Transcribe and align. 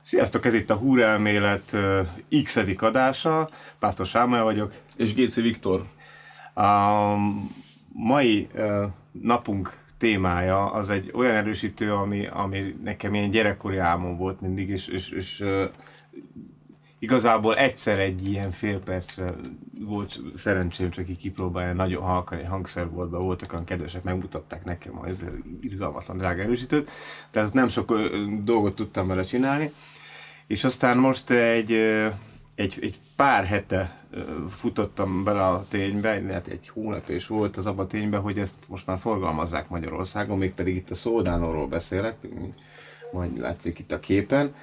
Sziasztok, 0.00 0.44
ez 0.44 0.54
itt 0.54 0.70
a 0.70 0.74
Húrelmélet 0.74 1.76
x 2.44 2.56
adása. 2.78 3.48
Pásztor 3.78 4.06
Sámuel 4.06 4.44
vagyok. 4.44 4.74
És 4.96 5.14
GC 5.14 5.34
Viktor. 5.34 5.84
A 6.54 7.14
mai 7.92 8.48
napunk 9.12 9.78
témája 9.98 10.72
az 10.72 10.88
egy 10.88 11.10
olyan 11.14 11.34
erősítő, 11.34 11.92
ami, 11.92 12.26
ami 12.26 12.76
nekem 12.82 13.14
ilyen 13.14 13.30
gyerekkori 13.30 13.76
álmom 13.76 14.16
volt 14.16 14.40
mindig, 14.40 14.68
és, 14.68 14.86
és, 14.86 15.10
és 15.10 15.44
igazából 16.98 17.56
egyszer 17.56 17.98
egy 17.98 18.28
ilyen 18.28 18.50
fél 18.50 18.80
percre 18.80 19.34
volt 19.80 20.20
szerencsém 20.36 20.90
csak 20.90 21.08
így 21.08 21.16
kipróbálni, 21.16 21.76
nagyon 21.76 22.02
halkan 22.02 22.38
egy 22.38 22.46
be 23.10 23.16
voltak 23.16 23.52
olyan 23.52 23.64
kedvesek, 23.64 24.02
megmutatták 24.02 24.64
nekem 24.64 24.98
az 24.98 25.24
irgalmatlan 25.60 26.16
drága 26.16 26.42
erősítőt, 26.42 26.90
tehát 27.30 27.52
nem 27.52 27.68
sok 27.68 28.00
dolgot 28.42 28.74
tudtam 28.74 29.06
vele 29.06 29.22
csinálni, 29.22 29.70
és 30.50 30.64
aztán 30.64 30.96
most 30.96 31.30
egy, 31.30 31.72
egy, 32.54 32.78
egy 32.80 32.98
pár 33.16 33.44
hete 33.44 33.96
futottam 34.48 35.24
bele 35.24 35.46
a 35.46 35.64
ténybe, 35.68 36.20
lehet 36.20 36.46
egy 36.46 36.68
hónap 36.68 37.08
és 37.08 37.26
volt 37.26 37.56
az 37.56 37.66
abban 37.66 37.84
a 37.84 37.88
ténybe, 37.88 38.16
hogy 38.16 38.38
ezt 38.38 38.54
most 38.66 38.86
már 38.86 38.98
forgalmazzák 38.98 39.68
Magyarországon, 39.68 40.38
mégpedig 40.38 40.76
itt 40.76 40.90
a 40.90 40.94
Szódánóról 40.94 41.66
beszélek, 41.66 42.16
majd 43.12 43.38
látszik 43.38 43.78
itt 43.78 43.92
a 43.92 44.00
képen. 44.00 44.54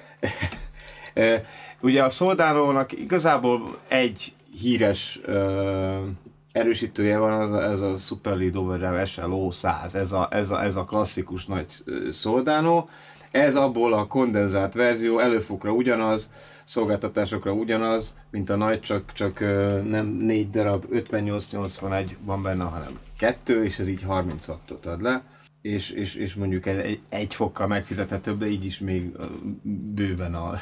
Ugye 1.80 2.04
a 2.04 2.10
Soldánónak 2.10 2.92
igazából 2.92 3.78
egy 3.88 4.34
híres 4.60 5.20
erősítője 6.52 7.18
van, 7.18 7.40
az 7.40 7.62
ez 7.62 7.80
a 7.80 7.96
Super 7.96 8.36
Lead 8.36 8.56
Overdrive 8.56 9.04
SLO 9.04 9.50
100, 9.50 9.94
ez 9.94 10.12
a, 10.12 10.28
ez 10.30 10.50
a, 10.50 10.62
ez 10.62 10.76
a 10.76 10.84
klasszikus 10.84 11.46
nagy 11.46 11.66
Soldánó. 12.12 12.88
Ez 13.30 13.54
abból 13.54 13.92
a 13.92 14.06
kondenzált 14.06 14.74
verzió, 14.74 15.18
előfokra 15.18 15.72
ugyanaz, 15.72 16.30
szolgáltatásokra 16.64 17.52
ugyanaz, 17.52 18.16
mint 18.30 18.50
a 18.50 18.56
nagy, 18.56 18.80
csak, 18.80 19.12
csak 19.12 19.40
nem 19.88 20.06
négy 20.06 20.50
darab 20.50 20.84
58-81 20.92 22.10
van 22.20 22.42
benne, 22.42 22.64
hanem 22.64 22.98
kettő, 23.18 23.64
és 23.64 23.78
ez 23.78 23.88
így 23.88 24.02
30 24.02 24.48
wattot 24.48 24.86
ad 24.86 25.02
le 25.02 25.22
és, 25.62 25.90
és, 25.90 26.14
és 26.14 26.34
mondjuk 26.34 26.66
egy, 26.66 27.00
egy 27.08 27.34
fokkal 27.34 27.66
megfizethetőbb, 27.66 28.38
de 28.38 28.46
így 28.46 28.64
is 28.64 28.78
még 28.78 29.16
bőven 29.94 30.34
a, 30.34 30.52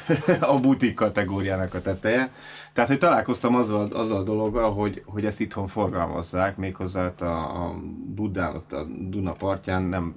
a 0.53 0.59
butik 0.59 0.93
kategóriának 0.93 1.73
a 1.73 1.81
teteje. 1.81 2.31
Tehát, 2.73 2.89
hogy 2.89 2.99
találkoztam 2.99 3.55
azzal, 3.55 3.85
azzal 3.85 4.17
a 4.17 4.23
dologgal, 4.23 4.73
hogy, 4.73 5.03
hogy 5.05 5.25
ezt 5.25 5.39
itthon 5.39 5.67
forgalmazzák, 5.67 6.57
méghozzá 6.57 7.13
a, 7.19 7.65
a 7.65 7.75
Budán, 8.15 8.55
ott 8.55 8.71
a 8.71 8.87
Duna 9.09 9.31
partján, 9.31 9.83
nem 9.83 10.15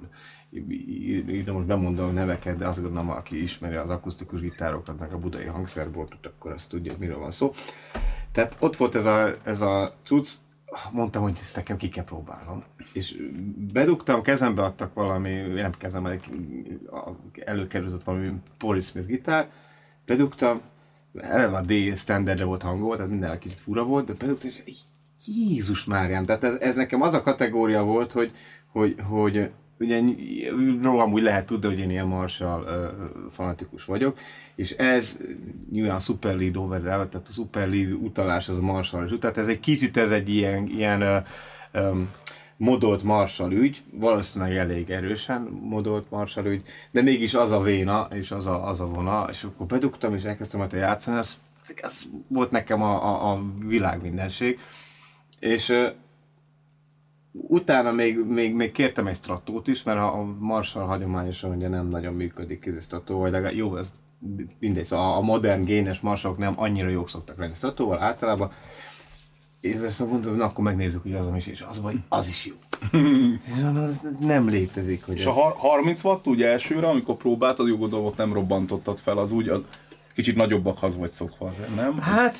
ide 1.27 1.51
most 1.51 1.65
bemondom 1.65 2.09
a 2.09 2.11
neveket, 2.11 2.57
de 2.57 2.67
azt 2.67 2.81
gondolom, 2.81 3.09
aki 3.09 3.41
ismeri 3.41 3.75
az 3.75 3.89
akusztikus 3.89 4.41
gitárokat, 4.41 4.99
meg 4.99 5.13
a 5.13 5.17
budai 5.17 5.45
hangszerboltot, 5.45 6.25
akkor 6.25 6.51
azt 6.51 6.69
tudja, 6.69 6.93
miről 6.97 7.19
van 7.19 7.31
szó. 7.31 7.51
Tehát 8.31 8.55
ott 8.59 8.75
volt 8.75 8.95
ez 8.95 9.05
a, 9.05 9.35
ez 9.43 9.61
a 9.61 9.93
cucc, 10.03 10.29
mondtam, 10.91 11.21
hogy 11.21 11.37
ezt 11.39 11.55
nekem 11.55 11.77
ki 11.77 11.89
kell 11.89 12.03
próbálnom. 12.03 12.63
És 12.93 13.15
bedugtam, 13.73 14.21
kezembe 14.21 14.63
adtak 14.63 14.93
valami, 14.93 15.33
nem 15.33 15.71
kezembe, 15.77 16.19
előkerült 17.45 18.03
valami 18.03 18.31
Paul 18.57 18.81
Smith 18.81 19.07
gitár, 19.07 19.49
bedugtam, 20.05 20.61
eleve 21.19 21.57
a 21.57 21.61
D 21.61 21.97
standardre 21.97 22.43
volt 22.43 22.61
hangol, 22.61 22.95
tehát 22.95 23.11
minden 23.11 23.39
kicsit 23.39 23.59
fura 23.59 23.83
volt, 23.83 24.05
de 24.05 24.13
bedugtam, 24.13 24.49
és 24.65 24.79
Jézus 25.25 25.85
Máriám, 25.85 26.25
tehát 26.25 26.43
ez, 26.43 26.59
ez, 26.59 26.75
nekem 26.75 27.01
az 27.01 27.13
a 27.13 27.21
kategória 27.21 27.83
volt, 27.83 28.11
hogy, 28.11 28.31
hogy, 28.67 28.95
hogy 29.07 29.51
ugye 29.81 30.01
rólam 30.81 31.11
úgy 31.11 31.21
lehet 31.21 31.45
tudni, 31.45 31.67
hogy 31.67 31.79
én 31.79 31.89
ilyen 31.89 32.07
Marshall 32.07 32.93
fanatikus 33.31 33.85
vagyok, 33.85 34.19
és 34.55 34.71
ez 34.71 35.19
nyilván 35.71 35.95
a 35.95 35.99
Super 35.99 36.35
Lead 36.35 36.57
Overdrive, 36.57 37.07
tehát 37.07 37.27
a 37.27 37.31
Super 37.31 37.69
Lead 37.69 37.91
utalás 37.91 38.49
az 38.49 38.57
a 38.57 38.61
Marshall 38.61 39.09
ügy, 39.11 39.19
tehát 39.19 39.37
ez 39.37 39.47
egy 39.47 39.59
kicsit 39.59 39.97
ez 39.97 40.11
egy 40.11 40.29
ilyen, 40.29 40.67
ilyen 40.67 41.01
uh, 41.01 41.83
um, 41.83 42.09
modolt 42.57 43.03
Marshall 43.03 43.51
ügy, 43.51 43.83
valószínűleg 43.91 44.55
elég 44.55 44.89
erősen 44.89 45.41
modolt 45.61 46.09
Marshall 46.09 46.45
ügy, 46.45 46.63
de 46.91 47.01
mégis 47.01 47.33
az 47.33 47.51
a 47.51 47.61
véna, 47.61 48.07
és 48.11 48.31
az 48.31 48.45
a, 48.45 48.67
az 48.67 48.79
a 48.79 48.87
vona, 48.87 49.27
és 49.29 49.43
akkor 49.43 49.65
bedugtam, 49.65 50.15
és 50.15 50.23
elkezdtem 50.23 50.59
majd 50.59 50.71
játszani, 50.71 51.17
ez, 51.17 51.37
ez 51.75 52.01
volt 52.27 52.51
nekem 52.51 52.81
a, 52.81 53.05
a, 53.05 53.31
a 53.31 53.43
világ 53.67 54.01
mindenség, 54.01 54.59
és 55.39 55.73
utána 57.31 57.91
még, 57.91 58.17
még, 58.17 58.53
még 58.53 58.71
kértem 58.71 59.07
egy 59.07 59.15
stratót 59.15 59.67
is, 59.67 59.83
mert 59.83 59.99
a, 59.99 60.35
Marshall 60.39 60.85
hagyományosan 60.85 61.55
ugye 61.55 61.67
nem 61.67 61.87
nagyon 61.87 62.13
működik 62.13 62.65
ez 62.65 62.75
a 62.75 62.81
strató, 62.81 63.19
vagy 63.19 63.31
legalább 63.31 63.55
jó, 63.55 63.77
ez 63.77 63.91
mindegy, 64.59 64.93
a, 64.93 65.17
a 65.17 65.21
modern 65.21 65.63
génes 65.63 65.99
marsok 65.99 66.37
nem 66.37 66.53
annyira 66.55 66.89
jók 66.89 67.09
szoktak 67.09 67.37
lenni 67.37 67.53
stratóval 67.53 68.01
általában, 68.01 68.51
és 69.61 69.75
ezt 69.75 70.09
mondom, 70.09 70.35
na 70.35 70.45
akkor 70.45 70.63
megnézzük, 70.63 71.01
hogy 71.01 71.13
az 71.13 71.35
is, 71.35 71.47
és 71.47 71.61
az 71.61 71.81
vagy, 71.81 71.97
az 72.09 72.27
is 72.27 72.45
jó. 72.45 72.55
nem 74.19 74.49
létezik, 74.49 75.05
hogy 75.05 75.15
És 75.15 75.25
ez... 75.25 75.27
a 75.27 75.53
30 75.57 76.03
watt 76.03 76.27
ugye 76.27 76.47
elsőre, 76.47 76.87
amikor 76.87 77.15
próbáltad, 77.15 77.67
jó 77.67 77.77
gondolom, 77.77 78.11
nem 78.17 78.33
robbantottad 78.33 78.97
fel, 78.97 79.17
az 79.17 79.31
úgy, 79.31 79.47
az, 79.47 79.63
kicsit 80.13 80.35
nagyobbakhoz 80.35 80.97
vagy 80.97 81.11
szokva 81.11 81.53
nem? 81.75 81.99
Hát 81.99 82.37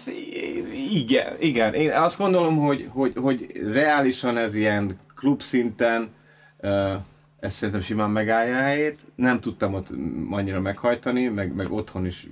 igen, 0.94 1.36
igen. 1.40 1.74
Én 1.74 1.92
azt 1.92 2.18
gondolom, 2.18 2.58
hogy, 2.58 2.88
hogy, 2.90 3.14
hogy 3.16 3.52
reálisan 3.74 4.38
ez 4.38 4.56
ilyen 4.56 5.00
klub 5.16 5.42
szinten 5.42 6.10
uh, 6.58 6.94
ezt 7.42 7.56
szerintem 7.56 7.82
simán 7.82 8.10
megállja 8.10 8.58
a 8.58 8.62
helyét. 8.62 9.00
Nem 9.16 9.40
tudtam 9.40 9.74
ott 9.74 9.88
annyira 10.30 10.60
meghajtani, 10.60 11.28
meg, 11.28 11.56
meg 11.56 11.72
otthon 11.72 12.06
is 12.06 12.28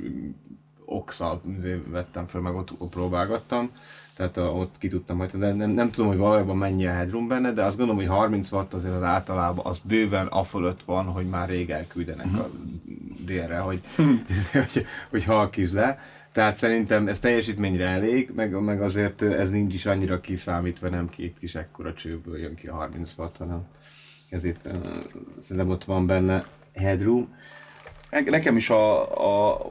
oxal 0.86 1.42
vettem 1.88 2.26
fel, 2.26 2.42
meg 2.42 2.56
ott, 2.56 2.72
ott 2.78 2.90
próbálgattam. 2.90 3.72
Tehát 4.20 4.38
a, 4.38 4.42
ott 4.42 4.76
ki 4.78 4.88
tudtam 4.88 5.18
hajtani, 5.18 5.44
de 5.44 5.54
nem, 5.54 5.70
nem 5.70 5.92
tudom, 5.92 6.10
hogy 6.10 6.18
valójában 6.18 6.58
mennyi 6.58 6.86
a 6.86 6.92
headroom 6.92 7.28
benne, 7.28 7.52
de 7.52 7.64
azt 7.64 7.78
gondolom, 7.78 8.02
hogy 8.02 8.12
30 8.12 8.52
watt 8.52 8.74
azért 8.74 8.94
az 8.94 9.04
általában 9.04 9.66
az 9.66 9.80
bőven 9.84 10.28
a 10.28 10.44
fölött 10.44 10.84
van, 10.84 11.06
hogy 11.06 11.26
már 11.26 11.50
rég 11.50 11.70
elküldenek 11.70 12.26
uh-huh. 12.26 12.42
a 12.42 12.50
délre, 13.26 13.58
hogy, 13.58 13.82
hogy, 14.52 14.86
hogy 15.10 15.24
halkítsd 15.24 15.74
le. 15.74 16.00
Tehát 16.32 16.56
szerintem 16.56 17.08
ez 17.08 17.20
teljesítményre 17.20 17.86
elég, 17.86 18.32
meg, 18.36 18.62
meg 18.62 18.82
azért 18.82 19.22
ez 19.22 19.50
nincs 19.50 19.74
is 19.74 19.86
annyira 19.86 20.22
kiszámítva, 20.22 20.90
nem 20.90 21.10
két 21.10 21.38
kis 21.40 21.56
ekkora 21.56 21.94
csőből 21.94 22.38
jön 22.38 22.56
ki 22.56 22.68
a 22.68 22.76
30 22.76 23.14
watt, 23.18 23.38
hanem 23.38 23.62
ezért 24.30 24.66
uh, 24.66 24.74
szerintem 25.42 25.70
ott 25.70 25.84
van 25.84 26.08
benne 26.08 26.46
headroom. 26.76 27.36
Nekem 28.26 28.56
is 28.56 28.70
a, 28.70 29.02
a, 29.52 29.62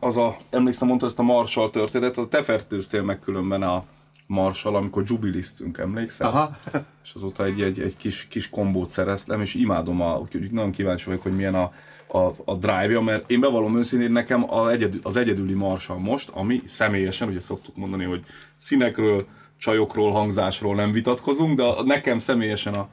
az 0.00 0.16
a, 0.16 0.36
emlékszem, 0.50 0.88
mondta 0.88 1.06
ezt 1.06 1.18
a 1.18 1.22
Marshall 1.22 1.70
történetet, 1.70 2.18
az 2.18 2.26
te 2.30 2.42
fertőztél 2.42 3.02
meg 3.02 3.18
különben 3.18 3.62
a 3.62 3.84
Marshall, 4.28 4.74
amikor 4.74 5.02
jubiliztünk, 5.06 5.78
emlékszel? 5.78 6.26
Aha. 6.26 6.56
És 7.04 7.12
azóta 7.14 7.44
egy, 7.44 7.62
egy, 7.62 7.80
egy 7.80 7.96
kis, 7.96 8.26
kis 8.28 8.50
kombót 8.50 8.88
szereztem, 8.88 9.40
és 9.40 9.54
imádom, 9.54 10.00
a, 10.00 10.18
úgyhogy 10.18 10.50
nagyon 10.50 10.70
kíváncsi 10.70 11.06
vagyok, 11.06 11.22
hogy 11.22 11.36
milyen 11.36 11.54
a, 11.54 11.72
a, 12.06 12.34
a 12.44 12.56
drive-ja, 12.56 13.00
mert 13.00 13.30
én 13.30 13.40
bevallom 13.40 13.78
őszintén, 13.78 14.12
nekem 14.12 14.52
az, 14.52 14.66
egyedül, 14.66 15.00
az 15.02 15.16
egyedüli 15.16 15.52
Marshall 15.52 15.98
most, 15.98 16.28
ami 16.28 16.62
személyesen, 16.66 17.28
ugye 17.28 17.40
szoktuk 17.40 17.76
mondani, 17.76 18.04
hogy 18.04 18.24
színekről, 18.56 19.26
csajokról, 19.58 20.10
hangzásról 20.10 20.74
nem 20.74 20.92
vitatkozunk, 20.92 21.56
de 21.56 21.82
nekem 21.84 22.18
személyesen 22.18 22.74
a, 22.74 22.88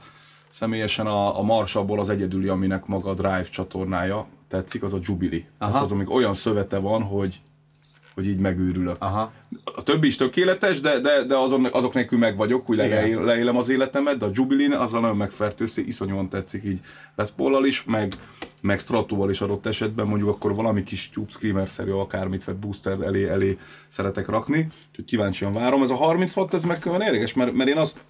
személyesen 0.50 1.07
a, 1.07 1.40
a 1.40 1.41
Marshallból 1.41 2.00
az 2.00 2.09
egyedüli, 2.09 2.47
aminek 2.47 2.85
maga 2.85 3.09
a 3.09 3.13
Drive 3.13 3.41
csatornája 3.44 4.28
tetszik, 4.47 4.84
az 4.84 4.94
a 4.94 5.00
Jubilee. 5.02 5.46
Hát 5.59 5.81
az, 5.81 5.91
amik 5.91 6.12
olyan 6.12 6.34
szövete 6.34 6.78
van, 6.78 7.03
hogy 7.03 7.41
hogy 8.16 8.28
így 8.28 8.38
megőrülök. 8.38 8.96
Aha. 9.00 9.31
A 9.76 9.84
többi 9.84 10.08
is 10.08 10.16
tökéletes, 10.16 10.81
de, 10.81 11.00
de, 11.00 11.24
de 11.24 11.38
azon, 11.38 11.66
azok 11.72 11.94
nélkül 11.94 12.20
meg 12.20 12.38
vagyok, 12.38 12.66
hogy 12.66 12.78
leél, 12.78 13.24
leélem 13.24 13.58
az 13.58 13.70
életemet, 13.70 14.18
de 14.18 14.26
a 14.26 14.30
Jubilee 14.34 14.80
azzal 14.80 15.02
nagyon 15.02 15.18
megfertőző, 15.18 15.84
iszonyúan 15.86 16.30
tetszik 16.30 16.64
így 16.64 16.80
Les 17.16 17.30
is, 17.64 17.84
meg, 17.84 18.14
meg 18.62 18.79
Stratóval 18.79 19.29
is 19.29 19.41
adott 19.41 19.66
esetben, 19.66 20.08
mondjuk 20.08 20.29
akkor 20.29 20.56
valami 20.56 20.84
kis 20.84 21.09
Tube 21.09 21.32
Screamer-szerű 21.32 21.91
akármit, 21.91 22.44
vagy 22.44 22.56
Booster 22.56 23.02
elé, 23.02 23.28
elé 23.28 23.58
szeretek 23.88 24.28
rakni, 24.28 24.67
úgyhogy 24.90 25.06
kíváncsian 25.06 25.53
várom. 25.53 25.82
Ez 25.82 25.90
a 25.90 25.96
30 25.96 26.35
watt, 26.35 26.53
ez 26.53 26.64
meg 26.64 26.79
olyan 26.85 27.02
érdekes, 27.02 27.34
mert, 27.34 27.53
mert 27.53 27.70
én 27.70 27.78
azt, 27.78 28.02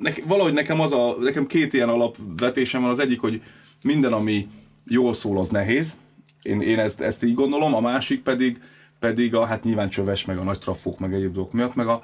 ne, 0.00 0.10
valahogy 0.26 0.52
nekem 0.52 0.80
az 0.80 0.92
a, 0.92 1.16
nekem 1.20 1.46
két 1.46 1.72
ilyen 1.72 1.88
alapvetésem 1.88 2.82
van, 2.82 2.90
az 2.90 2.98
egyik, 2.98 3.20
hogy 3.20 3.42
minden, 3.82 4.12
ami 4.12 4.48
jól 4.86 5.12
szól, 5.12 5.38
az 5.38 5.48
nehéz, 5.48 5.96
én, 6.42 6.60
én 6.60 6.78
ezt, 6.78 7.00
ezt 7.00 7.24
így 7.24 7.34
gondolom, 7.34 7.74
a 7.74 7.80
másik 7.80 8.22
pedig, 8.22 8.60
pedig 9.04 9.34
a, 9.34 9.46
hát 9.46 9.64
nyilván 9.64 9.88
csöves, 9.88 10.24
meg 10.24 10.38
a 10.38 10.42
nagy 10.42 10.58
trafók, 10.58 10.98
meg 10.98 11.14
egyéb 11.14 11.32
dolgok 11.32 11.52
miatt, 11.52 11.74
meg 11.74 11.86
a, 11.86 12.02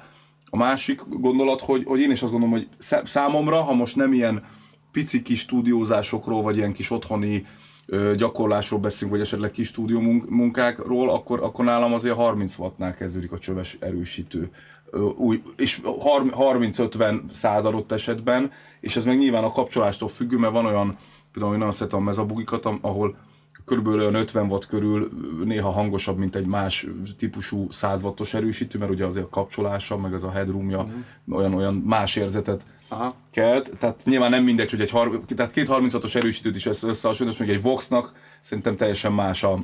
a 0.49 0.57
másik 0.57 1.01
gondolat, 1.07 1.61
hogy, 1.61 1.83
hogy 1.85 1.99
én 1.99 2.11
is 2.11 2.21
azt 2.21 2.31
gondolom, 2.31 2.55
hogy 2.55 2.67
számomra, 3.03 3.61
ha 3.61 3.73
most 3.73 3.95
nem 3.95 4.13
ilyen 4.13 4.43
pici 4.91 5.21
kis 5.21 5.39
stúdiózásokról, 5.39 6.41
vagy 6.41 6.57
ilyen 6.57 6.73
kis 6.73 6.91
otthoni 6.91 7.45
ö, 7.85 8.13
gyakorlásról 8.15 8.79
beszélünk, 8.79 9.11
vagy 9.11 9.21
esetleg 9.21 9.51
kis 9.51 9.67
stúdió 9.67 9.99
munkákról, 10.29 11.09
akkor, 11.09 11.43
akkor 11.43 11.65
nálam 11.65 11.93
azért 11.93 12.15
30 12.15 12.57
wattnál 12.57 12.93
kezdődik 12.93 13.31
a 13.31 13.39
csöves 13.39 13.77
erősítő. 13.79 14.51
Ö, 14.89 14.99
új, 14.99 15.41
és 15.57 15.79
30-50 15.83 17.31
századott 17.31 17.91
esetben, 17.91 18.51
és 18.79 18.95
ez 18.95 19.05
meg 19.05 19.17
nyilván 19.17 19.43
a 19.43 19.51
kapcsolástól 19.51 20.07
függő, 20.07 20.37
mert 20.37 20.53
van 20.53 20.65
olyan, 20.65 20.97
például 21.31 21.53
én 21.53 21.59
nagyon 21.59 21.73
szeretem 21.73 21.99
a 21.99 22.03
mezabugikat, 22.03 22.65
ahol 22.81 23.17
körülbelül 23.65 23.99
olyan 23.99 24.15
50 24.15 24.45
watt 24.45 24.67
körül, 24.67 25.09
néha 25.45 25.69
hangosabb, 25.69 26.17
mint 26.17 26.35
egy 26.35 26.45
más 26.45 26.87
típusú 27.17 27.67
100 27.71 28.03
wattos 28.03 28.33
erősítő, 28.33 28.77
mert 28.77 28.91
ugye 28.91 29.05
azért 29.05 29.25
a 29.25 29.29
kapcsolása, 29.29 29.97
meg 29.97 30.13
az 30.13 30.23
a 30.23 30.31
headroomja 30.31 30.83
mm. 30.83 31.33
olyan, 31.33 31.53
olyan 31.53 31.73
más 31.73 32.15
érzetet 32.15 32.65
Aha. 32.87 33.15
kelt. 33.31 33.77
Tehát 33.77 34.01
nyilván 34.03 34.29
nem 34.29 34.43
mindegy, 34.43 34.69
hogy 34.69 34.81
egy 34.81 34.89
har- 34.89 35.25
tehát 35.35 35.51
két 35.51 35.67
36-os 35.69 36.15
erősítőt 36.15 36.55
is 36.55 36.65
összehasonlítasz, 36.65 37.37
hogy 37.37 37.49
egy 37.49 37.61
Voxnak 37.61 38.13
szerintem 38.41 38.75
teljesen 38.77 39.13
más 39.13 39.43
a, 39.43 39.63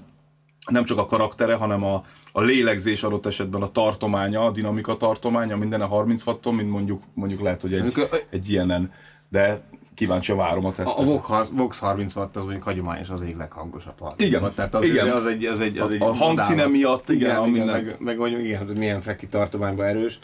nem 0.70 0.84
csak 0.84 0.98
a 0.98 1.06
karaktere, 1.06 1.56
hanem 1.56 1.84
a, 1.84 2.06
a 2.32 2.42
lélegzés 2.42 3.04
adott 3.04 3.26
esetben 3.26 3.62
a 3.62 3.72
tartománya, 3.72 4.46
a 4.46 4.52
dinamika 4.52 4.98
tartománya, 4.98 5.58
minden 5.58 5.82
a 5.82 5.88
30 5.88 6.26
watton, 6.26 6.56
mint 6.56 6.70
mondjuk, 6.70 7.04
mondjuk 7.14 7.42
lehet, 7.42 7.62
hogy 7.62 7.74
egy, 7.74 8.10
egy 8.30 8.50
ilyenen. 8.50 8.92
De 9.30 9.62
kíváncsi 9.98 10.34
várom 10.34 10.66
a 10.66 10.72
tesztet. 10.72 11.08
A 11.08 11.46
Vox 11.52 11.80
30 11.80 12.16
watt 12.16 12.36
az 12.36 12.44
mondjuk 12.44 12.64
hagyományos 12.64 13.10
az 13.10 13.22
ég 13.22 13.36
leghangosabb 13.36 14.00
30 14.00 14.22
igen, 14.22 14.42
watt. 14.42 14.56
Tehát 14.56 14.74
az, 14.74 14.84
igen. 14.84 15.10
az 15.10 15.26
egy, 15.26 15.46
az 15.46 15.60
egy, 15.60 15.78
az 15.78 15.90
egy 15.92 16.02
a, 16.02 16.06
a 16.06 16.14
hangszíne 16.14 16.68
miatt, 16.68 17.10
igen, 17.10 17.30
igen, 17.30 17.56
igen 17.56 17.66
meg, 17.66 17.96
meg 18.00 18.18
mondjuk 18.18 18.44
igen, 18.44 18.66
hogy 18.66 18.78
milyen 18.78 19.02
freki 19.02 19.28
tartományban 19.28 19.86
erős. 19.86 20.20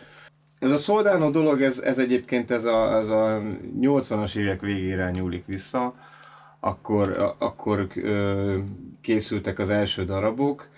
Ez 0.60 0.72
a 0.72 0.78
Soldano 0.78 1.30
dolog, 1.30 1.62
ez, 1.62 1.78
ez 1.78 1.98
egyébként 1.98 2.52
ez 2.52 2.64
a, 2.64 2.98
ez 2.98 3.10
a 3.10 3.42
80-as 3.82 4.36
évek 4.36 4.62
végére 4.62 5.12
nyúlik 5.12 5.46
vissza, 5.46 5.94
akkor, 6.60 7.36
akkor 7.40 7.88
ö, 7.96 8.58
készültek 9.02 9.60
az 9.60 9.70
első 9.70 10.06
darabok, 10.06 10.70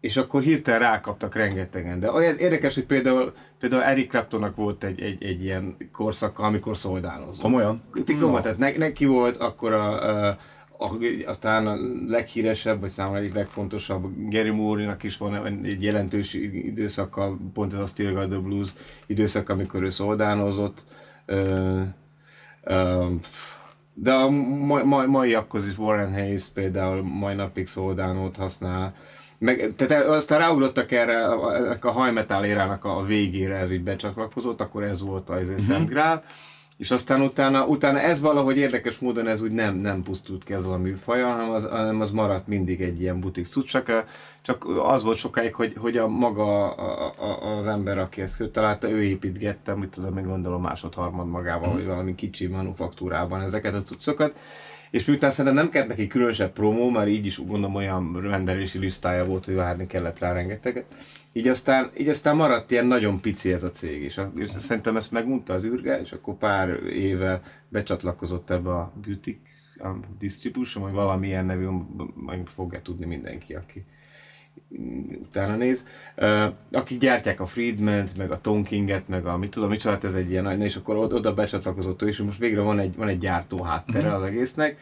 és 0.00 0.16
akkor 0.16 0.42
hirtelen 0.42 0.80
rákaptak 0.80 1.34
rengetegen. 1.34 2.00
De 2.00 2.10
olyan 2.10 2.36
érdekes, 2.36 2.74
hogy 2.74 2.84
például, 2.84 3.32
például 3.58 3.82
Eric 3.82 4.10
Claptonnak 4.10 4.56
volt 4.56 4.84
egy, 4.84 5.00
egy, 5.00 5.24
egy 5.24 5.42
ilyen 5.44 5.76
korszaka, 5.92 6.42
amikor 6.42 6.76
szoldálozott. 6.76 7.40
Komolyan? 7.40 7.82
Komolyan, 8.06 8.42
tehát 8.42 8.58
ne, 8.58 8.76
neki 8.76 9.06
volt 9.06 9.36
akkor 9.36 9.72
a, 9.72 10.08
a, 10.28 10.38
a, 10.78 10.96
aztán 11.26 11.66
a 11.66 11.76
leghíresebb, 12.06 12.80
vagy 12.80 12.90
számomra 12.90 13.18
egyik 13.18 13.34
legfontosabb, 13.34 14.30
Gary 14.30 14.50
Moore-nak 14.50 15.02
is 15.02 15.16
van 15.16 15.64
egy 15.64 15.82
jelentős 15.82 16.34
időszaka, 16.34 17.36
pont 17.54 17.72
ez 17.72 17.80
a 17.80 17.86
Still 17.86 18.12
Got 18.12 18.28
the 18.28 18.38
Blues 18.38 18.68
időszak, 19.06 19.48
amikor 19.48 19.82
ő 19.82 19.90
szoldánozott. 19.90 20.84
Uh, 21.26 21.82
uh, 22.64 23.12
de 23.94 24.12
a 24.12 24.30
mai, 24.30 24.82
mai, 24.82 25.06
maiakhoz 25.06 25.68
is 25.68 25.78
Warren 25.78 26.12
Hayes 26.12 26.44
például 26.44 27.02
mai 27.02 27.34
napig 27.34 27.66
szoldánót 27.66 28.36
használ. 28.36 28.94
Meg, 29.40 29.72
tehát 29.76 30.06
aztán 30.06 30.38
ráugrottak 30.38 30.92
erre 30.92 31.24
a, 31.24 31.76
a 31.80 31.90
hajmetál 31.90 32.44
érának 32.44 32.84
a 32.84 33.04
végére, 33.04 33.56
ez 33.56 33.72
így 33.72 33.82
becsatlakozott, 33.82 34.60
akkor 34.60 34.82
ez 34.82 35.02
volt 35.02 35.30
az 35.30 35.40
mm-hmm. 35.40 35.56
Szent 35.56 35.88
Grál. 35.88 36.24
És 36.76 36.90
aztán 36.90 37.20
utána, 37.20 37.66
utána 37.66 38.00
ez 38.00 38.20
valahogy 38.20 38.56
érdekes 38.56 38.98
módon 38.98 39.28
ez 39.28 39.42
úgy 39.42 39.52
nem, 39.52 39.74
nem 39.76 40.02
pusztult 40.02 40.44
ki 40.44 40.52
ez 40.52 40.64
a 40.64 40.78
műfaj, 40.78 41.20
hanem 41.20 41.50
az, 41.50 41.64
hanem 41.64 42.00
az 42.00 42.10
maradt 42.10 42.46
mindig 42.46 42.80
egy 42.80 43.00
ilyen 43.00 43.20
butik 43.20 43.46
cucc, 43.46 43.66
csak, 43.66 44.04
csak 44.42 44.66
az 44.82 45.02
volt 45.02 45.16
sokáig, 45.16 45.54
hogy, 45.54 45.74
hogy 45.76 45.96
a 45.96 46.08
maga 46.08 46.74
a, 46.74 47.14
a, 47.18 47.56
az 47.56 47.66
ember, 47.66 47.98
aki 47.98 48.20
ezt 48.20 48.42
találta, 48.52 48.90
ő 48.90 49.02
építgette, 49.02 49.74
mit 49.74 49.88
tudom, 49.88 50.14
még 50.14 50.24
gondolom 50.24 50.62
másod-harmad 50.62 51.26
magával, 51.26 51.70
mm. 51.70 51.72
vagy 51.72 51.86
valami 51.86 52.14
kicsi 52.14 52.46
manufaktúrában 52.46 53.40
ezeket 53.40 53.74
a 53.74 53.82
cuccokat. 53.82 54.38
És 54.90 55.04
miután 55.04 55.30
szerintem 55.30 55.54
nem 55.54 55.70
kellett 55.70 55.88
neki 55.88 56.06
különösebb 56.06 56.52
promó, 56.52 56.90
mert 56.90 57.08
így 57.08 57.26
is 57.26 57.38
gondolom 57.38 57.74
olyan 57.74 58.20
rendelési 58.20 58.78
listája 58.78 59.24
volt, 59.24 59.44
hogy 59.44 59.54
várni 59.54 59.86
kellett 59.86 60.18
rá 60.18 60.32
rengeteget. 60.32 60.84
Így 61.32 61.48
aztán, 61.48 61.90
így 61.98 62.08
aztán 62.08 62.36
maradt 62.36 62.70
ilyen 62.70 62.86
nagyon 62.86 63.20
pici 63.20 63.52
ez 63.52 63.62
a 63.62 63.70
cég, 63.70 64.02
és, 64.02 64.20
és 64.36 64.48
szerintem 64.58 64.96
ezt 64.96 65.10
megunta 65.10 65.52
az 65.52 65.64
űrge, 65.64 66.00
és 66.00 66.12
akkor 66.12 66.34
pár 66.34 66.68
éve 66.92 67.42
becsatlakozott 67.68 68.50
ebbe 68.50 68.70
a 68.70 68.92
Beauty 69.04 69.40
Distribution, 70.18 70.84
vagy 70.84 70.92
valamilyen 70.92 71.46
nevű, 71.46 71.66
majd 72.14 72.48
fogja 72.48 72.82
tudni 72.82 73.06
mindenki, 73.06 73.54
aki 73.54 73.84
utána 75.22 75.56
néz, 75.56 75.86
akik 76.72 76.98
gyártják 76.98 77.40
a 77.40 77.46
friedman 77.46 78.04
meg 78.16 78.30
a 78.30 78.40
Tonkinget, 78.40 79.08
meg 79.08 79.26
a 79.26 79.36
mit 79.36 79.50
tudom, 79.50 79.68
mit 79.68 79.82
hát 79.82 80.04
ez 80.04 80.14
egy 80.14 80.30
ilyen, 80.30 80.62
és 80.62 80.76
akkor 80.76 80.96
oda 80.96 81.34
becsatlakozott 81.34 82.02
ő, 82.02 82.08
és 82.08 82.18
most 82.18 82.38
végre 82.38 82.60
van 82.60 82.78
egy, 82.78 82.96
van 82.96 83.08
egy 83.08 83.18
gyártó 83.18 83.62
háttere 83.62 84.06
uh-huh. 84.08 84.22
az 84.22 84.22
egésznek. 84.22 84.76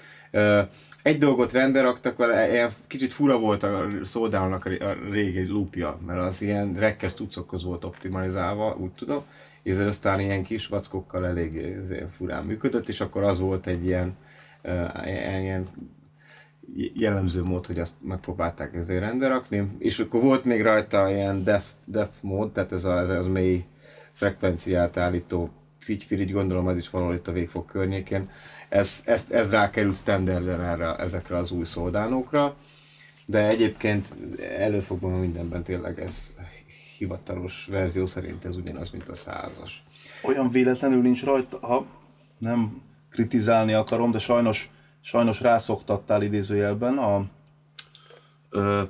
Egy 1.02 1.18
dolgot 1.18 1.52
rendre 1.52 1.80
raktak 1.80 2.16
vele, 2.16 2.50
ilyen 2.50 2.70
kicsit 2.86 3.12
fura 3.12 3.38
volt 3.38 3.62
a 3.62 3.86
szódának 4.04 4.64
a, 4.64 4.70
régi 5.10 5.46
loopja, 5.46 5.98
mert 6.06 6.20
az 6.20 6.42
ilyen 6.42 6.74
rekkes 6.74 7.14
tucokhoz 7.14 7.64
volt 7.64 7.84
optimalizálva, 7.84 8.76
úgy 8.80 8.92
tudom, 8.92 9.22
és 9.62 9.72
ez 9.72 9.86
aztán 9.86 10.20
ilyen 10.20 10.42
kis 10.42 10.66
vackokkal 10.66 11.26
elég 11.26 11.76
furán 12.16 12.44
működött, 12.44 12.88
és 12.88 13.00
akkor 13.00 13.22
az 13.22 13.40
volt 13.40 13.66
egy 13.66 13.84
ilyen, 13.84 14.16
ilyen 15.24 15.68
jellemző 16.74 17.42
mód, 17.42 17.66
hogy 17.66 17.78
azt 17.78 17.94
megpróbálták 18.02 18.74
ezért 18.74 19.00
rendre 19.00 19.28
rakni, 19.28 19.68
és 19.78 19.98
akkor 19.98 20.22
volt 20.22 20.44
még 20.44 20.62
rajta 20.62 21.10
ilyen 21.10 21.44
def, 21.44 21.64
def 21.84 22.08
mód, 22.20 22.52
tehát 22.52 22.72
ez, 22.72 22.84
a, 22.84 22.98
ez 22.98 23.08
az 23.08 23.26
mély 23.26 23.64
frekvenciát 24.12 24.96
állító 24.96 25.50
figyfir, 25.78 26.20
így 26.20 26.32
gondolom 26.32 26.68
ez 26.68 26.76
is 26.76 26.90
valahol 26.90 27.14
itt 27.14 27.28
a 27.28 27.32
végfog 27.32 27.64
környékén. 27.64 28.30
Ez, 28.68 29.02
ez, 29.04 29.26
ez 29.30 29.50
rákerült 29.50 29.96
standarden 29.96 30.60
erre, 30.60 30.96
ezekre 30.96 31.36
az 31.36 31.50
új 31.50 31.64
szoldánokra, 31.64 32.56
de 33.26 33.46
egyébként 33.46 34.14
előfogban 34.58 35.12
mindenben 35.12 35.62
tényleg 35.62 36.00
ez 36.00 36.32
hivatalos 36.98 37.66
verzió 37.70 38.06
szerint 38.06 38.44
ez 38.44 38.56
ugyanaz, 38.56 38.90
mint 38.90 39.08
a 39.08 39.14
százas. 39.14 39.84
Olyan 40.22 40.50
véletlenül 40.50 41.02
nincs 41.02 41.24
rajta, 41.24 41.58
ha 41.60 41.86
nem 42.38 42.82
kritizálni 43.10 43.72
akarom, 43.72 44.10
de 44.10 44.18
sajnos 44.18 44.70
sajnos 45.08 45.40
rászoktattál 45.40 46.22
idézőjelben 46.22 46.98
a 46.98 47.24
ö, 48.50 48.82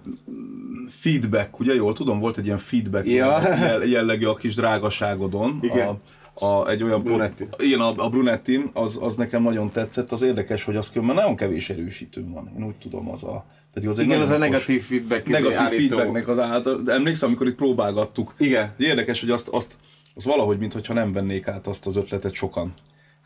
feedback, 0.88 1.60
ugye 1.60 1.74
jól 1.74 1.92
tudom, 1.92 2.18
volt 2.18 2.38
egy 2.38 2.44
ilyen 2.44 2.58
feedback 2.58 3.08
ja. 3.08 3.40
jellegű 3.84 4.26
a 4.26 4.34
kis 4.34 4.54
drágaságodon. 4.54 5.58
Igen. 5.60 6.00
A, 6.34 6.44
a, 6.44 6.68
egy 6.68 6.82
olyan 6.82 7.02
Brunettin. 7.02 7.48
Igen, 7.58 7.80
a, 7.80 7.94
a 7.96 8.08
Brunettin, 8.08 8.70
az, 8.72 8.98
az 9.00 9.16
nekem 9.16 9.42
nagyon 9.42 9.72
tetszett. 9.72 10.12
Az 10.12 10.22
érdekes, 10.22 10.64
hogy 10.64 10.76
az 10.76 10.90
különben 10.90 11.16
nagyon 11.16 11.36
kevés 11.36 11.70
erősítő 11.70 12.24
van. 12.28 12.52
Én 12.56 12.64
úgy 12.64 12.76
tudom, 12.76 13.10
az 13.10 13.24
a... 13.24 13.44
Pedig 13.72 13.88
az 13.88 13.98
Igen, 13.98 14.20
az 14.20 14.30
a 14.30 14.38
negatív 14.38 14.82
feedback. 14.82 15.26
Negatív 15.26 15.88
feedbacknek 15.88 16.28
az. 16.28 16.36
De 16.84 16.92
emlékszem, 16.92 17.28
amikor 17.28 17.46
itt 17.46 17.56
próbálgattuk. 17.56 18.34
Igen. 18.38 18.74
Érdekes, 18.78 19.20
hogy 19.20 19.30
azt, 19.30 19.48
azt 19.48 19.76
az 20.14 20.24
valahogy, 20.24 20.58
mintha 20.58 20.92
nem 20.92 21.12
vennék 21.12 21.48
át 21.48 21.66
azt 21.66 21.86
az 21.86 21.96
ötletet 21.96 22.32
sokan. 22.32 22.74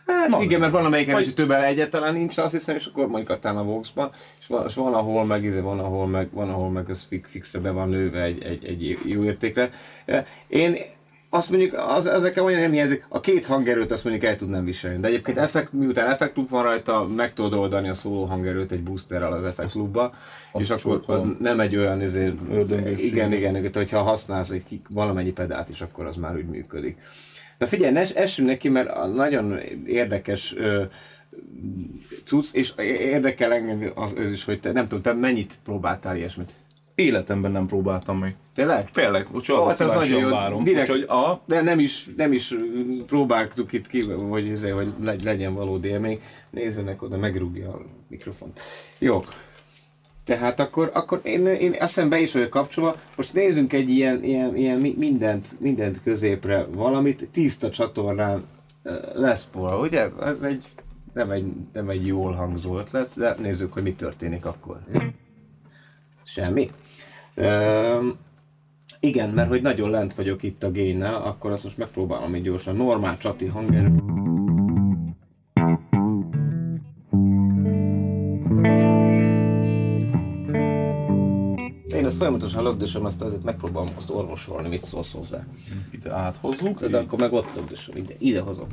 Hát 0.07 0.29
Na, 0.29 0.43
igen, 0.43 0.61
mert 0.61 0.73
van 0.73 0.85
amelyik 0.85 1.13
vagy... 1.13 1.35
többen 1.35 1.63
egyáltalán 1.63 2.13
nincs, 2.13 2.39
azt 2.39 2.53
hiszem, 2.53 2.77
és 2.77 2.87
akkor 2.87 3.07
mondjuk 3.07 3.31
aztán 3.31 3.57
a 3.57 3.65
Vox-ban, 3.65 4.11
és 4.41 4.47
van, 4.47 4.65
és 4.67 4.75
van 4.75 4.95
ahol 4.95 5.25
meg, 5.25 5.45
izé, 5.45 5.59
van 5.59 5.79
ahol 5.79 6.07
meg, 6.07 6.29
van 6.33 6.51
ahol 6.51 6.71
meg 6.71 6.91
az 6.91 7.09
fixre 7.27 7.59
be 7.59 7.71
van 7.71 7.91
lőve 7.91 8.23
egy, 8.23 8.43
egy, 8.43 8.65
egy 8.65 8.99
jó 9.05 9.25
értékre. 9.25 9.71
Én 10.49 10.77
azt 11.35 11.51
mondjuk, 11.51 11.75
az, 11.75 12.07
ezekkel 12.07 12.45
olyan 12.45 12.61
nem 12.61 12.73
hiányzik, 12.73 13.07
a 13.09 13.21
két 13.21 13.47
hangerőt 13.47 13.91
azt 13.91 14.05
mondjuk 14.05 14.25
el 14.25 14.37
tudnám 14.37 14.65
viselni. 14.65 15.01
De 15.01 15.09
egyébként 15.09 15.39
effekt, 15.39 15.73
miután 15.73 16.11
Effect 16.11 16.37
Loop 16.37 16.51
van 16.51 16.63
rajta, 16.63 17.07
meg 17.17 17.33
tudod 17.33 17.53
oldani 17.53 17.89
a 17.89 17.95
szóló 17.95 18.25
hangerőt 18.25 18.73
egy 18.73 18.83
boosterrel 18.83 19.33
az 19.33 19.45
Effect 19.45 19.75
Loopba, 19.75 20.15
és 20.59 20.71
akkor 20.71 21.01
az 21.07 21.23
nem 21.39 21.61
egy 21.61 21.77
olyan, 21.77 22.03
izé, 22.03 22.33
igen, 22.97 23.33
igen, 23.33 23.57
igen, 23.57 23.71
hogyha 23.73 24.03
használsz 24.03 24.51
egy 24.51 24.81
valamennyi 24.91 25.33
pedált 25.33 25.69
is, 25.69 25.81
akkor 25.81 26.07
az 26.07 26.17
már 26.17 26.37
úgy 26.37 26.47
működik. 26.47 26.99
Na 27.63 27.69
figyelj, 27.69 27.93
ne 27.93 28.15
essünk 28.15 28.49
neki, 28.49 28.69
mert 28.69 29.15
nagyon 29.15 29.59
érdekes 29.87 30.55
ö, 30.57 30.83
cucc, 32.25 32.55
és 32.55 32.73
érdekel 32.99 33.53
engem 33.53 33.91
az, 33.95 34.15
az 34.19 34.31
is, 34.31 34.45
hogy 34.45 34.61
te 34.61 34.73
nem 34.73 34.89
tudom, 34.89 35.03
te 35.03 35.13
mennyit 35.13 35.59
próbáltál 35.65 36.17
ilyesmit? 36.17 36.53
Életemben 36.95 37.53
nem 37.53 37.67
próbáltam 37.67 38.19
még. 38.19 38.35
Tényleg? 38.55 38.91
Tényleg, 38.91 39.27
csak 39.43 39.59
oh, 39.59 39.67
hát 39.67 39.81
az 39.81 39.93
nagyon 39.93 40.21
jó. 40.21 40.29
várom. 40.29 40.65
Direkt, 40.65 40.91
Úgyhogy 40.91 41.03
a... 41.09 41.43
De 41.45 41.61
nem 41.61 41.79
is, 41.79 42.09
nem 42.17 42.33
is 42.33 42.55
próbáltuk 43.07 43.73
itt 43.73 43.87
ki, 43.87 44.03
hogy, 44.03 44.59
hogy 45.01 45.21
legyen 45.25 45.55
valódi 45.55 45.89
élmény. 45.89 46.21
Nézzenek 46.51 47.03
oda, 47.03 47.17
megrúgja 47.17 47.73
a 47.73 47.83
mikrofont. 48.09 48.61
Jó. 48.99 49.25
Tehát 50.25 50.61
akkor, 50.61 50.91
akkor 50.95 51.21
én, 51.23 51.47
én 51.47 51.73
eszembe 51.73 52.19
is 52.21 52.33
vagyok 52.33 52.51
kapcsolva. 52.51 52.97
Most 53.17 53.33
nézzünk 53.33 53.73
egy 53.73 53.89
ilyen, 53.89 54.25
ilyen, 54.25 54.57
ilyen 54.57 54.79
mindent, 54.79 55.61
mindent 55.61 56.03
középre 56.03 56.67
valamit. 56.71 57.29
Tiszta 57.33 57.71
csatornán 57.71 58.45
lesz 59.15 59.49
Paul, 59.53 59.81
ugye? 59.81 60.09
Ez 60.21 60.41
egy, 60.43 60.65
nem, 61.13 61.31
egy, 61.31 61.53
nem 61.73 61.89
egy 61.89 62.07
jól 62.07 62.33
hangzó 62.33 62.79
ötlet, 62.79 63.11
de 63.15 63.37
nézzük, 63.39 63.73
hogy 63.73 63.83
mi 63.83 63.95
történik 63.95 64.45
akkor. 64.45 64.79
Semmi. 66.25 66.71
Üm, 67.35 68.19
igen, 69.01 69.31
mert 69.31 69.49
hogy 69.49 69.63
nagyon 69.63 69.91
lent 69.91 70.15
vagyok 70.15 70.43
itt 70.43 70.63
a 70.63 70.71
génnel, 70.71 71.15
akkor 71.15 71.51
azt 71.51 71.65
most 71.65 71.79
megpróbálom 71.79 72.37
így 72.37 72.43
gyorsan. 72.43 72.77
Normál 72.77 73.19
csati 73.19 73.47
hangerő. 73.47 74.02
ezt 82.13 82.21
folyamatosan 82.21 82.63
lögdösöm, 82.63 83.05
azt 83.05 83.23
azért 83.23 83.43
megpróbálom 83.43 83.89
azt 83.97 84.11
orvosolni, 84.11 84.69
mit 84.69 84.85
szólsz 84.85 85.13
hozzá. 85.13 85.47
Ide 85.91 86.13
áthozzuk. 86.13 86.81
De, 86.81 86.89
de 86.89 86.99
akkor 86.99 87.19
meg 87.19 87.33
ott 87.33 87.55
lögdösöm, 87.55 87.97
ide, 87.97 88.15
ide 88.19 88.41
hozom. 88.41 88.69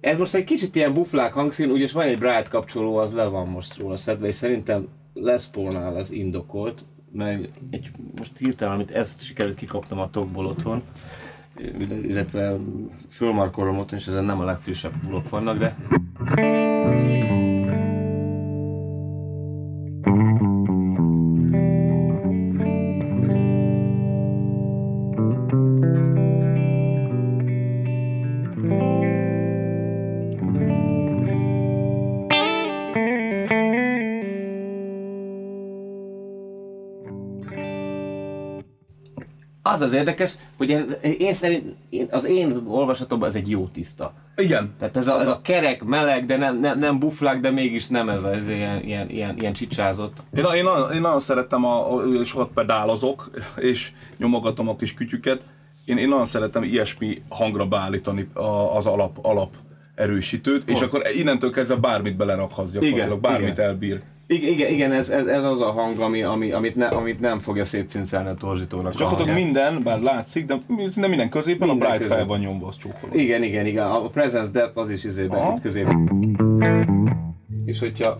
ez 0.00 0.18
most 0.18 0.34
egy 0.34 0.44
kicsit 0.44 0.74
ilyen 0.74 0.92
buflák 0.92 1.32
hangszín, 1.32 1.70
ugye 1.70 1.88
van 1.92 2.06
egy 2.06 2.18
bright 2.18 2.48
kapcsoló, 2.48 2.96
az 2.96 3.14
le 3.14 3.24
van 3.24 3.48
most 3.48 3.76
róla 3.76 3.96
szedve, 3.96 4.26
és 4.26 4.34
szerintem 4.34 4.88
Les 5.20 5.46
Paulnál 5.46 5.98
ez 5.98 6.10
indokolt, 6.10 6.84
mert 7.12 7.48
egy, 7.70 7.90
most 8.16 8.38
hirtelen, 8.38 8.74
amit 8.74 8.90
ezt 8.90 9.22
sikerült 9.22 9.56
kikaptam 9.56 9.98
a 9.98 10.10
tokból 10.10 10.46
otthon, 10.46 10.82
illetve 11.88 12.56
fölmarkolom 13.08 13.78
otthon, 13.78 13.98
és 13.98 14.06
ezen 14.06 14.24
nem 14.24 14.40
a 14.40 14.44
legfrissebb 14.44 14.92
bulok 15.04 15.28
vannak, 15.28 15.58
de 15.58 15.76
az 39.86 39.92
érdekes, 39.92 40.32
hogy 40.56 40.70
én, 41.18 41.34
szerint 41.34 41.76
én, 41.90 42.06
az 42.10 42.24
én 42.24 42.62
olvasatomban 42.66 43.28
ez 43.28 43.34
egy 43.34 43.50
jó 43.50 43.68
tiszta. 43.72 44.12
Igen. 44.36 44.74
Tehát 44.78 44.96
ez 44.96 45.08
a, 45.08 45.20
ez 45.20 45.28
a 45.28 45.40
kerek, 45.42 45.84
meleg, 45.84 46.26
de 46.26 46.36
nem, 46.36 46.60
nem, 46.60 46.78
nem 46.78 46.98
buflák, 46.98 47.40
de 47.40 47.50
mégis 47.50 47.86
nem 47.86 48.08
ez, 48.08 48.22
a, 48.22 48.34
ez 48.34 48.48
ilyen, 48.48 48.82
ilyen, 48.82 49.10
ilyen, 49.10 49.38
ilyen 49.38 49.52
csicsázott. 49.52 50.16
Én, 50.36 50.44
én, 50.44 50.66
én 50.94 51.00
nagyon 51.00 51.18
szerettem, 51.18 51.64
a, 51.64 51.94
a, 51.94 52.24
sokat 52.24 52.50
pedálozok, 52.54 53.30
és 53.56 53.92
nyomogatom 54.16 54.68
a 54.68 54.76
kis 54.76 54.94
kütyüket. 54.94 55.42
Én, 55.84 55.98
én 55.98 56.08
nagyon 56.08 56.24
szeretem 56.24 56.62
ilyesmi 56.62 57.22
hangra 57.28 57.66
beállítani 57.66 58.28
az 58.76 58.86
alap, 58.86 59.18
alap 59.22 59.54
erősítőt, 59.94 60.64
Pont. 60.64 60.78
és 60.78 60.84
akkor 60.84 61.02
innentől 61.14 61.50
kezdve 61.50 61.76
bármit 61.76 62.16
belerakhatsz 62.16 62.70
gyakorlatilag, 62.70 63.06
igen, 63.06 63.20
bármit 63.20 63.52
igen. 63.52 63.66
elbír. 63.66 64.02
Igen, 64.28 64.52
igen, 64.52 64.70
igen 64.70 64.92
ez, 64.92 65.10
ez, 65.10 65.26
ez, 65.26 65.44
az 65.44 65.60
a 65.60 65.70
hang, 65.70 66.00
ami, 66.00 66.22
ami, 66.22 66.50
amit, 66.50 66.76
ne, 66.76 66.86
amit 66.86 67.20
nem 67.20 67.38
fogja 67.38 67.64
szétszincelni 67.64 68.28
a 68.28 68.34
torzítónak. 68.34 68.94
Gyakorlatilag 68.94 69.38
minden, 69.38 69.82
bár 69.82 70.00
látszik, 70.00 70.46
de 70.46 70.56
szinte 70.86 71.08
minden 71.08 71.28
középen 71.28 71.68
minden 71.68 71.86
a 71.86 71.90
Bright 71.90 72.12
fel 72.12 72.26
van 72.26 72.38
nyomva, 72.38 72.66
az 72.66 72.76
csúfoló. 72.76 73.12
Igen, 73.14 73.42
igen, 73.42 73.66
igen. 73.66 73.86
A 73.86 74.08
Presence 74.08 74.50
Depth 74.50 74.78
az 74.78 74.90
is 74.90 75.04
izében, 75.04 75.54
itt 75.56 75.62
közében. 75.62 76.10
És 77.64 77.78
hogyha 77.78 78.16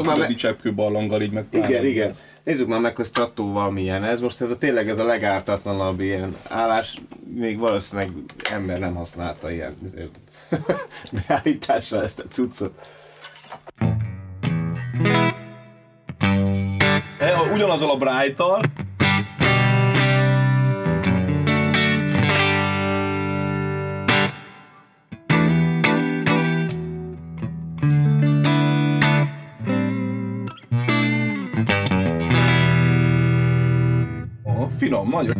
Nézzük, 0.00 0.16
már 0.16 0.28
meg... 0.28 0.36
cseppkő 0.36 0.74
ballanggal 0.74 1.22
így 1.22 1.32
meg. 1.32 1.46
Igen, 1.50 1.84
igen. 1.84 2.12
Nézzük 2.44 2.68
már 2.68 2.80
meg, 2.80 2.96
hogy 2.96 3.04
Stratóval 3.04 3.70
milyen 3.70 4.04
ez. 4.04 4.20
Most 4.20 4.40
ez 4.40 4.50
a 4.50 4.58
tényleg 4.58 4.88
ez 4.88 4.98
a 4.98 5.04
legártatlanabb 5.04 6.00
ilyen 6.00 6.36
állás. 6.48 6.94
Még 7.34 7.58
valószínűleg 7.58 8.12
ember 8.52 8.78
nem 8.78 8.94
használta 8.94 9.50
ilyen 9.50 9.74
beállításra 11.26 12.02
ezt 12.02 12.18
a 12.18 12.24
cuccot. 12.30 12.72
Ugyanazzal 17.52 17.90
a 17.90 17.96
Bright-tal, 17.96 18.62
finom, 34.88 35.08
nagyon. 35.08 35.36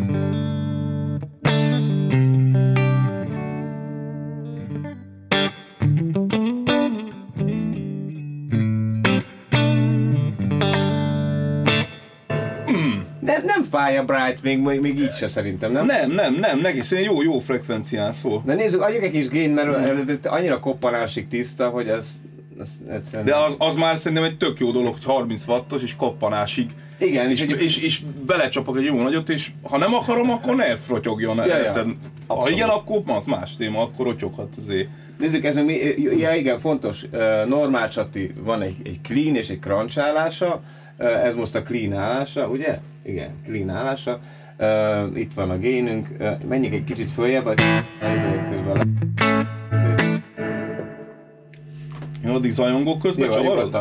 Nem, 13.21 13.45
nem 13.45 13.62
fáj 13.62 13.97
a 13.97 14.05
Bright, 14.05 14.43
még, 14.43 14.59
még, 14.59 14.81
még 14.81 14.99
így 14.99 15.12
se 15.12 15.26
szerintem, 15.26 15.73
nem? 15.73 15.87
Nem, 15.87 16.11
nem, 16.11 16.35
nem, 16.35 16.64
egészen 16.64 17.00
jó, 17.00 17.23
jó 17.23 17.38
frekvencián 17.38 18.12
szól. 18.12 18.43
De 18.45 18.55
nézzük, 18.55 18.83
adjuk 18.83 19.02
egy 19.02 19.11
kis 19.11 19.28
gain, 19.28 19.50
mert 19.50 20.26
annyira 20.26 20.61
koppanásig 20.61 21.28
tiszta, 21.28 21.69
hogy 21.69 21.88
ez 21.88 22.21
ez, 22.60 23.10
De 23.24 23.36
az, 23.36 23.54
az 23.58 23.76
már 23.76 23.96
szerintem 23.98 24.26
egy 24.26 24.36
tök 24.36 24.58
jó 24.58 24.70
dolog, 24.70 24.92
hogy 24.92 25.04
30 25.04 25.46
wattos 25.46 25.82
és 25.82 25.96
koppanásig. 25.96 26.70
Igen, 26.98 27.30
és, 27.30 27.44
és, 27.44 27.56
és, 27.56 27.78
és 27.78 28.00
belecsapok 28.26 28.76
egy 28.76 28.84
jó 28.84 29.02
nagyot, 29.02 29.28
és 29.28 29.50
ha 29.62 29.78
nem 29.78 29.94
akarom, 29.94 30.30
akkor 30.30 30.56
ne 30.56 30.76
frotyogjon. 30.76 31.36
Ja, 31.36 31.58
ja. 31.58 31.86
Ha 32.26 32.50
igen, 32.50 32.68
akkor 32.68 33.02
az 33.06 33.24
más 33.24 33.56
téma, 33.56 33.82
akkor 33.82 34.06
rotyoghat 34.06 34.54
azért. 34.58 34.88
Nézzük, 35.18 35.44
ez 35.44 35.56
mi, 35.56 35.74
ja 36.18 36.34
igen, 36.34 36.58
fontos, 36.58 37.06
normál 37.46 37.88
csati 37.88 38.34
van 38.40 38.62
egy, 38.62 38.76
egy 38.84 39.00
clean 39.02 39.36
és 39.36 39.48
egy 39.48 39.58
crunch 39.60 39.98
állása, 39.98 40.62
ez 40.98 41.34
most 41.34 41.54
a 41.54 41.62
clean 41.62 41.92
állása, 41.92 42.48
ugye? 42.48 42.78
Igen, 43.02 43.30
clean 43.44 43.70
állása. 43.70 44.20
Itt 45.14 45.34
van 45.34 45.50
a 45.50 45.58
génünk, 45.58 46.08
menjünk 46.48 46.74
egy 46.74 46.84
kicsit 46.84 47.10
följebb, 47.10 47.44
közben 48.50 49.56
én 52.28 52.35
addig 52.35 52.50
zajongok 52.50 52.99
közben 52.99 53.30
csavarod? 53.30 53.78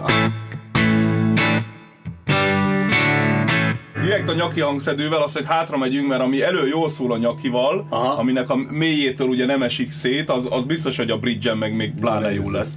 Direkt 4.01 4.30
a 4.30 4.34
nyaki 4.34 4.60
hangszedővel 4.60 5.22
azt, 5.22 5.34
hogy 5.34 5.46
hátra 5.46 5.77
megyünk, 5.77 6.08
mert 6.08 6.22
ami 6.22 6.42
elő 6.42 6.68
jól 6.68 6.89
szól 6.89 7.12
a 7.12 7.18
nyakival, 7.18 7.88
Aha. 7.89 8.18
aminek 8.18 8.50
a 8.50 8.56
mélyétől 8.56 9.27
ugye 9.27 9.46
nem 9.46 9.62
esik 9.62 9.92
szét, 9.92 10.30
az, 10.30 10.48
az 10.51 10.63
biztos, 10.63 10.98
hogy 10.98 11.12
a 11.12 11.18
bridge 11.18 11.54
meg 11.54 11.75
még 11.75 11.94
pláne 12.00 12.34
jó 12.34 12.50
lesz. 12.50 12.74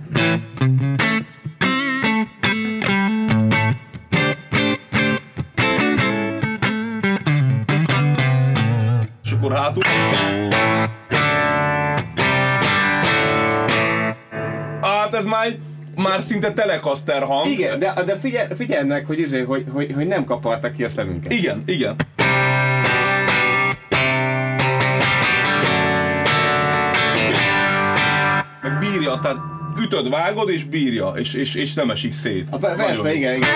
Már 16.20 16.28
szinte 16.28 16.52
telekaster 16.52 17.22
hang. 17.22 17.46
Igen, 17.46 17.78
de, 17.78 17.94
de 18.06 18.18
figyel, 18.18 18.48
figyelj 18.56 18.86
meg, 18.86 19.06
hogy, 19.06 19.18
izé, 19.18 19.42
hogy, 19.42 19.64
hogy, 19.72 19.92
hogy 19.94 20.06
nem 20.06 20.24
kapartak 20.24 20.72
ki 20.72 20.84
a 20.84 20.88
szemünket. 20.88 21.32
Igen, 21.32 21.62
igen. 21.66 21.96
Meg 28.62 28.78
bírja, 28.78 29.18
tehát 29.22 29.36
ütöd, 29.82 30.10
vágod 30.10 30.48
és 30.50 30.64
bírja, 30.64 31.12
és, 31.16 31.34
és, 31.34 31.54
és 31.54 31.74
nem 31.74 31.90
esik 31.90 32.12
szét. 32.12 32.48
A, 32.50 32.56
persze, 32.56 33.14
igen, 33.14 33.36
igen. 33.36 33.48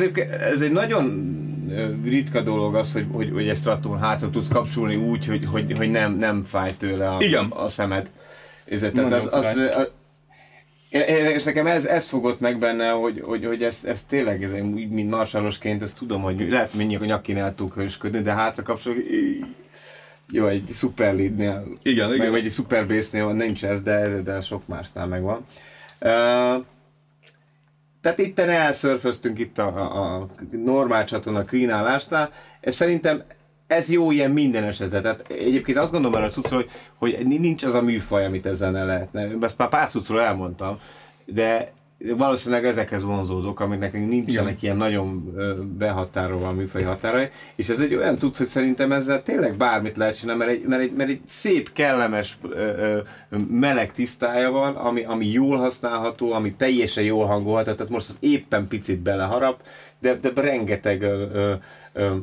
Ez, 0.00 0.40
ez 0.40 0.60
egy 0.60 0.72
nagyon 0.72 1.36
ritka 2.04 2.40
dolog 2.40 2.74
az, 2.74 2.92
hogy, 2.92 3.06
hogy, 3.12 3.30
hogy 3.32 3.48
ezt 3.48 3.66
attól 3.66 3.96
hátra 3.96 4.30
tudsz 4.30 4.48
kapcsolni 4.48 4.96
úgy, 4.96 5.26
hogy, 5.26 5.44
hogy, 5.44 5.72
hogy 5.76 5.90
nem, 5.90 6.16
nem 6.16 6.42
fáj 6.42 6.68
tőle 6.78 7.10
a, 7.10 7.16
Igen. 7.20 7.46
a 7.50 7.68
szemed. 7.68 8.10
Ez, 8.64 8.80
tehát 8.80 9.12
az, 9.12 9.28
az, 9.30 9.56
az, 9.56 9.90
és 11.34 11.44
nekem 11.44 11.66
ez, 11.66 11.84
ez 11.84 12.06
fogott 12.06 12.40
meg 12.40 12.58
benne, 12.58 12.90
hogy, 12.90 13.20
hogy, 13.24 13.44
hogy 13.44 13.62
ez, 13.62 13.80
ez 13.84 14.02
tényleg, 14.02 14.42
ez, 14.42 14.50
mint 14.90 15.10
marsalosként, 15.10 15.82
ezt 15.82 15.96
tudom, 15.96 16.22
hogy 16.22 16.50
lehet 16.50 16.74
mindjárt 16.74 17.02
a 17.02 17.06
nyakin 17.06 17.36
el 17.36 17.54
tudok 17.54 17.74
hősködni, 17.74 18.20
de 18.20 18.32
hátra 18.32 18.62
kapcsolni, 18.62 19.02
jó, 20.30 20.46
egy 20.46 20.68
szuper 20.70 21.14
leadnél, 21.14 21.66
igen, 21.82 22.08
meg, 22.08 22.16
igen. 22.18 22.30
vagy 22.30 22.44
egy 22.44 22.50
szuper 22.50 22.86
bassnél 22.86 23.32
nincs 23.32 23.64
ez, 23.64 23.82
de, 23.82 24.22
de 24.22 24.40
sok 24.40 24.66
másnál 24.66 25.06
megvan. 25.06 25.46
Uh, 26.00 26.64
tehát 28.14 28.30
itt 28.30 28.38
elszörföztünk 28.38 29.38
itt 29.38 29.58
a, 29.58 29.66
a, 29.66 30.14
a 30.16 30.28
normál 30.50 31.04
csatorna 31.04 31.44
cleanálásnál. 31.44 32.30
Ez 32.60 32.74
szerintem 32.74 33.22
ez 33.66 33.90
jó 33.90 34.10
ilyen 34.10 34.30
minden 34.30 34.64
esetre. 34.64 35.00
Tehát 35.00 35.24
egyébként 35.28 35.78
azt 35.78 35.92
gondolom 35.92 36.22
a 36.22 36.28
cuccról, 36.28 36.64
hogy, 36.94 37.14
hogy 37.14 37.26
nincs 37.26 37.64
az 37.64 37.74
a 37.74 37.82
műfaj, 37.82 38.24
amit 38.24 38.46
ezzel 38.46 38.70
ne 38.70 38.84
lehetne. 38.84 39.28
Ezt 39.40 39.58
már 39.58 39.68
pár 39.68 39.88
cuccról 39.88 40.20
elmondtam, 40.20 40.78
de 41.24 41.72
valószínűleg 41.98 42.64
ezekhez 42.64 43.04
vonzódok, 43.04 43.60
amik 43.60 43.78
nekünk 43.78 44.08
nincsenek 44.08 44.62
Igen. 44.62 44.62
ilyen 44.62 44.76
nagyon 44.76 45.34
behatárolva 45.78 46.52
műfaj 46.52 46.82
határai, 46.82 47.28
és 47.56 47.68
ez 47.68 47.80
egy 47.80 47.94
olyan 47.94 48.16
cucc, 48.16 48.36
hogy 48.36 48.46
szerintem 48.46 48.92
ezzel 48.92 49.22
tényleg 49.22 49.56
bármit 49.56 49.96
lehet 49.96 50.18
csinálni, 50.18 50.44
mert 50.44 50.56
egy, 50.58 50.66
mert 50.66 50.82
egy, 50.82 50.92
mert 50.92 51.10
egy 51.10 51.20
szép, 51.26 51.72
kellemes, 51.72 52.38
meleg 53.50 53.92
tisztája 53.92 54.50
van, 54.50 54.74
ami, 54.74 55.04
ami 55.04 55.26
jól 55.26 55.56
használható, 55.56 56.32
ami 56.32 56.54
teljesen 56.54 57.04
jól 57.04 57.26
hangolható, 57.26 57.72
tehát 57.72 57.92
most 57.92 58.08
az 58.08 58.16
éppen 58.20 58.68
picit 58.68 59.00
beleharap, 59.00 59.62
de, 60.00 60.14
de 60.14 60.30
rengeteg 60.34 61.02
ö, 61.02 61.24
ö, 61.32 61.54
ö, 61.92 62.16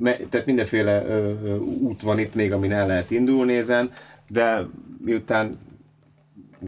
me, 0.00 0.16
tehát 0.16 0.46
mindenféle 0.46 1.04
ö, 1.06 1.32
ö, 1.44 1.56
út 1.58 2.02
van 2.02 2.18
itt 2.18 2.34
még, 2.34 2.52
amin 2.52 2.72
el 2.72 2.86
lehet 2.86 3.10
indulni 3.10 3.56
ezen, 3.56 3.90
de 4.28 4.66
miután 5.04 5.58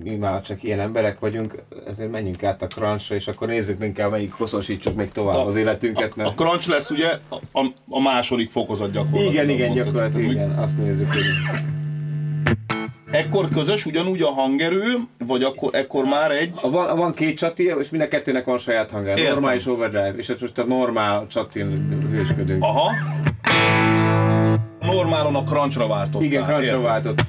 mi 0.03 0.17
már 0.17 0.43
csak 0.43 0.63
ilyen 0.63 0.81
emberek 0.81 1.19
vagyunk, 1.19 1.63
ezért 1.87 2.11
menjünk 2.11 2.43
át 2.43 2.63
a 2.63 2.67
crunchra, 2.67 3.15
és 3.15 3.29
akkor 3.29 3.49
nézzük 3.49 3.85
inkább, 3.85 4.11
melyik 4.11 4.33
hosszasítsuk 4.33 4.95
még 4.95 5.11
tovább 5.11 5.35
a, 5.35 5.47
az 5.47 5.57
életünket. 5.57 6.17
Mert... 6.17 6.29
A, 6.29 6.33
a 6.33 6.35
crunch 6.35 6.69
lesz 6.69 6.91
ugye 6.91 7.19
a, 7.53 7.67
a 7.89 8.01
második 8.01 8.51
fokozat 8.51 8.93
gyakorlatilag. 8.93 9.33
Igen, 9.33 9.49
igen, 9.49 9.73
gyakorlatilag, 9.73 10.31
igen, 10.31 10.51
azt 10.51 10.79
nézzük, 10.79 11.09
hogy... 11.09 11.25
Ekkor 13.11 13.49
közös 13.49 13.87
ugyanúgy 13.87 14.23
a 14.23 14.31
hangerő, 14.31 14.95
vagy 15.19 15.43
akkor, 15.43 15.75
ekkor 15.75 16.05
már 16.05 16.31
egy? 16.31 16.53
A 16.63 16.71
van, 16.71 16.97
van 16.97 17.15
két 17.15 17.37
csati, 17.37 17.75
és 17.81 17.91
mind 17.91 18.03
a 18.03 18.09
kettőnek 18.09 18.45
van 18.45 18.59
saját 18.59 18.91
hangerő. 18.91 19.29
Normális 19.29 19.67
overdrive, 19.67 20.15
és 20.17 20.35
most 20.41 20.59
a 20.59 20.65
normál 20.65 21.27
csatin 21.27 21.89
hősködünk. 22.11 22.63
Aha. 22.63 22.93
Normálon 24.81 25.35
a 25.35 25.43
crunchra 25.43 25.87
váltott. 25.87 26.23
Igen, 26.23 26.45
crunchra 26.45 26.81
váltott. 26.81 27.25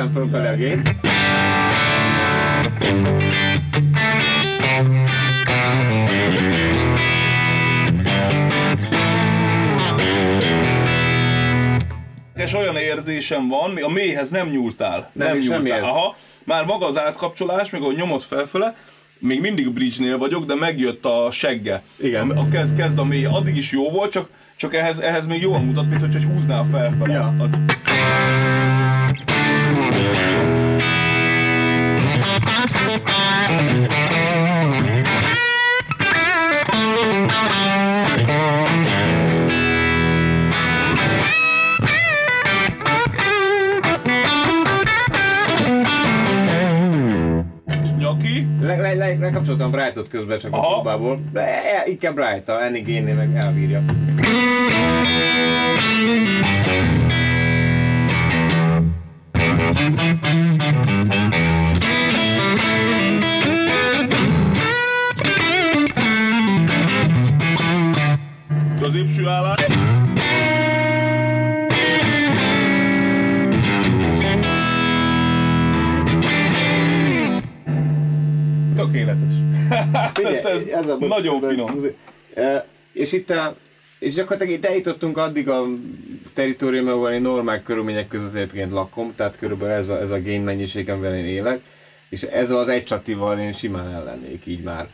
A 0.00 0.54
gént. 0.56 0.94
És 12.34 12.54
olyan 12.54 12.76
érzésem 12.76 13.48
van, 13.48 13.76
a 13.76 13.88
mélyhez 13.88 14.30
nem 14.30 14.48
nyúltál. 14.48 15.10
Nem, 15.12 15.38
nem 15.38 15.62
nyúltál. 15.62 15.82
Aha, 15.82 16.16
már 16.44 16.64
maga 16.64 16.86
az 16.86 16.98
átkapcsolás, 16.98 17.70
meg 17.70 17.82
a 17.82 17.92
nyomot 17.92 18.22
felfele, 18.22 18.76
még 19.18 19.40
mindig 19.40 19.70
bridge-nél 19.70 20.18
vagyok, 20.18 20.44
de 20.44 20.54
megjött 20.54 21.04
a 21.04 21.28
segge. 21.30 21.82
Igen. 21.96 22.30
A 22.30 22.48
kezd, 22.48 22.76
kezd 22.76 22.98
a 22.98 23.04
mély, 23.04 23.24
addig 23.24 23.56
is 23.56 23.72
jó 23.72 23.90
volt, 23.90 24.10
csak, 24.10 24.28
csak 24.56 24.74
ehhez, 24.74 24.98
ehhez 24.98 25.26
még 25.26 25.40
jól 25.40 25.58
mutat, 25.58 25.88
mint 25.88 26.00
hogy 26.00 26.24
húznál 26.24 26.66
felfele. 26.70 27.12
Ja. 27.12 27.34
Az... 27.38 27.50
Le, 48.60 48.94
le, 48.94 49.16
lekapcsoltam 49.18 49.70
Brightot 49.70 50.08
közben 50.08 50.38
csak 50.38 50.52
Aha. 50.52 50.66
a 50.66 50.72
próbából. 50.72 51.20
De 51.32 51.82
inkább 51.86 52.14
Bright, 52.14 52.48
a 52.48 52.60
Annie 52.60 52.82
Génnél 52.82 53.14
meg 53.14 53.36
elbírja. 53.36 53.84
Középső 68.80 69.26
állás. 69.26 69.79
Tökéletes. 79.00 79.34
Figyelj, 80.14 80.36
ez, 80.36 80.44
ez, 80.44 80.66
ez 80.66 80.88
a 80.88 80.96
nagyon 80.96 81.40
finom. 81.40 81.68
És 82.92 83.12
itt 83.12 83.30
a, 83.30 83.56
és 83.98 84.14
gyakorlatilag 84.14 84.58
itt 84.58 84.66
eljutottunk 84.66 85.16
addig 85.16 85.48
a 85.48 85.66
teritoriumban, 86.34 86.94
ahol 86.94 87.10
én 87.10 87.20
normál 87.20 87.62
körülmények 87.62 88.08
között 88.08 88.34
egyébként 88.34 88.70
lakom, 88.70 89.14
tehát 89.16 89.36
körülbelül 89.38 89.74
ez 89.74 89.88
a, 89.88 90.00
ez 90.00 90.10
a 90.10 90.22
gain 90.22 90.42
mennyiség, 90.42 90.90
amivel 90.90 91.16
én 91.16 91.24
élek, 91.24 91.60
és 92.08 92.22
ez 92.22 92.50
az 92.50 92.68
egy 92.68 92.84
csatival 92.84 93.38
én 93.38 93.52
simán 93.52 93.94
ellennék 93.94 94.46
így 94.46 94.62
már. 94.62 94.88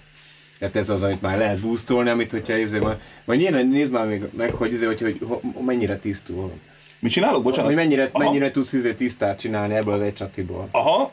Tehát 0.59 0.77
ez 0.77 0.89
az, 0.89 1.03
amit 1.03 1.23
már 1.23 1.39
lehet 1.39 1.61
boostolni, 1.61 2.11
amit 2.11 2.31
hogyha 2.31 2.57
izé, 2.57 2.79
majd, 2.79 2.97
majd 3.25 3.41
nyilván 3.41 3.67
nézd 3.67 3.93
már 3.93 4.07
még 4.07 4.25
meg, 4.37 4.53
hogy, 4.53 4.73
izé, 4.73 4.85
hogy, 4.85 5.01
hogy, 5.01 5.19
hogy 5.55 5.65
mennyire 5.65 5.97
tisztul. 5.97 6.53
Mit 6.99 7.13
csinálok? 7.13 7.43
Bocsánat. 7.43 7.67
Hogy 7.67 7.75
mennyire, 7.75 8.11
mennyire 8.13 8.51
tudsz 8.51 8.73
izé 8.73 8.93
tisztát 8.93 9.39
csinálni 9.39 9.75
ebből 9.75 9.95
az 9.95 10.01
egy 10.01 10.15
csatiból. 10.15 10.69
Aha. 10.71 11.13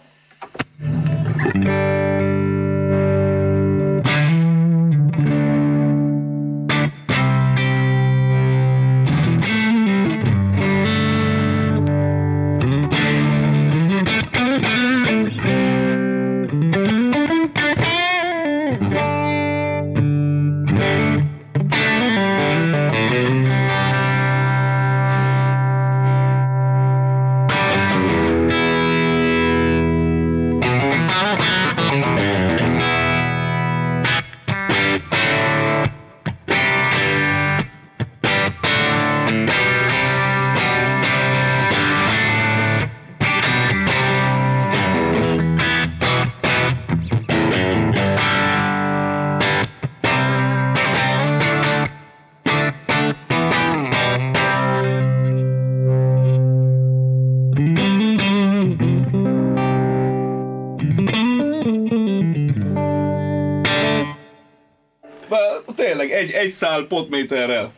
Egy, 65.91 66.32
egy 66.32 66.52
szál 66.52 66.84
potméterrel. 66.84 67.72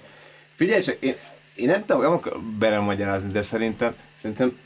Figyelj 0.56 0.82
csak, 0.82 0.98
én, 1.00 1.15
én 1.56 1.68
nem 1.68 1.86
tudom, 1.86 2.02
nem 2.02 2.12
akarok 2.12 2.44
belemagyarázni, 2.60 3.32
de 3.32 3.41
szerintem, 3.41 3.96
szerintem 4.15 4.58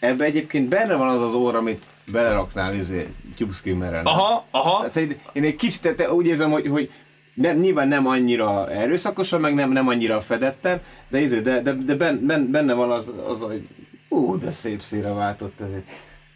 ebbe 0.00 0.24
egyébként 0.24 0.68
benne 0.68 0.94
van 0.94 1.08
az 1.08 1.22
az 1.22 1.34
óra, 1.34 1.58
amit 1.58 1.82
beleraknál 2.12 2.74
izé, 2.74 3.08
tube 3.36 4.00
Aha, 4.04 4.46
aha. 4.50 4.90
Tehát 4.90 5.10
én, 5.10 5.18
én 5.32 5.44
egy 5.44 5.56
kicsit 5.56 5.82
tehát 5.82 6.12
úgy 6.12 6.26
érzem, 6.26 6.50
hogy, 6.50 6.66
hogy 6.66 6.90
nem, 7.34 7.58
nyilván 7.58 7.88
nem 7.88 8.06
annyira 8.06 8.70
erőszakosan, 8.70 9.40
meg 9.40 9.54
nem, 9.54 9.72
nem 9.72 9.88
annyira 9.88 10.20
fedetten, 10.20 10.80
de, 11.08 11.20
izé, 11.20 11.40
de, 11.40 11.60
de, 11.60 11.72
de 11.72 11.94
benne, 11.94 12.38
benne 12.38 12.72
van 12.72 12.90
az, 12.90 13.10
az, 13.26 13.38
hogy 13.40 13.68
ú, 14.08 14.38
de 14.38 14.50
szép 14.50 14.82
szíre 14.82 15.12
váltott 15.12 15.60
ez 15.60 15.68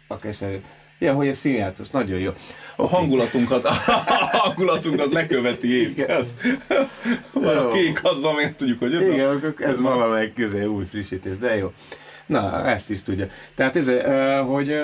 a 0.07 0.17
keserű. 0.17 0.59
Ja, 0.99 1.13
hogy 1.13 1.27
ez 1.27 1.37
színjátszós, 1.37 1.89
nagyon 1.89 2.19
jó. 2.19 2.31
A 2.75 2.87
hangulatunkat, 2.87 3.65
a 3.65 3.73
hangulatunkat 4.31 5.11
leköveti 5.11 5.81
éket. 5.81 6.25
a 7.33 7.67
kék 7.67 8.03
azzal 8.03 8.33
még 8.33 8.55
tudjuk, 8.55 8.79
hogy 8.79 8.93
ez 8.93 9.01
Igen, 9.01 9.29
a... 9.29 9.63
ez 9.63 9.79
valamelyik 9.79 10.33
közé 10.33 10.63
új 10.63 10.85
frissítés, 10.85 11.37
de 11.37 11.55
jó. 11.55 11.73
Na, 12.25 12.65
ezt 12.65 12.89
is 12.89 13.03
tudja. 13.03 13.27
Tehát 13.55 13.75
ez, 13.75 13.91
hogy, 14.45 14.83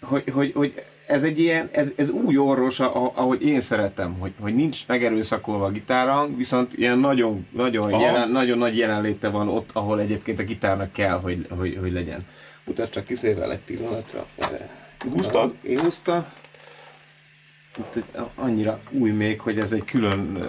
hogy, 0.00 0.24
hogy, 0.32 0.52
hogy 0.54 0.82
ez 1.06 1.22
egy 1.22 1.38
ilyen, 1.38 1.68
ez, 1.72 1.90
ez 1.96 2.08
új 2.08 2.36
orvos, 2.36 2.80
ahogy 2.80 3.42
én 3.42 3.60
szeretem, 3.60 4.18
hogy, 4.18 4.32
hogy 4.40 4.54
nincs 4.54 4.86
megerőszakolva 4.86 5.64
a 5.64 5.70
gitárhang, 5.70 6.36
viszont 6.36 6.72
ilyen 6.78 6.98
nagyon, 6.98 7.46
nagyon, 7.50 8.00
jelen, 8.00 8.30
nagyon 8.30 8.58
nagy 8.58 8.76
jelenléte 8.76 9.28
van 9.28 9.48
ott, 9.48 9.70
ahol 9.72 10.00
egyébként 10.00 10.38
a 10.38 10.42
gitárnak 10.44 10.92
kell, 10.92 11.20
hogy, 11.20 11.46
hogy, 11.58 11.78
hogy 11.80 11.92
legyen. 11.92 12.20
Mutasd 12.64 12.92
csak 12.92 13.04
kiszével 13.04 13.52
egy 13.52 13.58
pillanatra. 13.58 14.26
Húztad? 15.10 15.54
Én 15.62 15.78
húztam. 15.78 16.24
Itt 17.78 18.18
annyira 18.34 18.80
új 18.90 19.10
még, 19.10 19.40
hogy 19.40 19.58
ez 19.58 19.72
egy 19.72 19.84
külön, 19.84 20.48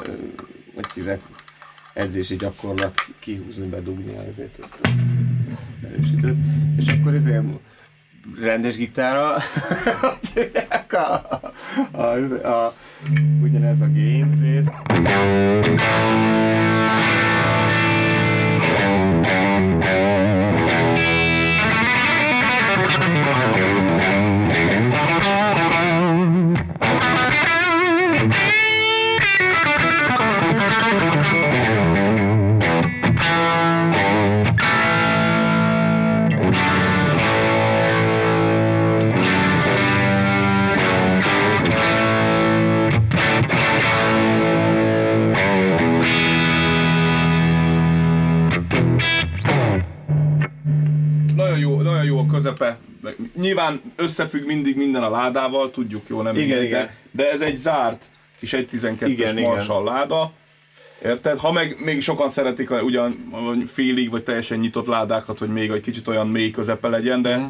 hogy 0.76 0.86
hívják, 0.94 1.22
edzési 1.94 2.36
gyakorlat 2.36 2.94
kihúzni, 3.20 3.68
bedugni 3.68 4.16
a 4.16 4.22
erősítőt. 5.84 6.36
És 6.78 6.88
akkor 6.88 7.14
ezért 7.14 7.44
rendes 8.40 8.76
hívják, 10.34 10.94
a, 10.94 11.42
a, 11.92 12.02
a, 12.02 12.48
a, 12.48 12.74
ugyanez 13.42 13.82
a 13.82 13.88
gain 13.88 14.40
rész. 14.42 14.68
Nagyon 25.24 25.63
jó, 51.74 51.82
nagyon 51.82 52.04
jó 52.04 52.18
a 52.20 52.26
közepe. 52.26 52.78
Nyilván 53.36 53.82
összefügg 53.96 54.46
mindig 54.46 54.76
minden 54.78 55.04
a 55.04 55.10
ládával, 55.10 55.72
tudjuk 55.72 56.08
jó, 56.08 56.22
nem 56.22 56.36
Igen, 56.36 56.48
mindegy, 56.48 56.66
igen. 56.66 56.86
De, 56.86 57.24
de 57.24 57.32
ez 57.32 57.42
egy 57.42 57.58
zárt 57.58 58.06
kis 58.40 58.52
1.12-es 58.54 59.08
Igen, 59.08 59.38
igen. 59.38 59.52
Marshall 59.52 59.84
láda. 59.84 60.32
Érted? 61.06 61.38
Ha 61.38 61.52
meg 61.52 61.76
még 61.84 62.02
sokan 62.02 62.30
szeretik 62.30 62.72
a, 62.72 62.82
ugyan 62.82 63.32
félig 63.74 64.10
vagy 64.10 64.24
teljesen 64.24 64.60
nyitott 64.60 64.86
ládákat, 64.88 65.40
hogy 65.40 65.50
még 65.50 65.70
egy 65.70 65.82
kicsit 65.82 66.08
olyan 66.08 66.28
mély 66.28 66.52
közepe 66.52 66.88
legyen, 66.88 67.22
de 67.22 67.38
Mhm. 67.38 67.46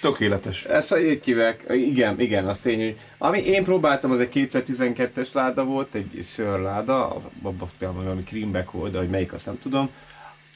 tökéletes. 0.00 0.64
Ezt 0.64 0.96
így 0.98 1.24
hívják, 1.24 1.64
igen, 1.70 2.20
igen, 2.20 2.46
az 2.48 2.58
tény, 2.58 2.78
hogy 2.84 2.96
ami 3.18 3.40
én 3.40 3.64
próbáltam, 3.64 4.10
az 4.10 4.20
egy 4.20 4.48
212-es 4.50 5.28
láda 5.32 5.64
volt, 5.64 5.94
egy 5.94 6.18
szőrláda, 6.22 7.22
abban 7.42 7.70
valami 7.80 8.22
creamback 8.22 8.70
volt, 8.70 8.92
de 8.92 8.98
hogy 8.98 9.08
melyik, 9.08 9.32
azt 9.32 9.46
nem 9.46 9.58
tudom. 9.58 9.90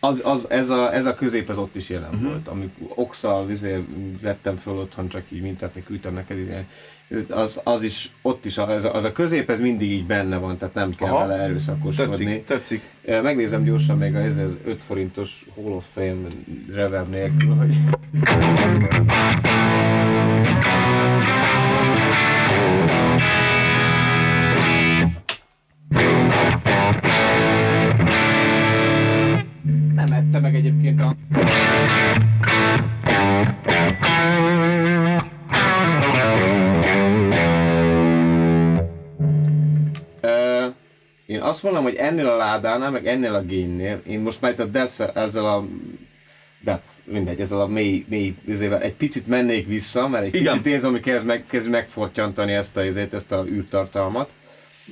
Az, 0.05 0.21
az, 0.25 0.47
ez, 0.49 0.71
a, 0.71 0.95
ez 0.95 1.05
a 1.05 1.15
közép 1.15 1.49
az 1.49 1.57
ott 1.57 1.77
is 1.77 1.89
jelen 1.89 2.09
uh-huh. 2.09 2.29
volt, 2.29 2.49
amik 2.49 2.71
oxal 2.95 3.47
vizé, 3.47 3.85
vettem 4.21 4.57
föl 4.57 4.75
otthon, 4.75 5.09
csak 5.09 5.23
így 5.29 5.43
mintát 5.43 5.83
küldtem 5.85 6.15
neked, 6.15 6.39
izé. 6.39 6.65
az, 7.29 7.61
az 7.65 7.83
is, 7.83 8.13
ott 8.23 8.45
is, 8.45 8.59
a, 8.59 8.71
ez 8.71 8.85
a, 8.85 8.95
az 8.95 9.05
a 9.05 9.13
közép, 9.13 9.51
ez 9.51 9.61
mindig 9.61 9.91
így 9.91 10.07
benne 10.07 10.37
van, 10.37 10.57
tehát 10.59 10.75
nem 10.75 10.95
kell 10.95 11.09
Aha. 11.09 11.27
vele 11.27 11.43
erőszakoskodni. 11.43 12.43
Tetszik, 12.43 12.83
tetszik. 13.05 13.23
Megnézem 13.23 13.65
gyorsan 13.65 13.99
még 13.99 14.15
az 14.15 14.37
5 14.65 14.83
forintos 14.83 15.47
Hall 15.55 15.73
of 15.73 15.87
Fame 15.93 16.29
reverb 16.73 17.11
nélkül, 17.11 17.55
hogy... 17.55 17.77
azt 41.53 41.63
mondom, 41.63 41.83
hogy 41.83 41.95
ennél 41.95 42.29
a 42.29 42.37
ládánál, 42.37 42.91
meg 42.91 43.07
ennél 43.07 43.35
a 43.35 43.45
gainnél, 43.45 44.01
én 44.07 44.21
most 44.21 44.41
már 44.41 44.51
itt 44.51 44.59
a 44.59 44.65
depth 44.65 45.11
ezzel 45.15 45.45
a 45.45 45.65
depth, 46.61 46.87
mindegy, 47.05 47.41
ezzel 47.41 47.61
a 47.61 47.67
mély, 47.67 48.05
mély 48.09 48.35
vizével 48.45 48.81
egy 48.81 48.95
picit 48.95 49.27
mennék 49.27 49.67
vissza, 49.67 50.09
mert 50.09 50.25
egy 50.25 50.35
Igen. 50.35 50.53
kicsit 50.53 50.67
érzem, 50.67 50.91
hogy 50.91 51.01
kezd, 51.01 51.27
meg, 51.27 51.45
kezd 51.49 51.69
megfortyantani 51.69 52.53
ezt 52.53 52.77
a, 52.77 52.81
ezért, 52.81 53.15
ezt 53.15 53.33
a 53.33 53.45
űrtartalmat. 53.47 54.31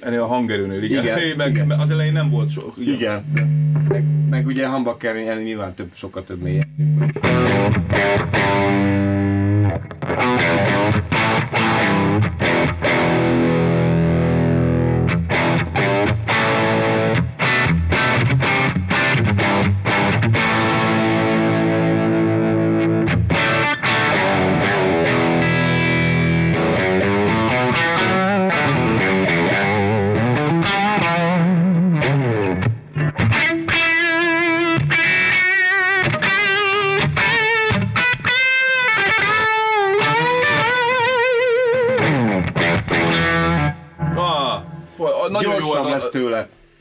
Ennél 0.01 0.23
a 0.23 0.27
hangerőnél, 0.27 0.83
igen. 0.83 1.03
Igen, 1.03 1.19
Igen, 1.19 1.37
meg, 1.43 1.51
igen. 1.51 1.71
az 1.71 1.91
elején 1.91 2.13
nem 2.13 2.31
volt 2.31 2.51
sok. 2.51 2.75
Igen. 2.79 3.25
Igen. 3.35 3.73
Meg, 3.89 4.05
meg 4.31 4.47
ugye 4.47 4.69
Humbucker 4.69 5.39
nyilván 5.43 5.75
több, 5.75 5.91
sokkal 5.95 6.25
több 6.25 6.43
mély. 6.43 6.61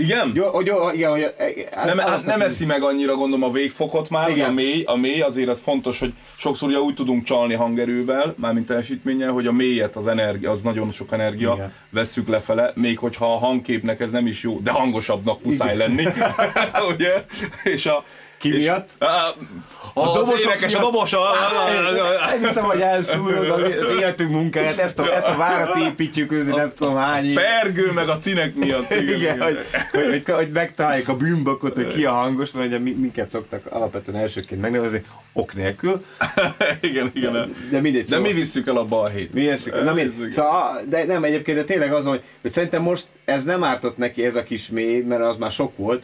Igen? 0.10 0.32
Jó, 0.36 0.50
hogy 0.50 0.68
jó, 0.68 0.90
igen, 0.90 1.10
hogy 1.12 1.34
Nem, 1.86 1.98
hát 1.98 2.26
nem 2.26 2.42
eszi 2.42 2.66
meg 2.66 2.84
annyira 2.84 3.16
gondolom 3.16 3.50
a 3.50 3.52
végfokot 3.52 4.10
már, 4.10 4.30
Igen. 4.30 4.50
a 4.50 4.52
mély, 4.52 4.84
a 4.86 4.96
mély 4.96 5.22
azért 5.22 5.50
az 5.50 5.60
fontos, 5.60 6.00
hogy 6.00 6.14
sokszor 6.38 6.70
ugye 6.70 6.80
úgy 6.80 6.94
tudunk 6.94 7.24
csalni 7.24 7.54
hangerővel, 7.54 8.34
mármint 8.38 8.66
teljesítménnyel, 8.68 9.32
hogy 9.32 9.48
a 9.48 9.52
mélyet, 9.52 9.96
az 9.96 10.08
energia, 10.08 10.52
az 10.52 10.62
nagyon 10.62 10.92
sok 10.92 11.12
energia, 11.12 11.54
Igen. 11.54 11.74
vesszük 11.90 12.28
lefele, 12.28 12.72
még 12.76 12.98
hogyha 12.98 13.34
a 13.34 13.38
hangképnek 13.38 14.00
ez 14.00 14.12
nem 14.12 14.28
is 14.28 14.44
jó, 14.44 14.60
de 14.60 14.72
hangosabbnak 14.72 15.44
muszáj 15.44 15.78
lenni, 15.78 16.06
ugye? 16.94 17.24
És 17.64 17.86
a... 17.86 18.04
Ki 18.40 18.50
miatt? 18.50 18.90
A, 19.00 19.06
a, 19.94 20.14
dobosok 20.14 20.40
énekes, 20.40 20.74
a 20.76 20.80
miatt. 20.80 20.92
dobos, 20.92 21.14
a, 21.14 21.20
hiszem, 22.42 22.64
hogy 22.64 22.82
elszúrod 22.82 23.50
az 23.50 23.96
életünk 24.00 24.32
munkáját, 24.32 24.78
ezt 24.78 25.00
a, 25.00 25.16
ezt 25.16 25.28
a 25.28 25.38
várat 25.38 25.76
építjük, 25.78 26.32
őzni 26.32 26.56
nem 26.56 26.72
tudom 26.78 26.96
hány 26.96 27.26
év. 27.26 27.36
pergő 27.36 27.92
meg 27.92 28.10
a 28.10 28.18
cinek 28.18 28.56
miatt. 28.56 28.92
Igen, 28.92 29.42
hogy, 29.42 29.58
hogy, 29.92 30.06
hogy, 30.06 30.36
hogy 30.36 30.50
megtaláljuk 30.52 31.08
a 31.08 31.16
bűnbakot, 31.18 31.76
hogy 31.76 31.88
ki 31.88 32.06
a 32.06 32.12
hangos, 32.12 32.52
mert 32.52 32.68
ugye 32.68 32.80
mi- 32.80 32.96
minket 33.00 33.30
szoktak 33.30 33.66
alapvetően 33.70 34.22
elsőként 34.22 34.62
megnevezni 34.62 35.04
ok 35.34 35.54
nélkül, 35.56 36.06
igen, 36.82 37.12
igen. 37.14 37.54
de 37.72 37.80
mindegy. 37.80 38.06
De 38.06 38.20
mi 38.20 38.34
visszük 38.34 38.68
el 38.68 38.78
a 38.78 38.86
balhét. 38.86 39.34
Mi 39.34 39.50
ezt, 39.50 39.72
na 39.84 39.94
mi, 39.94 40.02
Ez- 40.02 40.14
szóval, 40.34 40.82
de 40.90 41.04
nem 41.06 41.24
egyébként, 41.24 41.58
de 41.58 41.64
tényleg 41.64 41.94
az, 41.94 42.06
hogy, 42.06 42.24
hogy 42.42 42.52
szerintem 42.52 42.82
most 42.82 43.08
ez 43.26 43.44
nem 43.44 43.64
ártott 43.64 43.98
neki 43.98 44.26
ez 44.26 44.36
a 44.36 44.44
kis 44.44 44.68
mély, 44.70 45.02
mert 45.02 45.22
az 45.22 45.36
már 45.38 45.52
sok 45.52 45.78
volt. 45.78 46.04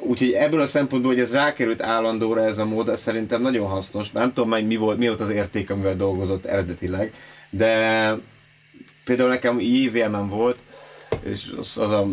Úgyhogy 0.00 0.32
ebből 0.32 0.60
a 0.60 0.66
szempontból, 0.66 1.12
hogy 1.12 1.22
ez 1.22 1.32
rákerült 1.32 1.82
állandóra 1.82 2.44
ez 2.44 2.58
a 2.58 2.64
mód, 2.64 2.88
ez 2.88 3.00
szerintem 3.00 3.42
nagyon 3.42 3.66
hasznos. 3.66 4.12
Már 4.12 4.22
nem 4.22 4.32
tudom, 4.32 4.50
hogy 4.50 4.66
mi 4.66 4.76
volt, 4.76 4.98
mi 4.98 5.06
volt 5.06 5.20
az 5.20 5.30
érték, 5.30 5.70
amivel 5.70 5.96
dolgozott 5.96 6.44
eredetileg, 6.44 7.12
de 7.50 8.14
például 9.04 9.28
nekem 9.28 9.60
JVM-en 9.60 10.28
volt, 10.28 10.58
és 11.22 11.54
az, 11.58 11.78
az 11.78 11.90
a 11.90 12.06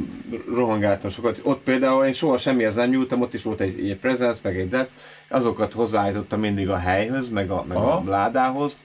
rohangáltam 0.54 1.10
sokat. 1.10 1.40
Ott 1.44 1.64
például 1.64 2.06
én 2.06 2.14
soha 2.14 2.38
semmihez 2.38 2.76
nem 2.76 2.90
nyúltam, 2.90 3.22
ott 3.22 3.34
is 3.34 3.44
volt 3.44 3.60
egy, 3.60 3.90
egy 3.90 3.98
presence, 3.98 4.40
meg 4.44 4.60
egy 4.60 4.70
depth, 4.70 4.92
azokat 5.30 5.74
hozzáállítottam 5.74 6.40
mindig 6.40 6.70
a 6.70 6.78
helyhöz, 6.78 7.30
meg 7.30 7.52
a, 7.52 7.64
meg 7.68 7.78
a 7.78 8.04
ládához, 8.06 8.78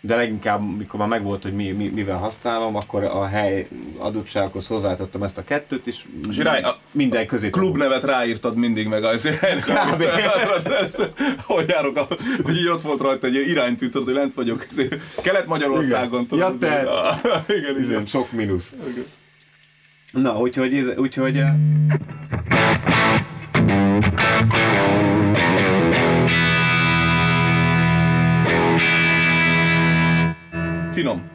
de 0.00 0.16
leginkább, 0.16 0.76
mikor 0.76 1.00
már 1.00 1.08
megvolt, 1.08 1.42
hogy 1.42 1.52
mi, 1.52 1.70
mi, 1.70 1.86
mivel 1.88 2.16
használom, 2.16 2.76
akkor 2.76 3.04
a 3.04 3.24
hely 3.26 3.68
adottsághoz 3.98 4.66
hozzáállítottam 4.66 5.22
ezt 5.22 5.38
a 5.38 5.44
kettőt, 5.44 5.86
és, 5.86 6.04
És 6.28 6.38
rá- 6.38 6.64
a 6.64 6.78
minden 6.92 7.26
közé. 7.26 7.50
klub 7.50 7.76
nevet 7.76 8.02
ráírtad 8.04 8.56
mindig 8.56 8.86
meg 8.86 9.04
az 9.04 9.28
hogy 11.46 11.68
járok, 11.68 11.96
a, 11.96 12.06
hogy 12.42 12.56
így 12.56 12.68
ott 12.68 12.82
volt 12.82 13.00
rajta 13.00 13.26
egy 13.26 13.34
iránytű, 13.48 13.88
tudod, 13.88 14.06
hogy 14.06 14.16
lent 14.16 14.34
vagyok 14.34 14.66
Kelet-Magyarországon. 15.22 16.26
Ja, 16.30 16.46
ezért- 16.54 16.84
te- 16.84 16.90
Ah, 16.90 17.16
igen, 17.48 17.58
Igen, 17.76 17.82
igen. 17.82 18.06
sok 18.06 18.32
mínusz. 18.32 18.74
Na, 20.12 20.38
úgyhogy, 20.38 20.74
ez- 20.74 20.96
úgyhogy 20.96 21.42
Finom. 30.98 31.30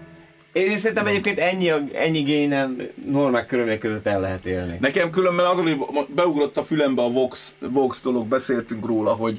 én 0.54 0.78
szerintem 0.78 1.08
egyébként 1.08 1.40
ennyi, 1.40 1.72
ennyi 1.94 2.22
génen 2.22 2.90
normák 3.06 3.48
körülmények 3.48 3.80
között 3.80 4.06
el 4.06 4.20
lehet 4.20 4.46
élni. 4.46 4.78
Nekem 4.80 5.10
különben 5.10 5.46
az, 5.46 5.58
hogy 5.58 5.78
beugrott 6.08 6.58
a 6.58 6.64
fülembe 6.64 7.02
a 7.02 7.10
Vox, 7.10 7.56
Vox 7.60 8.02
dolog, 8.02 8.28
beszéltünk 8.28 8.86
róla, 8.86 9.14
hogy 9.14 9.34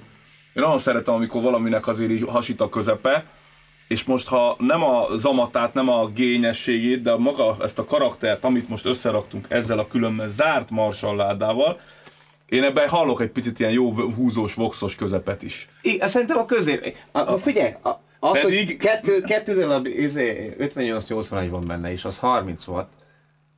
én 0.54 0.62
nagyon 0.62 0.78
szeretem, 0.78 1.14
amikor 1.14 1.42
valaminek 1.42 1.86
azért 1.86 2.10
így 2.10 2.24
hasít 2.28 2.60
a 2.60 2.68
közepe, 2.68 3.24
és 3.88 4.04
most 4.04 4.28
ha 4.28 4.56
nem 4.58 4.82
a 4.82 5.06
zamatát, 5.14 5.74
nem 5.74 5.88
a 5.88 6.06
gényességét, 6.06 7.02
de 7.02 7.16
maga 7.16 7.56
ezt 7.60 7.78
a 7.78 7.84
karaktert, 7.84 8.44
amit 8.44 8.68
most 8.68 8.86
összeraktunk 8.86 9.46
ezzel 9.48 9.78
a 9.78 9.86
különben 9.86 10.28
zárt 10.28 10.70
marsalládával, 10.70 11.80
én 12.48 12.62
ebben 12.62 12.88
hallok 12.88 13.20
egy 13.20 13.30
picit 13.30 13.58
ilyen 13.58 13.72
jó 13.72 13.92
húzós, 13.92 14.54
voxos 14.54 14.94
közepet 14.94 15.42
is. 15.42 15.68
I, 15.82 16.00
szerintem 16.00 16.38
a 16.38 16.44
közép. 16.44 16.96
A, 17.12 17.18
a, 17.18 17.38
figyelj, 17.38 17.72
a, 17.82 18.03
az, 18.30 18.40
Pedig... 18.42 18.66
hogy 18.66 18.76
kettő, 18.76 19.20
kettő 19.20 19.68
a 19.68 19.80
58-81 19.82 21.46
van 21.50 21.64
benne, 21.66 21.92
és 21.92 22.04
az 22.04 22.18
30 22.18 22.64
volt. 22.64 22.88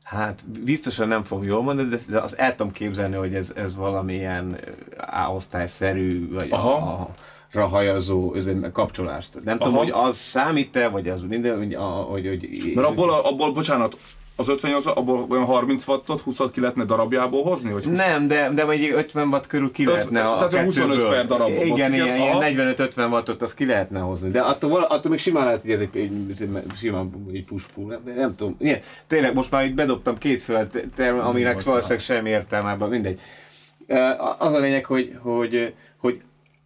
Hát 0.02 0.44
biztosan 0.64 1.08
nem 1.08 1.22
fog 1.22 1.44
jól 1.44 1.62
mondani, 1.62 1.88
de, 1.88 1.98
de 2.08 2.20
az 2.20 2.38
el 2.38 2.56
tudom 2.56 2.72
képzelni, 2.72 3.14
hogy 3.14 3.34
ez, 3.34 3.52
ez 3.56 3.74
valamilyen 3.74 4.56
A-osztályszerű, 5.26 6.32
vagy 6.32 6.50
Aha. 6.50 6.72
a, 6.72 7.00
a 7.00 7.14
rahajazó 7.50 8.34
kapcsolást. 8.72 9.34
Nem 9.44 9.56
Aha. 9.60 9.68
tudom, 9.68 9.84
hogy 9.84 10.08
az 10.08 10.16
számít-e, 10.16 10.88
vagy 10.88 11.08
az 11.08 11.20
minden, 11.28 11.58
hogy, 11.58 11.74
hogy, 12.08 12.26
hogy... 12.26 12.72
Mert 12.74 12.86
abból, 12.86 13.10
abból, 13.10 13.52
bocsánat, 13.52 13.96
az 14.36 14.48
58, 14.48 14.86
abból 14.86 15.26
olyan 15.28 15.44
30 15.44 15.86
wattot, 15.86 16.20
20 16.20 16.38
ki 16.52 16.60
lehetne 16.60 16.84
darabjából 16.84 17.42
hozni? 17.42 17.72
Vagy 17.72 17.84
20? 17.84 17.96
Nem, 17.96 18.26
de, 18.26 18.50
de 18.54 18.68
egy 18.68 18.90
50 18.90 19.28
watt 19.28 19.46
körül 19.46 19.72
ki 19.72 19.84
lehetne 19.84 20.20
Öt, 20.20 20.26
a 20.26 20.46
Tehát 20.46 20.66
25 20.66 21.08
per 21.08 21.26
darab. 21.26 21.48
Igen, 21.50 21.66
igen, 21.68 21.92
ilyen, 21.92 22.16
ilyen 22.16 22.76
45-50 22.76 23.10
wattot 23.10 23.42
az 23.42 23.54
ki 23.54 23.66
lehetne 23.66 24.00
hozni. 24.00 24.30
De 24.30 24.40
attól, 24.40 24.82
attól 24.82 25.10
még 25.10 25.20
simán 25.20 25.44
lehet, 25.44 25.60
hogy 25.60 25.70
ez 25.70 25.80
egy, 25.80 25.96
egy, 25.96 26.48
simán 26.76 27.26
egy 27.32 27.44
push 27.44 27.66
pull, 27.74 27.86
nem, 28.04 28.16
nem 28.16 28.34
tudom. 28.34 28.56
Igen, 28.58 28.80
tényleg 29.06 29.34
most 29.34 29.50
már 29.50 29.64
így 29.64 29.74
bedobtam 29.74 30.18
két 30.18 30.42
föld, 30.42 30.88
aminek 31.20 31.62
valószínűleg 31.62 32.00
semmi 32.00 32.30
értelmében, 32.30 32.88
mindegy. 32.88 33.20
Az 34.38 34.52
a 34.52 34.58
lényeg, 34.58 34.84
hogy, 34.84 35.16
hogy, 35.22 35.74
hogy 35.96 36.20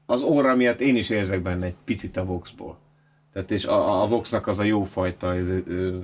az 0.06 0.22
óra 0.22 0.56
miatt 0.56 0.80
én 0.80 0.96
is 0.96 1.10
érzek 1.10 1.42
benne 1.42 1.66
egy 1.66 1.74
picit 1.84 2.16
a 2.16 2.24
Voxból. 2.24 2.78
Tehát 3.32 3.50
és 3.50 3.64
a, 3.64 4.02
a 4.02 4.06
Voxnak 4.06 4.46
az 4.46 4.58
a 4.58 4.62
jó 4.62 4.84
fajta, 4.84 5.34
ez, 5.34 5.46
ö, 5.66 5.96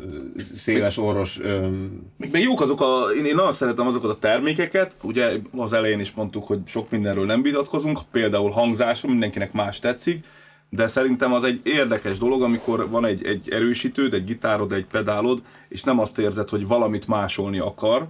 széles 0.55 0.97
orros... 0.99 1.41
Ö... 1.41 1.69
Még, 2.17 2.31
még 2.33 2.43
jók 2.43 2.61
azok 2.61 2.81
a, 2.81 3.07
én, 3.17 3.25
én 3.25 3.35
nagyon 3.35 3.53
szeretem 3.53 3.87
azokat 3.87 4.11
a 4.11 4.19
termékeket, 4.19 4.97
ugye 5.03 5.33
az 5.57 5.73
elején 5.73 6.01
is 6.01 6.13
mondtuk, 6.13 6.47
hogy 6.47 6.61
sok 6.67 6.91
mindenről 6.91 7.27
nem 7.27 7.43
vitatkozunk, 7.43 7.99
például 8.11 8.51
hangzásról, 8.51 9.11
mindenkinek 9.11 9.53
más 9.53 9.79
tetszik, 9.79 10.25
de 10.71 10.87
szerintem 10.87 11.33
az 11.33 11.45
egy 11.45 11.61
érdekes 11.65 12.19
dolog, 12.19 12.43
amikor 12.43 12.91
van 12.91 13.05
egy, 13.05 13.27
egy 13.27 13.51
erősítőd, 13.51 14.15
egy 14.15 14.25
gitárod, 14.25 14.73
egy 14.73 14.87
pedálod, 14.87 15.43
és 15.69 15.83
nem 15.83 15.99
azt 15.99 16.19
érzed, 16.19 16.49
hogy 16.49 16.67
valamit 16.67 17.07
másolni 17.07 17.59
akar, 17.59 18.07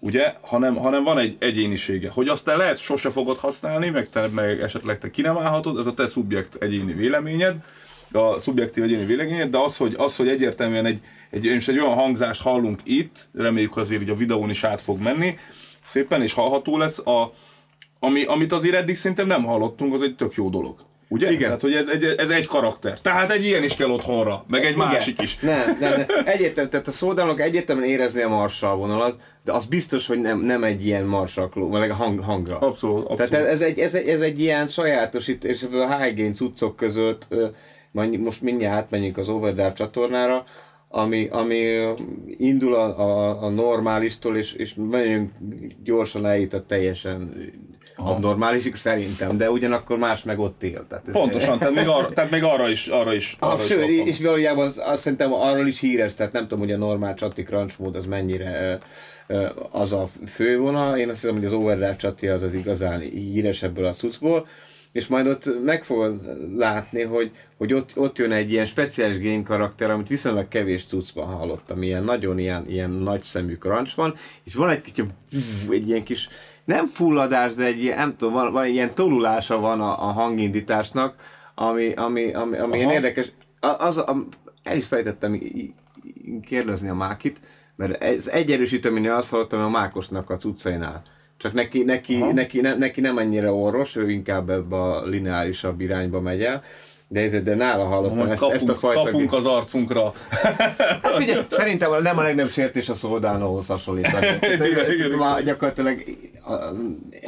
ugye, 0.00 0.34
hanem, 0.40 0.74
hanem 0.76 1.04
van 1.04 1.18
egy 1.18 1.36
egyénisége. 1.38 2.10
Hogy 2.10 2.28
azt 2.28 2.44
te 2.44 2.56
lehet 2.56 2.76
sose 2.76 3.10
fogod 3.10 3.36
használni, 3.36 3.88
meg, 3.88 4.08
te, 4.08 4.26
meg 4.26 4.60
esetleg 4.60 4.98
te 4.98 5.10
ki 5.10 5.22
nem 5.22 5.38
állhatod, 5.38 5.78
ez 5.78 5.86
a 5.86 5.94
te 5.94 6.06
szubjekt 6.06 6.54
egyéni 6.62 6.92
véleményed, 6.92 7.56
a 8.12 8.38
szubjektív 8.38 8.82
egyéni 8.82 9.04
véleményed, 9.04 9.50
de 9.50 9.58
az, 9.58 9.76
hogy, 9.76 9.94
az, 9.96 10.16
hogy 10.16 10.28
egyértelműen 10.28 10.86
egy, 10.86 11.00
egy, 11.30 11.46
egy 11.46 11.78
olyan 11.78 11.94
hangzást 11.94 12.42
hallunk 12.42 12.80
itt, 12.84 13.28
reméljük 13.34 13.76
azért, 13.76 14.00
hogy 14.00 14.10
a 14.10 14.16
videón 14.16 14.50
is 14.50 14.64
át 14.64 14.80
fog 14.80 15.00
menni, 15.00 15.38
szépen 15.84 16.22
és 16.22 16.32
hallható 16.32 16.78
lesz, 16.78 16.98
a, 16.98 17.32
ami, 18.00 18.24
amit 18.24 18.52
azért 18.52 18.74
eddig 18.74 18.96
szerintem 18.96 19.26
nem 19.26 19.44
hallottunk, 19.44 19.94
az 19.94 20.02
egy 20.02 20.16
tök 20.16 20.34
jó 20.34 20.48
dolog. 20.48 20.86
Ugye? 21.08 21.30
Igen. 21.30 21.42
Tehát, 21.42 21.60
hogy 21.60 21.74
ez 21.74 21.88
egy, 21.88 22.04
ez 22.04 22.30
egy 22.30 22.46
karakter. 22.46 23.00
Tehát 23.00 23.30
egy 23.30 23.44
ilyen 23.44 23.62
is 23.62 23.76
kell 23.76 23.90
otthonra, 23.90 24.44
meg 24.48 24.64
egy 24.64 24.72
Igen. 24.72 24.86
másik 24.86 25.22
is. 25.22 25.36
Nem, 25.36 25.76
nem, 25.80 25.92
nem. 25.92 26.06
Egyértelműen, 26.24 26.70
tehát 26.70 26.86
a 26.86 26.90
szódalok 26.90 27.40
egyértelműen 27.40 27.88
érezni 27.88 28.22
a 28.22 28.28
marsal 28.28 28.76
vonalat, 28.76 29.20
de 29.44 29.52
az 29.52 29.64
biztos, 29.64 30.06
hogy 30.06 30.20
nem, 30.20 30.40
nem 30.40 30.64
egy 30.64 30.86
ilyen 30.86 31.04
marsalkló, 31.04 31.68
meg 31.68 31.90
a 31.90 31.94
hang, 31.94 32.20
hangra. 32.20 32.58
Abszolút, 32.58 33.08
abszolút. 33.08 33.30
Tehát 33.30 33.46
ez 33.46 33.60
egy, 33.60 33.78
ez 33.78 33.94
egy, 33.94 34.08
ez 34.08 34.20
egy 34.20 34.40
ilyen 34.40 34.68
sajátos, 34.68 35.28
itt, 35.28 35.44
és 35.44 35.62
a 35.72 35.96
high 35.96 36.16
gain 36.16 36.34
cuccok 36.34 36.76
között, 36.76 37.28
most 37.92 38.42
mindjárt 38.42 38.76
átmenjünk 38.76 39.16
az 39.16 39.28
Overdrive 39.28 39.72
csatornára, 39.72 40.44
ami, 40.88 41.28
ami 41.30 41.92
indul 42.36 42.74
a, 42.74 43.00
a, 43.00 43.42
a 43.42 43.48
normálistól, 43.48 44.36
és, 44.36 44.52
és 44.52 44.74
nagyon 44.90 45.32
gyorsan 45.84 46.26
eljut 46.26 46.52
a 46.52 46.66
teljesen 46.66 47.32
Aha. 47.96 48.10
abnormálisig 48.10 48.74
szerintem, 48.74 49.36
de 49.36 49.50
ugyanakkor 49.50 49.98
más 49.98 50.22
meg 50.22 50.38
ott 50.38 50.62
él. 50.62 50.86
Tehát 50.88 51.04
Pontosan, 51.12 51.58
tehát 51.58 51.74
még 51.74 51.88
arra, 51.88 52.08
tehát 52.08 52.30
még 52.30 52.42
arra 52.42 52.68
is, 52.68 52.86
arra 52.86 53.14
is, 53.14 53.36
arra 53.38 53.52
ah, 53.52 53.60
is 53.60 53.66
sőt, 53.66 53.88
és, 53.88 54.04
és 54.04 54.20
valójában 54.20 54.66
az, 54.66 54.82
azt 54.84 55.02
szerintem 55.02 55.32
arról 55.32 55.66
is 55.66 55.80
híres, 55.80 56.14
tehát 56.14 56.32
nem 56.32 56.42
tudom, 56.42 56.58
hogy 56.58 56.72
a 56.72 56.76
normál 56.76 57.14
csati 57.14 57.42
crunch 57.42 57.80
mód 57.80 57.96
az 57.96 58.06
mennyire 58.06 58.78
az 59.70 59.92
a 59.92 60.08
fővonal. 60.26 60.98
Én 60.98 61.08
azt 61.08 61.20
hiszem, 61.20 61.36
hogy 61.36 61.44
az 61.44 61.52
overdrive 61.52 61.96
csati 61.96 62.26
az 62.26 62.42
az 62.42 62.54
igazán 62.54 63.00
híres 63.00 63.62
ebből 63.62 63.84
a 63.84 63.94
cuccból 63.94 64.46
és 64.98 65.06
majd 65.06 65.26
ott 65.26 65.64
meg 65.64 65.84
fogod 65.84 66.20
látni, 66.56 67.02
hogy, 67.02 67.30
hogy 67.56 67.72
ott, 67.72 67.90
ott 67.94 68.18
jön 68.18 68.32
egy 68.32 68.50
ilyen 68.50 68.66
speciális 68.66 69.18
game 69.18 69.42
karakter, 69.42 69.90
amit 69.90 70.08
viszonylag 70.08 70.48
kevés 70.48 70.86
cuccban 70.86 71.26
hallottam, 71.26 71.82
ilyen 71.82 72.04
nagyon 72.04 72.38
ilyen, 72.38 72.64
ilyen 72.68 72.90
nagy 72.90 73.22
szemű 73.22 73.54
crunch 73.54 73.96
van, 73.96 74.14
és 74.44 74.54
van 74.54 74.70
egy, 74.70 74.80
kicsi, 74.80 75.02
egy 75.70 75.88
ilyen 75.88 76.02
kis, 76.02 76.28
nem 76.64 76.86
fulladás, 76.86 77.54
de 77.54 77.64
egy 77.64 77.82
ilyen, 77.82 77.98
nem 77.98 78.16
tudom, 78.16 78.34
van, 78.34 78.52
van 78.52 78.64
egy 78.64 78.72
ilyen 78.72 78.94
tolulása 78.94 79.58
van 79.60 79.80
a, 79.80 80.08
a 80.08 80.12
hangindításnak, 80.12 81.14
ami, 81.54 81.92
ami, 81.92 82.32
ami, 82.32 82.58
ami 82.58 82.76
ilyen 82.76 82.90
érdekes. 82.90 83.32
Az, 83.60 83.96
a, 83.96 84.24
el 84.62 84.76
is 84.76 84.86
fejtettem 84.86 85.40
kérdezni 86.46 86.88
a 86.88 86.94
Mákit, 86.94 87.40
mert 87.76 88.02
ez 88.02 88.26
egy 88.26 88.50
erősítő, 88.50 89.10
azt 89.10 89.30
hallottam, 89.30 89.60
a 89.60 89.68
Mákosnak 89.68 90.30
a 90.30 90.36
cuccainál 90.36 91.02
csak 91.38 91.52
neki, 91.52 91.82
neki, 91.82 92.16
neki, 92.16 92.60
ne, 92.60 92.74
neki 92.74 93.00
nem 93.00 93.18
ennyire 93.18 93.52
orvos, 93.52 93.96
ő 93.96 94.10
inkább 94.10 94.50
ebbe 94.50 94.76
a 94.76 95.06
lineárisabb 95.06 95.80
irányba 95.80 96.20
megy 96.20 96.42
el. 96.42 96.62
De, 97.10 97.20
ez, 97.20 97.42
de 97.42 97.54
nála 97.54 97.84
hallottam 97.84 98.30
ezt, 98.30 98.40
kapunk, 98.40 98.54
ezt 98.56 98.68
a 98.68 98.74
fajta... 98.74 99.02
Kapunk 99.02 99.32
az 99.32 99.46
arcunkra. 99.46 100.12
Hát 101.02 101.14
figyelj, 101.14 101.42
szerintem 101.48 102.02
nem 102.02 102.18
a 102.18 102.22
legnagyobb 102.22 102.50
sértés 102.50 102.88
a 102.88 102.94
Soldánóhoz 102.94 103.66
hasonlítani. 103.66 104.26
igen, 104.70 104.92
igen, 104.92 105.10
Már 105.10 105.42
gyakorlatilag 105.42 106.04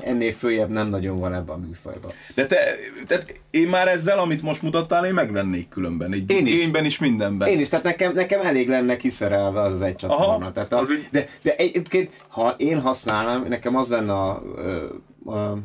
ennél 0.05 0.33
följebb 0.33 0.69
nem 0.69 0.89
nagyon 0.89 1.17
van 1.17 1.35
ebben 1.35 1.55
a 1.55 1.59
műfajban. 1.67 2.11
De 2.35 2.47
te, 2.47 2.57
te, 3.07 3.21
én 3.51 3.69
már 3.69 3.89
ezzel, 3.89 4.19
amit 4.19 4.43
most 4.43 4.63
mutattál, 4.63 5.07
én 5.07 5.15
megvennék 5.15 5.69
különben. 5.69 6.13
Egy 6.13 6.31
én 6.31 6.47
is. 6.47 6.63
Énben 6.63 6.85
is 6.85 6.99
mindenben. 6.99 7.49
Én 7.49 7.61
is, 7.61 7.69
tehát 7.69 7.85
nekem, 7.85 8.13
nekem 8.13 8.41
elég 8.41 8.69
lenne 8.69 8.97
kiszerelve 8.97 9.61
az, 9.61 9.75
az 9.75 9.81
egy 9.81 9.97
csatorna. 9.97 10.53
Tehát 10.53 10.73
a, 10.73 10.87
de, 11.11 11.29
de 11.43 11.57
egyébként, 11.57 12.11
ha 12.29 12.55
én 12.57 12.81
használnám, 12.81 13.47
nekem 13.49 13.77
az 13.77 13.89
lenne 13.89 14.13
a, 14.13 14.43
a, 15.25 15.33
a 15.33 15.59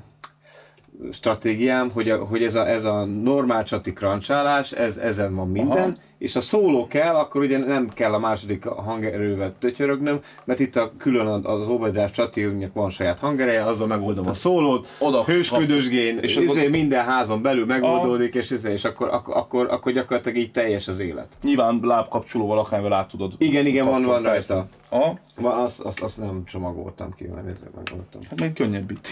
stratégiám, 1.12 1.89
hogy, 1.89 2.10
a, 2.10 2.17
hogy 2.17 2.43
ez, 2.43 2.55
a, 2.55 2.69
ez 2.69 2.84
a 2.84 3.05
normál 3.05 3.63
csati 3.63 3.93
crunchálás, 3.93 4.71
ez, 4.71 4.97
ezen 4.97 5.36
van 5.36 5.49
minden, 5.49 5.77
Aha 5.77 6.13
és 6.17 6.36
a 6.36 6.41
szóló 6.41 6.88
kell, 6.88 7.15
akkor 7.15 7.41
ugye 7.41 7.58
nem 7.58 7.89
kell 7.93 8.13
a 8.13 8.19
második 8.19 8.65
hangerővel 8.65 9.54
tötyörögnöm, 9.60 10.19
mert 10.43 10.60
itt 10.60 10.75
a, 10.75 10.91
külön 10.97 11.28
az 11.28 11.67
Overdrive 11.67 12.10
csatírnak 12.10 12.73
van 12.73 12.89
saját 12.89 13.19
hangereje, 13.19 13.63
azzal 13.63 13.88
megoldom 13.88 14.28
a 14.28 14.34
szólót, 14.34 14.88
oda 14.99 15.23
hősködösgén, 15.23 16.17
és 16.21 16.36
izé, 16.36 16.60
akkor... 16.60 16.69
minden 16.69 17.06
házon 17.06 17.41
belül 17.41 17.65
megoldódik, 17.65 18.36
és, 18.36 18.49
izé, 18.49 18.71
és 18.71 18.84
akkor, 18.84 19.10
akkor, 19.10 19.36
akkor, 19.38 19.67
akkor 19.69 19.91
gyakorlatilag 19.91 20.38
így 20.38 20.51
teljes 20.51 20.88
az 20.88 20.99
élet. 20.99 21.28
Nyilván 21.43 21.80
lábkapcsolóval 21.84 22.60
akármivel 22.60 22.97
át 22.97 23.10
tudod. 23.10 23.34
Igen, 23.38 23.65
igen, 23.65 23.86
van, 23.86 24.01
van 24.01 24.21
rajta. 24.21 24.67
Aha. 24.89 25.19
Van, 25.38 25.58
azt, 25.58 25.80
azt, 25.80 26.04
azt, 26.04 26.17
nem 26.17 26.43
csomagoltam 26.45 27.13
ki, 27.15 27.28
mert 27.28 27.45
megoldtam. 27.75 28.21
Hát 28.30 28.41
még 28.41 28.54
könnyebb 28.54 28.91
itt. 28.91 29.10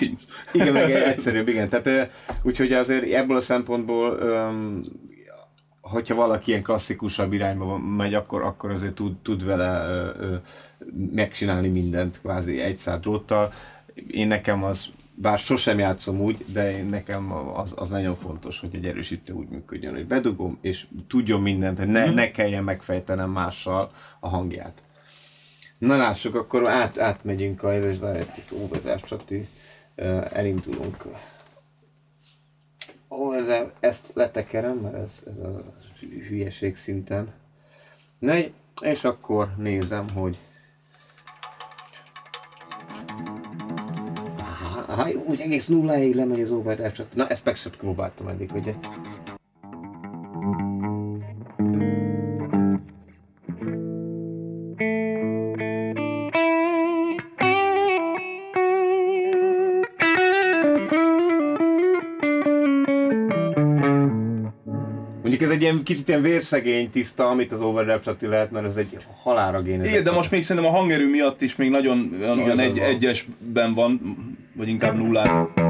Igen, 0.51 0.73
meg 0.73 0.91
egyszerűbb, 1.11 1.47
igen. 1.47 1.69
Tehát 1.69 2.09
úgyhogy 2.43 2.73
azért 2.73 3.11
ebből 3.11 3.37
a 3.37 3.41
szempontból 3.41 4.19
um, 4.21 4.81
hogyha 5.83 6.15
valaki 6.15 6.49
ilyen 6.49 6.63
klasszikusabb 6.63 7.33
irányba 7.33 7.77
megy, 7.77 8.13
akkor, 8.13 8.41
akkor 8.43 8.71
azért 8.71 8.93
tud, 8.93 9.15
tud 9.21 9.45
vele 9.45 9.85
ö, 9.85 10.09
ö, 10.19 10.35
megcsinálni 11.11 11.67
mindent 11.67 12.19
kvázi 12.19 12.61
egy 12.61 12.79
dróttal. 12.99 13.53
Én 14.07 14.27
nekem 14.27 14.63
az, 14.63 14.87
bár 15.15 15.37
sosem 15.39 15.79
játszom 15.79 16.21
úgy, 16.21 16.45
de 16.53 16.77
én 16.77 16.85
nekem 16.85 17.31
az, 17.31 17.73
az 17.75 17.89
nagyon 17.89 18.15
fontos, 18.15 18.59
hogy 18.59 18.75
egy 18.75 18.85
erősítő 18.85 19.33
úgy 19.33 19.47
működjön, 19.49 19.93
hogy 19.93 20.07
bedugom, 20.07 20.57
és 20.61 20.87
tudjon 21.07 21.41
mindent, 21.41 21.77
hogy 21.77 21.87
ne, 21.87 22.09
mm. 22.09 22.13
ne 22.13 22.31
kelljen 22.31 22.63
megfejtenem 22.63 23.29
mással 23.29 23.91
a 24.19 24.29
hangját. 24.29 24.81
Na 25.77 25.97
lássuk, 25.97 26.35
akkor 26.35 26.69
át, 26.69 26.99
átmegyünk 26.99 27.63
a 27.63 27.73
ez 27.73 27.83
egy 27.83 28.43
óvodás 28.53 29.01
csati, 29.03 29.47
elindulunk 30.31 31.07
De 33.45 33.71
ezt 33.79 34.11
letekerem, 34.13 34.77
mert 34.77 34.95
ez, 34.95 35.23
ez 35.27 35.37
a 35.37 35.63
hülyeség 35.99 36.77
szinten. 36.77 37.33
Na, 38.19 38.33
és 38.81 39.03
akkor 39.03 39.53
nézem, 39.57 40.09
hogy 40.09 40.37
Aha, 44.37 44.79
aha 44.87 45.11
úgy 45.11 45.41
egész 45.41 45.67
nulláig 45.67 46.15
lemegy 46.15 46.41
az 46.41 46.51
overdrive 46.51 47.07
Na, 47.13 47.27
ezt 47.27 47.45
meg 47.45 47.55
sem 47.55 47.71
próbáltam 47.77 48.27
eddig, 48.27 48.51
ugye? 48.53 48.73
Ez 65.43 65.49
egy 65.49 65.61
ilyen 65.61 65.83
kicsit 65.83 66.07
ilyen 66.07 66.21
vérszegény 66.21 66.89
tiszta, 66.89 67.29
amit 67.29 67.51
az 67.51 67.61
overdrive 67.61 67.99
csati 67.99 68.27
lehet, 68.27 68.51
mert 68.51 68.65
ez 68.65 68.75
egy 68.75 68.97
halára 69.23 69.61
génezett. 69.61 69.91
Igen, 69.91 70.03
de 70.03 70.11
most 70.11 70.31
még 70.31 70.43
szerintem 70.43 70.73
a 70.73 70.77
hangerő 70.77 71.09
miatt 71.09 71.41
is 71.41 71.55
még 71.55 71.69
nagyon 71.69 72.15
olyan, 72.21 72.59
egy, 72.59 72.77
egyesben 72.77 73.73
van, 73.73 74.17
vagy 74.53 74.67
inkább 74.67 74.97
nullán. 74.97 75.62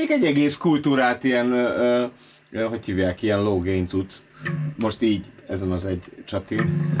Még 0.00 0.10
egy 0.10 0.24
egész 0.24 0.56
kultúrát 0.56 1.24
ilyen, 1.24 1.52
ö, 1.52 2.06
ö, 2.50 2.64
hogy 2.64 2.84
hívják, 2.84 3.22
ilyen 3.22 3.42
low 3.42 3.62
gain 3.62 3.86
cucc. 3.86 4.12
Most 4.76 5.02
így, 5.02 5.24
ezen 5.48 5.72
az 5.72 5.86
egy 5.86 6.02
csatin. 6.24 6.94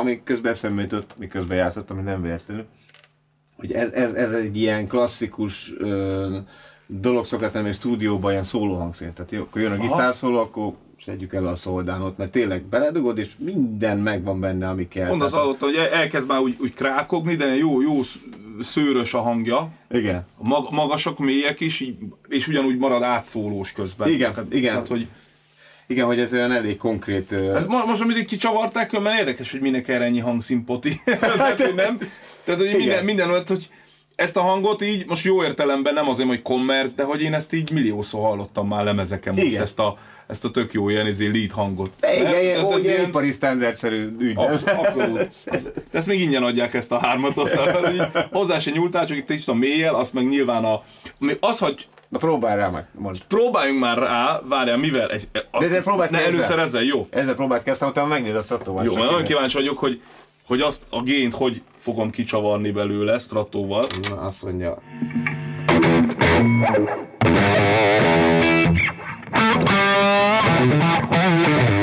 Ami 0.00 0.20
közben 0.24 0.52
eszembe 0.52 0.82
jutott, 0.82 1.14
miközben 1.18 1.56
játszottam, 1.56 1.96
hogy 1.96 2.04
nem 2.04 2.22
véletlenül, 2.22 2.64
hogy 3.56 3.72
ez, 3.72 3.92
ez, 3.92 4.12
ez 4.12 4.32
egy 4.32 4.56
ilyen 4.56 4.86
klasszikus 4.86 5.72
ö, 5.78 6.38
dolog 6.86 7.24
szokott 7.24 7.52
lenni 7.52 7.68
egy 7.68 7.74
stúdióban, 7.74 8.30
ilyen 8.30 8.44
szóló 8.44 8.74
hangszín. 8.74 9.12
Tehát 9.12 9.32
jó, 9.32 9.40
akkor 9.40 9.60
jön 9.60 9.72
a 9.72 9.76
gitárszóló, 9.76 10.38
akkor 10.38 10.72
szedjük 11.04 11.34
el 11.34 11.46
a 11.46 11.54
szoldánot, 11.56 12.16
mert 12.16 12.30
tényleg 12.30 12.62
beledugod, 12.62 13.18
és 13.18 13.30
minden 13.38 13.98
megvan 13.98 14.40
benne, 14.40 14.68
ami 14.68 14.88
kell. 14.88 15.08
Pont 15.08 15.22
az 15.22 15.32
alatt, 15.32 15.60
hogy 15.60 15.74
el- 15.74 15.88
elkezd 15.88 16.28
már 16.28 16.40
úgy, 16.40 16.56
úgy 16.60 16.74
krákogni, 16.74 17.34
de 17.34 17.56
jó, 17.56 17.80
jó 17.80 18.02
sz- 18.02 18.18
szőrös 18.60 19.14
a 19.14 19.20
hangja. 19.20 19.68
Igen. 19.90 20.26
Mag- 20.38 20.70
magasak, 20.70 21.18
mélyek 21.18 21.60
is, 21.60 21.84
és 22.28 22.48
ugyanúgy 22.48 22.76
marad 22.78 23.02
átszólós 23.02 23.72
közben. 23.72 24.08
Igen, 24.08 24.32
tehát, 24.34 24.54
igen. 24.54 24.72
Tehát, 24.72 24.88
hogy 24.88 25.06
Igen, 25.90 26.06
hogy 26.06 26.20
ez 26.20 26.32
olyan 26.32 26.52
elég 26.52 26.76
konkrét... 26.76 27.32
ez 27.32 27.66
mo- 27.66 27.86
most, 27.86 28.00
amit 28.00 28.18
így 28.18 28.24
kicsavarták, 28.24 29.00
mert 29.00 29.18
érdekes, 29.18 29.50
hogy 29.50 29.60
minek 29.60 29.88
erre 29.88 30.04
ennyi 30.04 30.18
hangszimpoti. 30.18 31.00
tehát, 31.20 31.60
hogy 31.60 31.74
nem. 31.74 31.98
Tehát, 32.44 32.60
hogy 32.60 32.76
minden, 32.76 33.04
minden 33.04 33.30
olyat, 33.30 33.48
hogy 33.48 33.68
ezt 34.16 34.36
a 34.36 34.40
hangot 34.40 34.82
így, 34.82 35.04
most 35.06 35.24
jó 35.24 35.42
értelemben 35.44 35.94
nem 35.94 36.08
azért, 36.08 36.28
hogy 36.28 36.42
commerce, 36.42 36.92
de 36.96 37.02
hogy 37.02 37.22
én 37.22 37.34
ezt 37.34 37.52
így 37.52 37.72
milliószor 37.72 38.20
hallottam 38.20 38.68
már 38.68 38.84
lemezeken 38.84 39.34
most 39.34 39.46
Igen. 39.46 39.62
ezt 39.62 39.78
a, 39.78 39.96
ezt 40.26 40.44
a 40.44 40.50
tök 40.50 40.72
jó 40.72 40.88
ilyen 40.88 41.06
izé 41.06 41.26
lead 41.26 41.50
hangot. 41.52 41.96
Igen, 42.12 42.22
Nem? 42.32 42.42
ilyen, 42.42 42.64
ó, 42.64 42.74
ez 42.74 42.84
ilyen 42.84 43.06
ipari 43.06 43.30
standardszerű 43.30 44.16
ügy. 44.18 44.36
Absz- 44.36 44.68
abszolút. 44.68 45.28
Ez- 45.44 45.70
De 45.90 45.98
ezt 45.98 46.06
még 46.06 46.20
ingyen 46.20 46.42
adják 46.42 46.74
ezt 46.74 46.92
a 46.92 46.98
hármat, 46.98 47.36
aztán 47.36 47.80
mert 47.80 47.92
így 47.94 48.24
hozzá 48.32 48.58
se 48.58 48.70
nyúltál, 48.70 49.06
csak 49.06 49.16
itt 49.16 49.30
is 49.30 49.46
a 49.46 49.54
mélyel, 49.54 49.94
azt 49.94 50.12
meg 50.12 50.28
nyilván 50.28 50.64
a... 50.64 50.82
Az, 51.40 51.58
hogy 51.58 51.86
Na 52.10 52.18
próbálj 52.18 52.56
rá 52.56 52.68
meg, 52.68 52.86
mondd. 52.94 53.16
próbáljunk 53.28 53.80
már 53.80 53.98
rá, 53.98 54.40
várjál, 54.48 54.76
mivel? 54.76 55.08
Egy, 55.10 55.28
De- 55.58 55.68
de 55.68 55.82
próbáld 55.82 56.10
ne, 56.10 56.18
ezzel. 56.18 56.32
először 56.32 56.58
ezzel, 56.58 56.82
jó? 56.82 57.06
Ezzel 57.10 57.34
próbált 57.34 57.62
kezdtem, 57.62 57.88
utána 57.88 58.06
megnézd 58.06 58.36
a 58.36 58.40
stratóval. 58.40 58.84
Jó, 58.84 58.94
mert 58.94 59.06
nagyon 59.06 59.24
kíváncsi 59.24 59.56
vagyok, 59.56 59.78
hogy, 59.78 60.02
hogy 60.46 60.60
azt 60.60 60.82
a 60.90 61.02
gént 61.02 61.34
hogy 61.34 61.62
fogom 61.78 62.10
kicsavarni 62.10 62.70
belőle 62.70 63.18
stratóval. 63.18 63.86
Na, 64.08 64.20
azt 64.20 64.42
mondja. 64.42 64.78
Nincs 70.48 71.79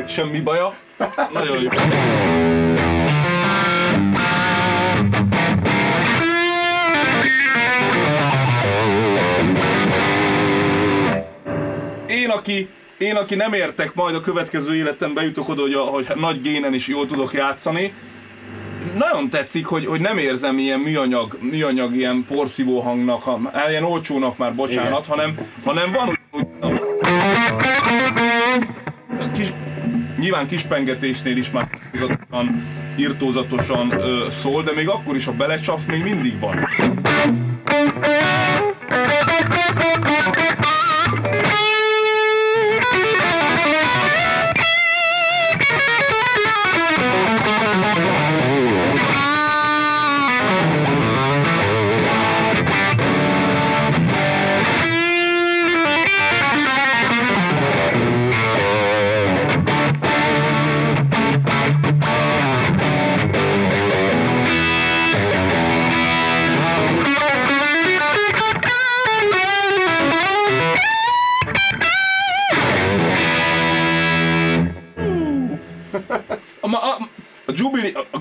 ennek 0.00 0.12
semmi 0.12 0.40
baja. 0.40 0.74
Nagyon 1.32 1.62
jó. 1.62 1.68
Én, 12.08 12.28
aki, 12.28 12.68
én, 12.98 13.16
aki 13.16 13.34
nem 13.34 13.52
értek, 13.52 13.94
majd 13.94 14.14
a 14.14 14.20
következő 14.20 14.74
életemben 14.74 15.24
jutok 15.24 15.48
oda, 15.48 15.62
hogy, 15.62 15.74
a, 15.74 15.80
hogy 15.80 16.06
nagy 16.16 16.40
génen 16.40 16.74
is 16.74 16.86
jól 16.86 17.06
tudok 17.06 17.32
játszani, 17.32 17.94
nagyon 18.98 19.30
tetszik, 19.30 19.66
hogy, 19.66 19.86
hogy 19.86 20.00
nem 20.00 20.18
érzem 20.18 20.58
ilyen 20.58 20.80
műanyag, 20.80 21.38
műanyag 21.40 21.94
ilyen 21.94 22.24
porszívó 22.28 22.80
hangnak, 22.80 23.22
ha- 23.22 23.50
hát 23.52 23.70
ilyen 23.70 23.84
olcsónak 23.84 24.36
már, 24.36 24.54
bocsánat, 24.54 25.04
Igen. 25.04 25.18
hanem, 25.18 25.38
hanem 25.64 25.92
van 25.92 26.18
úgy 29.18 29.30
kis, 29.30 29.52
nyilván 30.20 30.46
kispengetésnél 30.46 31.36
is 31.36 31.50
már 31.50 31.68
irtózatosan, 31.92 32.66
irtózatosan 32.96 33.92
ö, 33.92 34.26
szól, 34.30 34.62
de 34.62 34.72
még 34.72 34.88
akkor 34.88 35.16
is, 35.16 35.24
ha 35.24 35.32
belecsapsz, 35.32 35.84
még 35.84 36.02
mindig 36.02 36.40
van. 36.40 36.68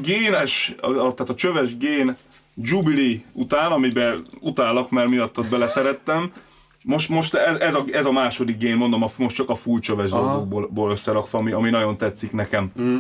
Génes, 0.10 0.76
a, 0.82 0.88
a, 0.88 1.14
tehát 1.14 1.30
a 1.30 1.36
csöves 1.36 1.78
gén 1.78 2.18
Jubilee 2.56 3.18
után, 3.34 3.72
amiben 3.72 4.22
utálok, 4.40 4.90
mert 4.90 5.10
miattad 5.10 5.50
beleszerettem, 5.50 6.32
most, 6.84 7.10
most 7.10 7.34
ez, 7.36 7.56
ez, 7.56 7.76
a, 7.76 7.84
ez 7.92 8.06
a 8.06 8.12
második 8.12 8.58
gén, 8.58 8.76
mondom, 8.76 9.04
a, 9.04 9.10
most 9.18 9.36
csak 9.36 9.50
a 9.50 9.56
full 9.56 9.80
csöves 9.80 10.10
dolgokból 10.10 10.92
összerakva, 10.92 11.38
ami, 11.38 11.52
ami 11.52 11.70
nagyon 11.70 11.98
tetszik 11.98 12.32
nekem. 12.32 12.72
Mm. 12.82 12.98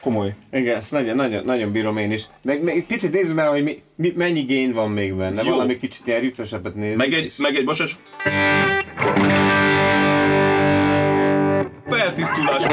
Komoly. 0.00 0.34
Igen, 0.52 0.76
ezt 0.76 0.90
nagyon, 0.90 1.16
nagyon, 1.16 1.44
nagyon 1.44 1.72
bírom 1.72 1.96
én 1.96 2.12
is. 2.12 2.24
Meg, 2.42 2.62
meg 2.62 2.84
picit 2.86 3.12
nézzük 3.12 3.34
meg, 3.34 3.48
hogy 3.48 3.62
mi, 3.62 3.82
mi, 3.94 4.12
mennyi 4.16 4.40
gén 4.40 4.72
van 4.72 4.90
még 4.90 5.14
benne. 5.14 5.42
Jó. 5.42 5.50
Valami 5.50 5.76
kicsit 5.76 6.06
ilyen 6.06 6.20
refreshebbet 6.20 6.74
nézzük. 6.74 6.96
Meg 6.96 7.12
egy, 7.12 7.32
meg 7.36 7.56
egy, 7.56 7.64
bocsás. 7.64 7.96
Feltisztulás. 11.88 12.66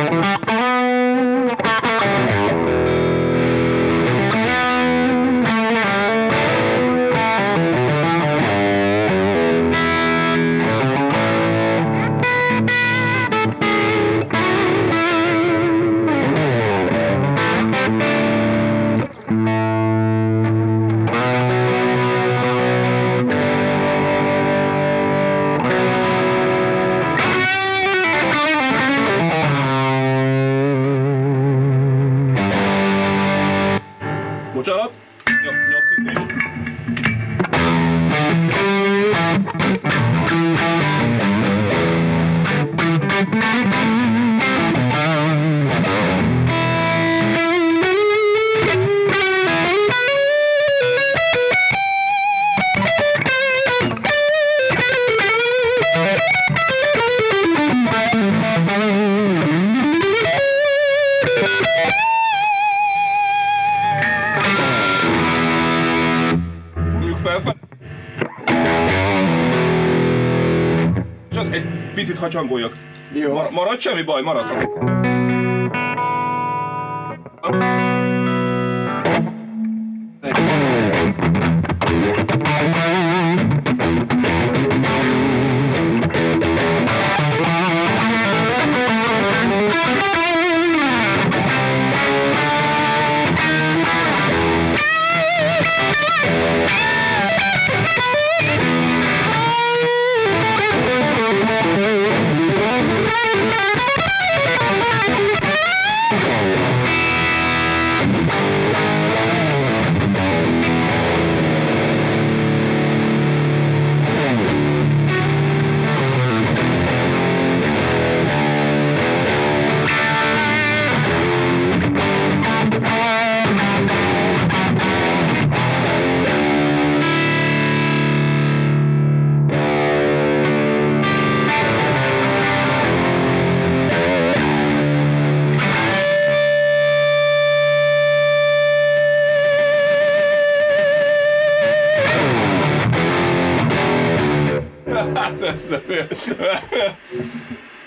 Picit 72.06 72.20
hacsangoljak. 72.22 72.78
Jó. 73.14 73.34
Mar- 73.34 73.52
marad 73.52 73.80
semmi 73.80 74.04
baj, 74.04 74.22
maradhat. 74.22 74.68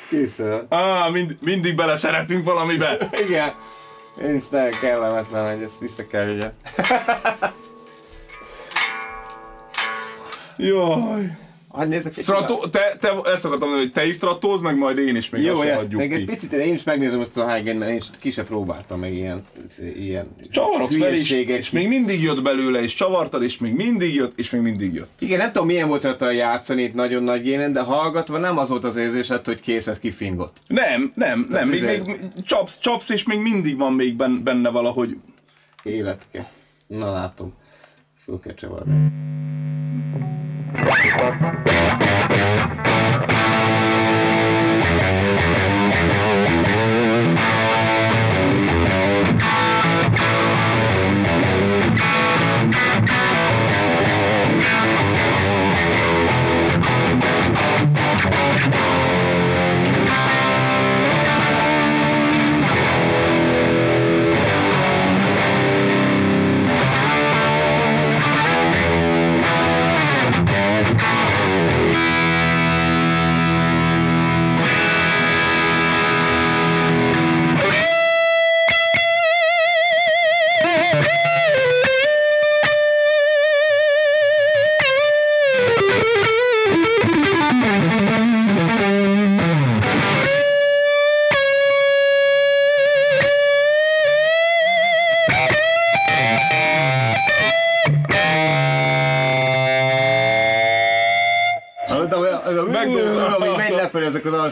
Készül. 0.09 0.66
Á, 0.69 1.09
mind, 1.09 1.37
mindig 1.43 1.75
beleszeretünk 1.75 2.45
valamibe. 2.45 2.99
Igen. 3.27 3.55
Én 4.23 4.35
is 4.35 4.49
nagyon 4.49 4.71
kellemetlen, 4.81 5.55
hogy 5.55 5.62
ezt 5.62 5.79
vissza 5.79 6.07
kell 6.07 6.25
vigye. 6.25 6.53
Jaj. 10.57 11.47
Hadd 11.79 11.89
nézzek 11.89 12.16
egy 12.16 12.22
Strato, 12.22 12.68
te, 12.68 12.97
te, 13.01 13.09
ezt 13.09 13.45
akartam 13.45 13.68
mondani, 13.68 13.81
hogy 13.81 13.93
te 13.93 14.07
is 14.07 14.14
stratóz, 14.14 14.61
meg 14.61 14.76
majd 14.76 14.99
én 14.99 15.16
is 15.16 15.31
még 15.31 15.43
Jó, 15.43 15.62
ja, 15.62 15.74
hagyjuk 15.74 16.01
meg 16.01 16.12
egy 16.12 16.18
ki. 16.18 16.24
picit 16.24 16.53
én 16.53 16.74
is 16.74 16.83
megnézem 16.83 17.20
ezt 17.20 17.37
a 17.37 17.55
high 17.55 17.74
mert 17.74 17.91
én 17.91 17.97
is 17.97 18.05
ki 18.20 18.31
se 18.31 18.43
próbáltam 18.43 19.01
meg 19.01 19.14
ilyen, 19.14 19.45
ilyen 19.97 20.26
Csavarogsz 20.51 20.97
fel 20.97 21.14
is, 21.14 21.31
és 21.31 21.70
még 21.70 21.89
mindig 21.89 22.22
jött 22.22 22.43
belőle, 22.43 22.83
és 22.83 22.95
csavartad, 22.95 23.43
és 23.43 23.59
még 23.59 23.74
mindig 23.74 24.14
jött, 24.14 24.39
és 24.39 24.51
még 24.51 24.61
mindig 24.61 24.95
jött. 24.95 25.20
Igen, 25.20 25.39
nem 25.39 25.53
tudom 25.53 25.66
milyen 25.66 25.89
volt 25.89 26.03
rajta 26.03 26.31
játszani 26.31 26.83
itt 26.83 26.95
nagyon 26.95 27.22
nagy 27.22 27.43
génen, 27.43 27.72
de 27.72 27.81
hallgatva 27.81 28.39
nem 28.39 28.59
az 28.59 28.68
volt 28.68 28.85
az 28.85 28.97
érzésed, 28.97 29.45
hogy 29.45 29.61
kész, 29.61 29.87
ez 29.87 29.99
kifingott. 29.99 30.57
Nem, 30.66 31.12
nem, 31.14 31.47
nem, 31.51 31.68
még, 31.68 31.85
még 31.85 32.03
csapsz, 32.45 32.79
csapsz, 32.79 33.09
és 33.09 33.22
még 33.22 33.39
mindig 33.39 33.76
van 33.76 33.93
még 33.93 34.16
ben- 34.16 34.43
benne 34.43 34.70
valahogy. 34.70 35.16
Életke. 35.83 36.51
Na 36.87 37.12
látom. 37.12 37.55
Föl 38.29 38.39
kell 38.39 38.70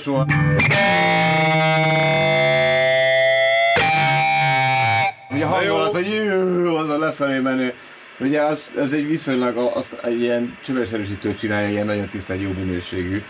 alsó. 0.07 0.25
Ugye 5.31 5.45
a 5.45 5.49
hangulat, 5.49 5.93
hogy 5.93 6.07
jö, 6.07 6.71
az 6.71 6.89
a 6.89 6.99
lefelé 6.99 7.39
menő. 7.39 7.75
Ugye 8.21 8.43
az, 8.43 8.71
ez 8.79 8.93
egy 8.93 9.07
viszonylag 9.07 9.57
azt 9.57 10.01
egy 10.05 10.21
ilyen 10.21 10.57
csöves 10.65 10.93
erősítő 10.93 11.35
csinálja, 11.35 11.69
ilyen 11.69 11.87
nagyon 11.87 12.09
tisztán 12.09 12.37
jó 12.37 12.51
minőségű. 12.51 13.23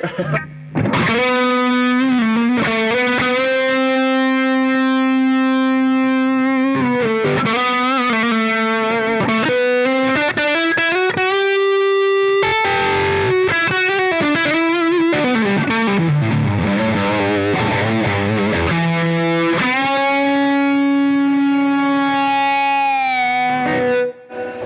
Hang. 0.00 0.50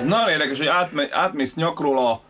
Nagyon 0.06 0.28
érdekes, 0.28 0.58
hogy 0.58 0.66
átme, 0.66 1.06
átmész 1.10 1.54
nyakról 1.54 1.98
a, 1.98 2.20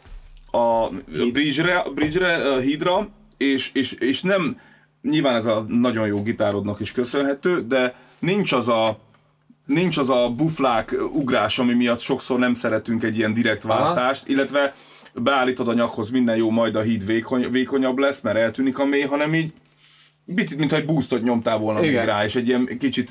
a 0.87 1.31
bridge-re, 1.33 1.85
bridge-re, 1.95 2.61
hídra, 2.61 3.09
és, 3.37 3.71
és, 3.73 3.93
és 3.93 4.23
nem, 4.23 4.61
nyilván 5.03 5.35
ez 5.35 5.47
a 5.47 5.65
nagyon 5.69 6.07
jó 6.07 6.23
gitárodnak 6.23 6.81
is 6.81 6.93
köszönhető, 6.93 7.67
de 7.67 7.95
nincs 8.19 8.53
az 8.53 8.69
a 8.69 8.99
nincs 9.67 9.99
az 9.99 10.11
a 10.11 10.31
buflák 10.37 10.97
ugrás, 11.13 11.59
ami 11.59 11.75
miatt 11.75 12.01
sokszor 12.01 12.39
nem 12.39 12.55
szeretünk 12.55 13.03
egy 13.03 13.17
ilyen 13.17 13.35
direkt 13.35 13.63
váltást, 13.63 14.29
illetve 14.29 14.75
beállítod 15.15 15.69
a 15.69 15.73
nyakhoz, 15.73 16.11
minden 16.11 16.37
jó, 16.37 16.51
majd 16.51 16.77
a 16.77 16.81
híd 16.81 17.07
vékony, 17.07 17.51
vékonyabb 17.51 17.99
lesz, 17.99 18.21
mert 18.21 18.37
eltűnik 18.37 18.79
a 18.79 18.85
mély, 18.85 19.03
hanem 19.03 19.35
így 19.35 19.53
picit, 20.35 20.59
mintha 20.59 20.77
egy 20.77 20.85
boostot 20.85 21.23
nyomtál 21.23 21.59
volna 21.59 21.81
még 21.81 21.91
Igen. 21.91 22.07
rá, 22.07 22.25
és 22.25 22.35
egy 22.35 22.49
ilyen 22.49 22.79
kicsit, 22.79 23.11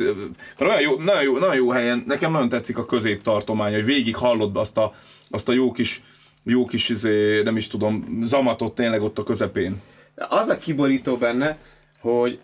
mert 0.60 0.72
olyan 0.72 0.82
jó, 0.82 0.98
nagyon, 0.98 1.24
jó, 1.24 1.38
nagyon 1.38 1.56
jó 1.56 1.70
helyen, 1.70 2.04
nekem 2.08 2.32
nagyon 2.32 2.50
tetszik 2.50 2.78
a 2.78 2.86
középtartomány, 2.86 3.74
hogy 3.74 3.86
végig 3.86 4.16
hallod 4.16 4.58
azt 4.58 4.78
a, 4.78 4.94
azt 5.30 5.50
a 5.50 5.54
jó 5.54 5.72
kis, 5.72 6.02
jó 6.46 6.66
kis, 6.66 6.90
izé, 6.90 7.42
nem 7.42 7.58
is 7.58 7.68
tudom, 7.68 8.20
zamatot 8.24 8.76
tényleg 8.76 9.02
ott 9.02 9.18
a 9.18 9.24
közepén. 9.24 9.82
Az 10.16 10.48
a 10.48 10.58
kiborító 10.58 11.18
benne, 11.18 11.58
hogy, 12.00 12.40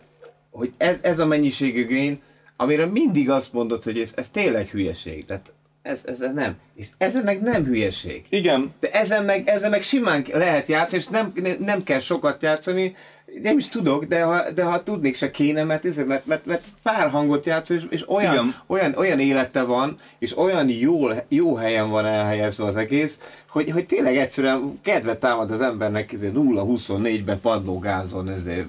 hogy 0.49 0.71
ez, 0.77 0.99
ez 1.01 1.19
a 1.19 1.25
mennyiségű 1.25 1.87
gain, 1.87 2.21
amire 2.57 2.85
mindig 2.85 3.29
azt 3.29 3.53
mondod, 3.53 3.83
hogy 3.83 3.99
ez, 3.99 4.11
ez 4.15 4.29
tényleg 4.29 4.69
hülyeség. 4.69 5.25
Tehát 5.25 5.53
ez, 5.81 5.99
ez 6.05 6.17
nem. 6.33 6.55
És 6.75 6.87
ez 6.97 7.23
meg 7.23 7.41
nem 7.41 7.63
hülyeség. 7.63 8.25
Igen, 8.29 8.73
De 8.79 8.91
ezen 8.91 9.25
meg, 9.25 9.47
ezen 9.47 9.69
meg 9.69 9.83
simán 9.83 10.25
lehet 10.33 10.67
játszani, 10.67 11.01
és 11.01 11.07
nem, 11.07 11.33
nem 11.59 11.83
kell 11.83 11.99
sokat 11.99 12.41
játszani, 12.41 12.95
nem 13.41 13.57
is 13.57 13.69
tudok, 13.69 14.05
de 14.05 14.23
ha, 14.23 14.51
de 14.51 14.63
ha 14.63 14.83
tudnék 14.83 15.15
se 15.15 15.31
kéne, 15.31 15.63
mert, 15.63 15.85
ezért, 15.85 16.07
mert, 16.07 16.25
mert, 16.25 16.45
mert 16.45 16.63
pár 16.83 17.09
hangot 17.09 17.45
játszol, 17.45 17.77
és, 17.77 17.83
és 17.89 18.09
olyan, 18.09 18.33
Igen. 18.33 18.55
olyan, 18.67 18.93
olyan 18.95 19.19
élete 19.19 19.63
van, 19.63 19.99
és 20.19 20.37
olyan 20.37 20.69
jól, 20.69 21.23
jó 21.27 21.55
helyen 21.55 21.89
van 21.89 22.05
elhelyezve 22.05 22.65
az 22.65 22.75
egész, 22.75 23.19
hogy, 23.49 23.71
hogy 23.71 23.85
tényleg 23.85 24.17
egyszerűen 24.17 24.79
kedvet 24.81 25.19
támad 25.19 25.51
az 25.51 25.61
embernek 25.61 26.15
0-24-ben 26.21 27.39
padlógázon 27.39 28.29
ezért 28.29 28.67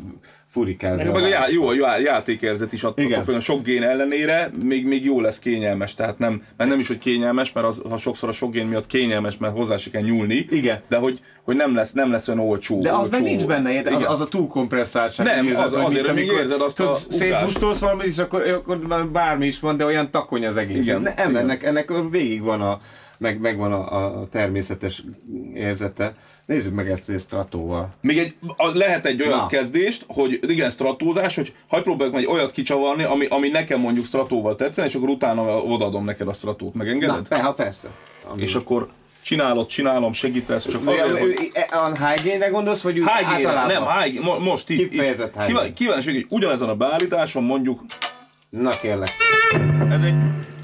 furikázni. 0.53 1.05
meg, 1.05 1.13
meg 1.13 1.23
a 1.23 1.27
já, 1.27 1.49
jó 1.49 1.67
a 1.67 1.75
já, 1.75 1.99
játékérzet 1.99 2.73
is 2.73 2.83
attól, 2.83 3.13
attól 3.13 3.35
a 3.35 3.41
sok 3.41 3.63
gén 3.63 3.83
ellenére 3.83 4.51
még, 4.63 4.87
még 4.87 5.05
jó 5.05 5.21
lesz 5.21 5.39
kényelmes, 5.39 5.95
tehát 5.95 6.19
nem, 6.19 6.43
mert 6.57 6.71
nem 6.71 6.79
is, 6.79 6.89
hogy 6.89 6.99
kényelmes, 6.99 7.53
mert 7.53 7.67
az, 7.67 7.83
ha 7.89 7.97
sokszor 7.97 8.29
a 8.29 8.33
sok 8.33 8.53
gén 8.53 8.67
miatt 8.67 8.87
kényelmes, 8.87 9.37
mert 9.37 9.55
hozzá 9.55 9.77
se 9.77 9.91
kell 9.91 10.03
nyúlni, 10.03 10.47
Igen. 10.51 10.81
de 10.89 10.97
hogy, 10.97 11.21
hogy 11.43 11.57
nem 11.57 11.75
lesz, 11.75 11.93
nem 11.93 12.11
lesz 12.11 12.29
olyan 12.29 12.41
olcsó. 12.41 12.81
De 12.81 12.91
az 12.91 12.97
olcsó, 12.99 13.11
meg 13.11 13.23
nincs 13.23 13.47
benne, 13.47 13.73
érted? 13.73 13.93
az, 13.95 14.05
az 14.07 14.21
a 14.21 14.27
túlkompresszáltság. 14.29 15.27
Nem, 15.27 15.47
érzed, 15.47 15.65
az- 15.65 15.73
hogy 15.75 15.85
azért, 15.85 16.09
amikor 16.09 16.39
érzed 16.39 16.61
azt 16.61 16.81
a 16.81 16.85
tudsz, 16.87 17.05
ugrást. 17.05 17.21
Szétbusztolsz 17.23 17.81
valamit, 17.81 18.07
és 18.07 18.19
akkor, 18.19 18.43
akkor 18.49 19.09
bármi 19.13 19.47
is 19.47 19.61
van, 19.61 19.77
de 19.77 19.85
olyan 19.85 20.11
takony 20.11 20.47
az 20.47 20.57
egész. 20.57 20.85
Igen, 20.87 21.01
Ne, 21.03 21.15
nem, 21.17 21.31
igen. 21.31 21.43
ennek, 21.43 21.63
ennek 21.63 21.93
végig 22.11 22.43
van 22.43 22.61
a, 22.61 22.81
meg, 23.19 23.41
megvan 23.41 23.73
a, 23.73 24.21
a 24.21 24.27
természetes 24.31 25.03
érzete. 25.55 26.15
Nézzük 26.47 26.75
meg 26.75 26.91
ezt 26.91 27.09
a 27.09 27.19
stratóval. 27.19 27.89
Még 28.01 28.19
egy, 28.19 28.35
lehet 28.75 29.07
egy 29.07 29.23
olyan 29.23 29.39
Na. 29.39 29.47
kezdést, 29.47 30.05
hogy 30.09 30.41
igen, 30.49 30.71
stratózás, 30.71 31.35
hogy 31.35 31.55
hagyd 31.69 31.83
próbáljuk 31.85 32.15
meg 32.15 32.25
egy 32.25 32.31
olyat 32.31 32.53
kicsavarni, 32.53 33.03
ami, 33.03 33.27
ami 33.27 33.49
nekem 33.49 33.81
mondjuk 33.81 34.05
stratóval 34.05 34.57
tetszene, 34.57 34.87
és 34.87 34.95
akkor 34.95 35.09
utána 35.09 35.63
odaadom 35.63 36.05
neked 36.05 36.29
a 36.29 36.33
stratót. 36.33 36.75
Na, 36.75 36.79
Megengeded? 36.83 37.29
pe, 37.29 37.43
ha 37.43 37.53
persze. 37.53 37.89
Ami- 38.29 38.43
és 38.43 38.55
akkor 38.55 38.89
csinálod, 39.23 39.67
csinálom, 39.67 40.13
segítesz, 40.13 40.69
csak 40.69 40.87
azért, 40.89 41.19
hogy... 41.19 41.51
ö, 41.55 41.77
A 41.77 41.93
gain-re 42.23 42.49
gondolsz, 42.49 42.83
vagy 42.83 42.99
úgy 42.99 43.07
általában? 43.09 43.67
nem, 43.67 43.85
gain, 43.85 44.21
mo- 44.23 44.39
most 44.41 44.71
itt. 44.71 44.89
Kifejezett 44.91 45.35
itt. 45.49 45.53
gain. 45.55 45.75
Kíváncsi, 45.75 46.13
hogy 46.13 46.27
ugyanezen 46.29 46.69
a 46.69 46.75
beállításon 46.75 47.43
mondjuk, 47.43 47.81
Na 48.51 48.71
kérlek. 48.71 49.09
ez 49.91 50.03
egy, 50.03 50.15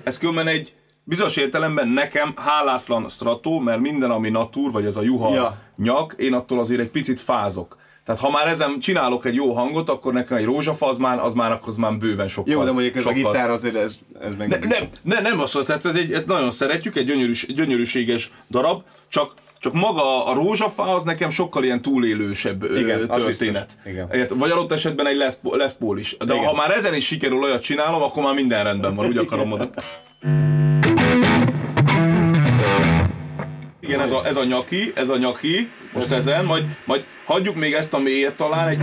ez 0.05 0.19
különben 0.19 0.47
egy 0.47 0.75
bizonyos 1.09 1.37
értelemben 1.37 1.89
nekem 1.89 2.33
hálátlan 2.37 3.09
strató, 3.09 3.59
mert 3.59 3.81
minden, 3.81 4.11
ami 4.11 4.31
natur, 4.31 4.71
vagy 4.71 4.85
ez 4.85 4.97
a 4.97 5.03
juha 5.03 5.35
Ja. 5.35 5.57
nyak, 5.77 6.15
én 6.19 6.35
attól 6.35 6.59
azért 6.59 6.81
egy 6.81 6.89
picit 6.91 7.21
fázok. 7.21 7.77
Tehát 8.05 8.21
ha 8.21 8.31
már 8.31 8.49
ezen 8.49 8.79
csinálok 8.81 9.25
egy 9.25 9.35
jó 9.35 9.53
hangot, 9.53 9.89
akkor 9.89 10.13
nekem 10.13 10.37
egy 10.37 10.45
rózsafa 10.45 10.89
az 10.89 10.97
már, 10.97 11.25
az 11.25 11.33
már, 11.33 11.61
az 11.65 11.77
már 11.77 11.97
bőven 11.97 12.29
sokkal. 12.29 12.53
Jó, 12.53 12.65
de 12.65 12.71
mondjuk 12.73 12.97
ez 12.97 13.07
a 13.07 13.13
sokkal, 13.15 13.33
gitár 13.33 13.51
azért 13.51 13.75
ez, 13.75 13.99
ez 14.21 14.31
meg... 14.39 14.49
ne, 14.49 14.57
nem, 14.59 14.89
ne, 15.03 15.21
nem 15.21 15.41
az, 15.41 15.63
tehát 15.67 15.85
ez 15.85 15.95
egy, 15.95 16.13
ezt 16.13 16.27
nagyon 16.27 16.51
szeretjük, 16.51 16.97
egy 16.97 17.07
gyönyörűs, 17.07 17.47
gyönyörűséges 17.55 18.31
darab, 18.51 18.83
csak 19.09 19.33
csak 19.61 19.73
maga 19.73 20.27
a 20.27 20.35
rózsafa 20.35 20.83
az 20.83 21.05
nekem 21.05 21.31
sokkal 21.31 21.65
ilyen 21.65 21.83
túlélősebb 21.83 22.65
Igen, 22.77 23.07
történet. 23.07 23.79
Igen. 23.87 24.27
Vagy 24.35 24.51
adott 24.51 24.73
esetben 24.73 25.07
egy 25.07 25.17
Les, 25.17 25.35
Les 25.43 25.73
Paul 25.73 25.99
is. 25.99 26.17
De 26.17 26.35
Igen. 26.35 26.47
ha 26.47 26.55
már 26.55 26.71
ezen 26.71 26.95
is 26.95 27.07
sikerül 27.07 27.43
olyat 27.43 27.63
csinálom, 27.63 28.03
akkor 28.03 28.23
már 28.23 28.35
minden 28.35 28.65
rendben 28.65 28.95
van, 28.95 29.07
úgy 29.07 29.17
akarom 29.17 29.49
mondani. 29.49 29.71
Igen, 33.89 34.01
ez 34.01 34.13
a, 34.13 34.27
ez 34.27 34.37
a 34.37 34.45
nyaki, 34.45 34.93
ez 34.95 35.09
a 35.09 35.17
nyaki, 35.17 35.71
most 35.93 36.11
ezen, 36.11 36.45
majd, 36.45 36.65
majd 36.85 37.05
hagyjuk 37.25 37.55
még 37.55 37.73
ezt 37.73 37.95
a 37.95 37.99
mélyet 37.99 38.37
talán 38.37 38.69
egy 38.69 38.79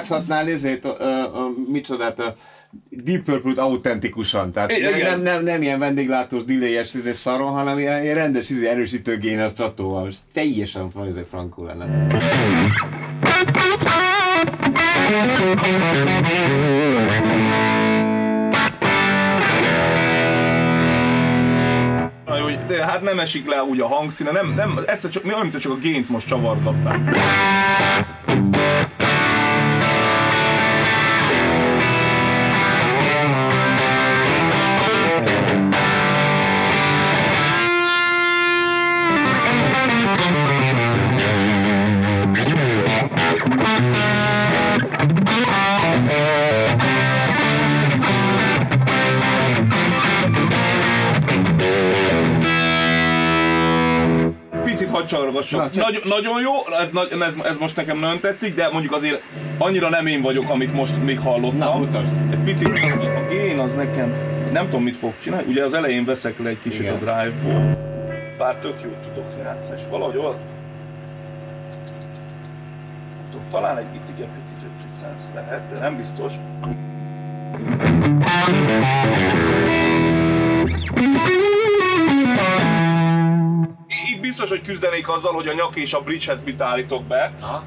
játszhatnál 0.00 0.48
ezért, 0.48 0.84
a, 0.84 1.00
a, 1.00 1.44
a, 1.44 1.50
micsodát, 1.68 2.18
a 2.18 2.34
Deep 2.90 3.22
Purple-t 3.22 3.58
autentikusan. 3.58 4.52
Tehát 4.52 4.72
Igen. 4.72 5.10
nem, 5.10 5.22
nem, 5.22 5.44
nem, 5.44 5.62
ilyen 5.62 5.78
vendéglátós, 5.78 6.44
delay-es 6.44 6.94
izé 6.94 7.12
szaron, 7.12 7.52
hanem 7.52 7.78
ilyen, 7.78 8.02
ilyen 8.02 8.14
rendes 8.14 8.50
izé 8.50 8.68
erősítő 8.68 9.16
géne 9.16 9.44
a 9.44 9.48
stratóval. 9.48 10.08
És 10.08 10.16
teljesen 10.32 10.92
izé 11.08 11.24
frankó 11.30 11.64
lenne. 11.64 12.06
De 22.66 22.86
hát 22.86 23.02
nem 23.02 23.18
esik 23.18 23.48
le 23.48 23.62
úgy 23.62 23.80
a 23.80 23.86
hangszíne, 23.86 24.30
nem, 24.30 24.52
nem, 24.54 24.80
egyszer 24.86 25.10
csak, 25.10 25.22
mi 25.22 25.28
olyan, 25.28 25.46
mint 25.46 25.58
csak 25.58 25.72
a 25.72 25.76
gént 25.76 26.08
most 26.08 26.26
csavargattam. 26.26 27.10
Csavargassak. 55.48 55.84
Na, 55.84 55.92
csak- 55.92 56.04
Nagy, 56.04 56.20
nagyon 56.20 56.40
jó, 56.40 56.52
ez, 56.80 57.20
ez, 57.28 57.34
ez, 57.44 57.58
most 57.58 57.76
nekem 57.76 57.98
nagyon 57.98 58.20
tetszik, 58.20 58.54
de 58.54 58.68
mondjuk 58.72 58.92
azért 58.94 59.22
annyira 59.58 59.88
nem 59.88 60.06
én 60.06 60.22
vagyok, 60.22 60.50
amit 60.50 60.72
most 60.72 61.02
még 61.02 61.20
hallottam. 61.20 61.56
Na, 61.58 61.76
mutasd. 61.76 62.12
Egy 62.30 62.38
picit 62.38 62.68
a 62.68 63.26
gén 63.28 63.58
az 63.58 63.74
nekem, 63.74 64.14
nem 64.52 64.64
tudom 64.64 64.82
mit 64.82 64.96
fog 64.96 65.12
csinálni, 65.22 65.46
ugye 65.48 65.64
az 65.64 65.74
elején 65.74 66.04
veszek 66.04 66.38
le 66.38 66.48
egy 66.48 66.60
kicsit 66.62 66.80
Igen. 66.80 66.94
a 66.94 66.96
drive-ból, 66.98 67.78
bár 68.38 68.56
tök 68.56 68.82
jót 68.82 68.96
tudok 68.96 69.26
játszani, 69.44 69.76
és 69.80 69.82
valahogy 69.90 70.16
ott 70.16 70.40
tudom, 73.30 73.46
talán 73.50 73.78
egy 73.78 73.84
icike-picike 73.94 74.70
presence 74.80 75.24
lehet, 75.34 75.62
de 75.72 75.78
nem 75.78 75.96
biztos. 75.96 76.32
Biztos, 84.40 84.58
hogy 84.58 84.68
küzdenék 84.68 85.08
azzal, 85.08 85.32
hogy 85.32 85.48
a 85.48 85.52
nyak 85.52 85.76
és 85.76 85.94
a 85.94 86.00
bridgehez 86.00 86.42
mit 86.42 86.60
állítok 86.60 87.04
be. 87.04 87.32
Aha. 87.40 87.64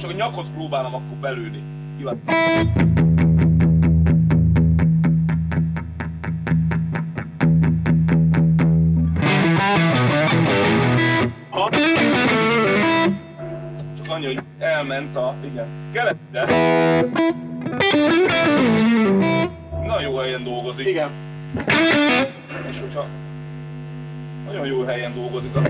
Csak 0.00 0.10
a 0.10 0.12
nyakot 0.12 0.50
próbálom 0.50 0.94
akkor 0.94 1.16
belőni. 1.16 1.62
Kíváncsi. 1.98 2.20
Csak 13.96 14.08
annyi, 14.08 14.24
hogy 14.24 14.42
elment 14.58 15.16
a... 15.16 15.36
Igen. 15.44 15.90
Kelette. 15.92 16.46
Na 19.86 20.00
jó 20.00 20.16
helyen 20.16 20.44
dolgozik. 20.44 20.86
Igen. 20.86 21.10
És 22.70 22.80
hogyha 22.80 23.06
nagyon 24.46 24.66
jó 24.66 24.82
helyen 24.82 25.14
dolgozik, 25.14 25.56
az... 25.56 25.62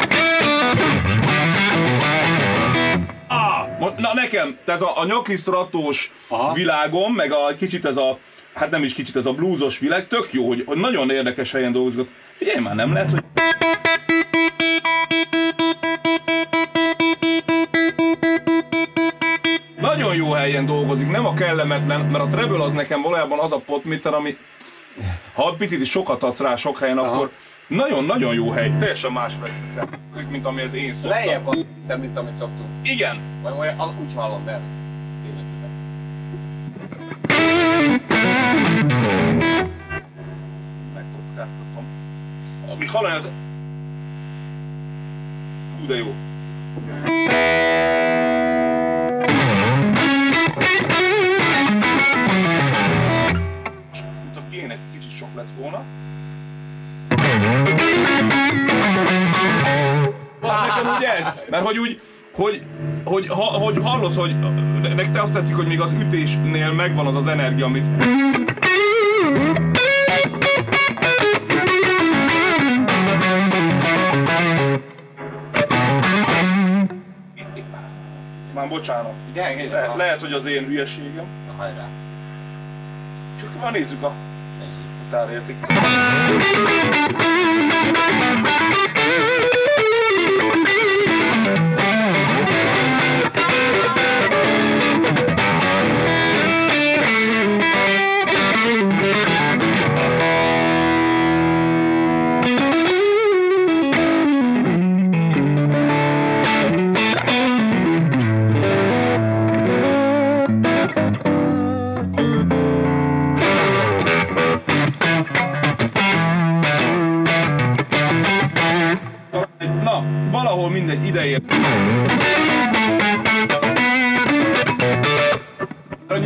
Ah, 3.26 3.98
na 3.98 4.14
nekem, 4.14 4.58
tehát 4.64 4.80
a, 4.80 5.00
a 5.00 5.04
nyakisztratós 5.04 6.12
Aha. 6.28 6.52
világom, 6.52 7.14
meg 7.14 7.32
a 7.32 7.54
kicsit 7.58 7.86
ez 7.86 7.96
a, 7.96 8.18
hát 8.54 8.70
nem 8.70 8.82
is 8.82 8.94
kicsit 8.94 9.16
ez 9.16 9.26
a 9.26 9.32
bluesos 9.32 9.78
világ, 9.78 10.08
tök 10.08 10.32
jó, 10.32 10.46
hogy, 10.46 10.62
hogy 10.66 10.78
nagyon 10.78 11.10
érdekes 11.10 11.52
helyen 11.52 11.72
dolgozik. 11.72 12.08
Figyelj 12.34 12.60
már, 12.60 12.74
nem 12.74 12.92
lehet, 12.92 13.10
hogy... 13.10 13.22
Nagyon 20.12 20.26
jó 20.26 20.34
helyen 20.34 20.66
dolgozik, 20.66 21.10
nem 21.10 21.26
a 21.26 21.32
kellemetlen, 21.32 22.00
mert 22.00 22.24
a 22.24 22.26
treble 22.26 22.62
az 22.62 22.72
nekem 22.72 23.02
valójában 23.02 23.38
az 23.38 23.52
a 23.52 23.58
potmeter, 23.58 24.14
ami 24.14 24.36
ha 25.34 25.54
picit 25.58 25.84
sokat 25.84 26.22
adsz 26.22 26.40
rá 26.40 26.56
sok 26.56 26.78
helyen, 26.78 26.98
akkor 26.98 27.30
nagyon-nagyon 27.66 28.34
jó 28.34 28.50
hely, 28.50 28.72
teljesen 28.78 29.12
más 29.12 29.32
frekvencia, 29.40 29.88
mint 30.30 30.46
ami 30.46 30.62
az 30.62 30.74
én 30.74 30.92
szoktam. 30.92 31.10
Lejjebb 31.10 31.44
van, 31.44 31.66
te, 31.86 31.96
mint 31.96 32.16
amit 32.16 32.32
szoktunk. 32.32 32.68
Igen, 32.84 33.20
Vagy 33.42 33.52
olyan, 33.58 33.96
úgy 34.00 34.14
hallom, 34.14 34.44
de 34.44 34.60
tévedhetek. 35.22 35.70
megkockáztatom. 40.94 41.84
Ami 42.70 42.86
hallani 42.86 43.14
az... 43.16 43.28
Ú, 45.82 45.86
de 45.86 45.96
jó. 45.96 46.14
Sok 55.22 55.34
lett 55.36 55.50
volna. 55.58 55.82
Ah, 60.40 60.66
nekem 60.66 60.96
ugye 60.96 61.16
ez, 61.16 61.46
mert 61.50 61.64
hogy 61.64 61.78
úgy, 61.78 62.00
hogy, 62.34 62.62
hogy, 63.04 63.28
ha, 63.28 63.42
hogy 63.42 63.78
hallod, 63.82 64.14
hogy 64.14 64.38
nektek 64.80 65.10
te 65.10 65.22
azt 65.22 65.32
tetszik, 65.32 65.56
hogy 65.56 65.66
még 65.66 65.80
az 65.80 65.92
ütésnél 65.92 66.72
megvan 66.72 67.06
az 67.06 67.16
az 67.16 67.26
energia, 67.26 67.64
amit 67.64 67.84
Már 78.54 78.68
bocsánat. 78.68 79.12
Igen, 79.30 79.70
Le, 79.70 79.94
lehet, 79.96 80.20
hogy 80.20 80.32
az 80.32 80.46
én 80.46 80.64
hülyeségem. 80.64 81.24
Na 81.46 81.52
hajrá. 81.52 81.88
Csak 83.40 83.60
már 83.60 83.72
nézzük 83.72 84.02
a 84.02 84.14
Nézzük. 85.12 85.56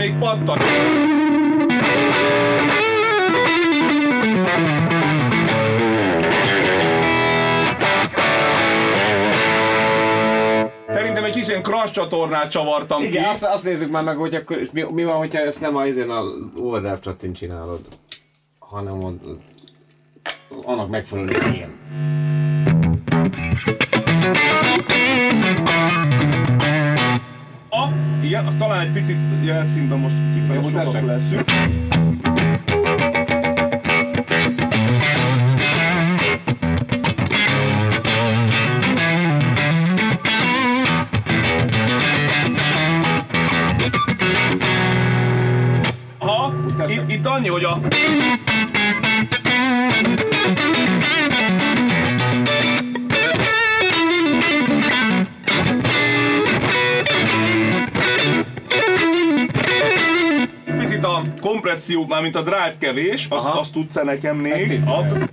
Még 0.09 0.19
pattan. 0.19 0.59
Szerintem 10.89 11.25
egy 11.25 11.33
kis 11.33 11.49
ilyen 11.49 11.63
crash 11.63 11.93
csatornát 11.93 12.51
csavartam 12.51 13.03
Igen, 13.03 13.23
ki. 13.23 13.29
azt, 13.29 13.45
azt 13.45 13.65
nézzük 13.65 13.91
már 13.91 14.05
meg, 14.05 14.17
hogy 14.17 14.35
akkor, 14.35 14.59
és 14.59 14.71
mi, 14.71 14.83
mi 14.83 15.05
van, 15.05 15.17
hogyha 15.17 15.39
ezt 15.39 15.61
nem 15.61 15.77
a, 15.77 15.85
ezen 15.85 16.11
a 16.11 16.23
overdrive 16.57 16.99
csatin 16.99 17.33
csinálod, 17.33 17.81
hanem 18.59 19.03
ott, 19.03 19.23
annak 20.65 20.89
megfelelő 20.89 21.39
helyen. 21.39 21.75
Igen, 28.27 28.59
talán 28.59 28.81
egy 28.81 28.93
picit 28.93 29.16
jelszínben 29.45 29.99
most 29.99 30.14
kifejezetten 30.35 31.05
leszünk. 31.05 31.45
Aha, 46.18 46.55
itt, 46.89 47.11
itt 47.11 47.27
annyi, 47.27 47.49
hogy 47.49 47.64
a... 47.64 47.79
kompresszió, 61.67 62.07
már 62.07 62.23
mint 62.23 62.37
a 62.37 62.43
drive 62.43 62.75
kevés, 62.79 63.27
azt, 63.31 63.45
Aha. 63.45 63.61
azt 63.61 63.73
tudsz-e 63.73 64.03
nekem 64.03 64.45
Egy 64.45 64.69
még? 64.69 64.81
Ad. 64.87 65.31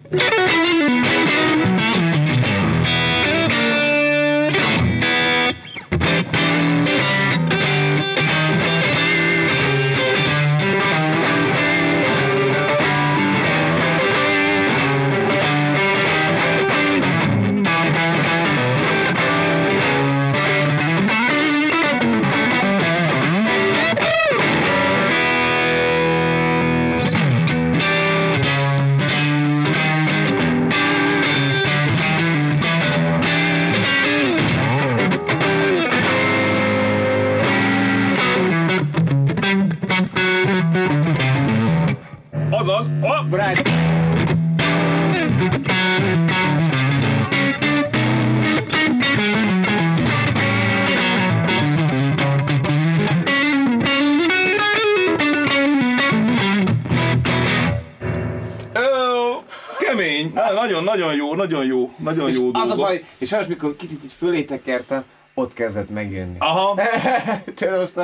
Nagyon 61.48 61.66
jó, 61.66 61.94
nagyon 61.98 62.30
és 62.30 62.36
jó 62.36 62.50
az 62.54 62.54
a 62.54 62.66
dolgok. 62.66 62.86
baj, 62.86 63.04
és 63.18 63.28
sajnos 63.28 63.48
mikor 63.48 63.76
kicsit 63.76 64.04
így 64.04 64.14
fölé 64.18 64.44
tekertem, 64.44 65.04
ott 65.34 65.54
kezdett 65.54 65.89
megjönni. 65.89 66.36
Aha, 66.39 66.76
most 67.80 67.96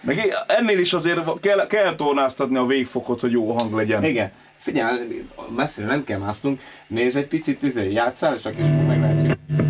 meg 0.00 0.34
ennél 0.46 0.78
is 0.78 0.92
azért 0.92 1.40
kell, 1.40 1.66
kell 1.66 1.94
tornáztatni 1.94 2.56
a 2.56 2.64
végfokot, 2.64 3.20
hogy 3.20 3.32
jó 3.32 3.52
hang 3.52 3.74
legyen. 3.74 4.04
Igen. 4.04 4.32
Figyelj, 4.58 5.24
messzire 5.56 5.86
nem 5.86 6.04
kell 6.04 6.18
másznunk. 6.18 6.60
Nézz 6.86 7.16
egy 7.16 7.26
picit, 7.26 7.62
izé, 7.62 7.92
játszál, 7.92 8.34
és 8.34 8.44
akkor 8.44 8.60
is 8.60 8.68
meglátjuk. 8.86 9.38
Ah, 9.56 9.61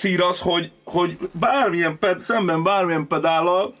hír 0.00 0.20
az, 0.20 0.40
hogy, 0.40 0.70
hogy 0.84 1.18
bármilyen 1.32 1.98
ped, 1.98 2.20
szemben 2.20 2.62
bármilyen 2.62 3.06
pedállal 3.06 3.72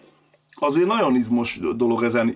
azért 0.60 0.86
nagyon 0.86 1.14
izmos 1.14 1.58
dolog 1.76 2.02
ezen 2.02 2.34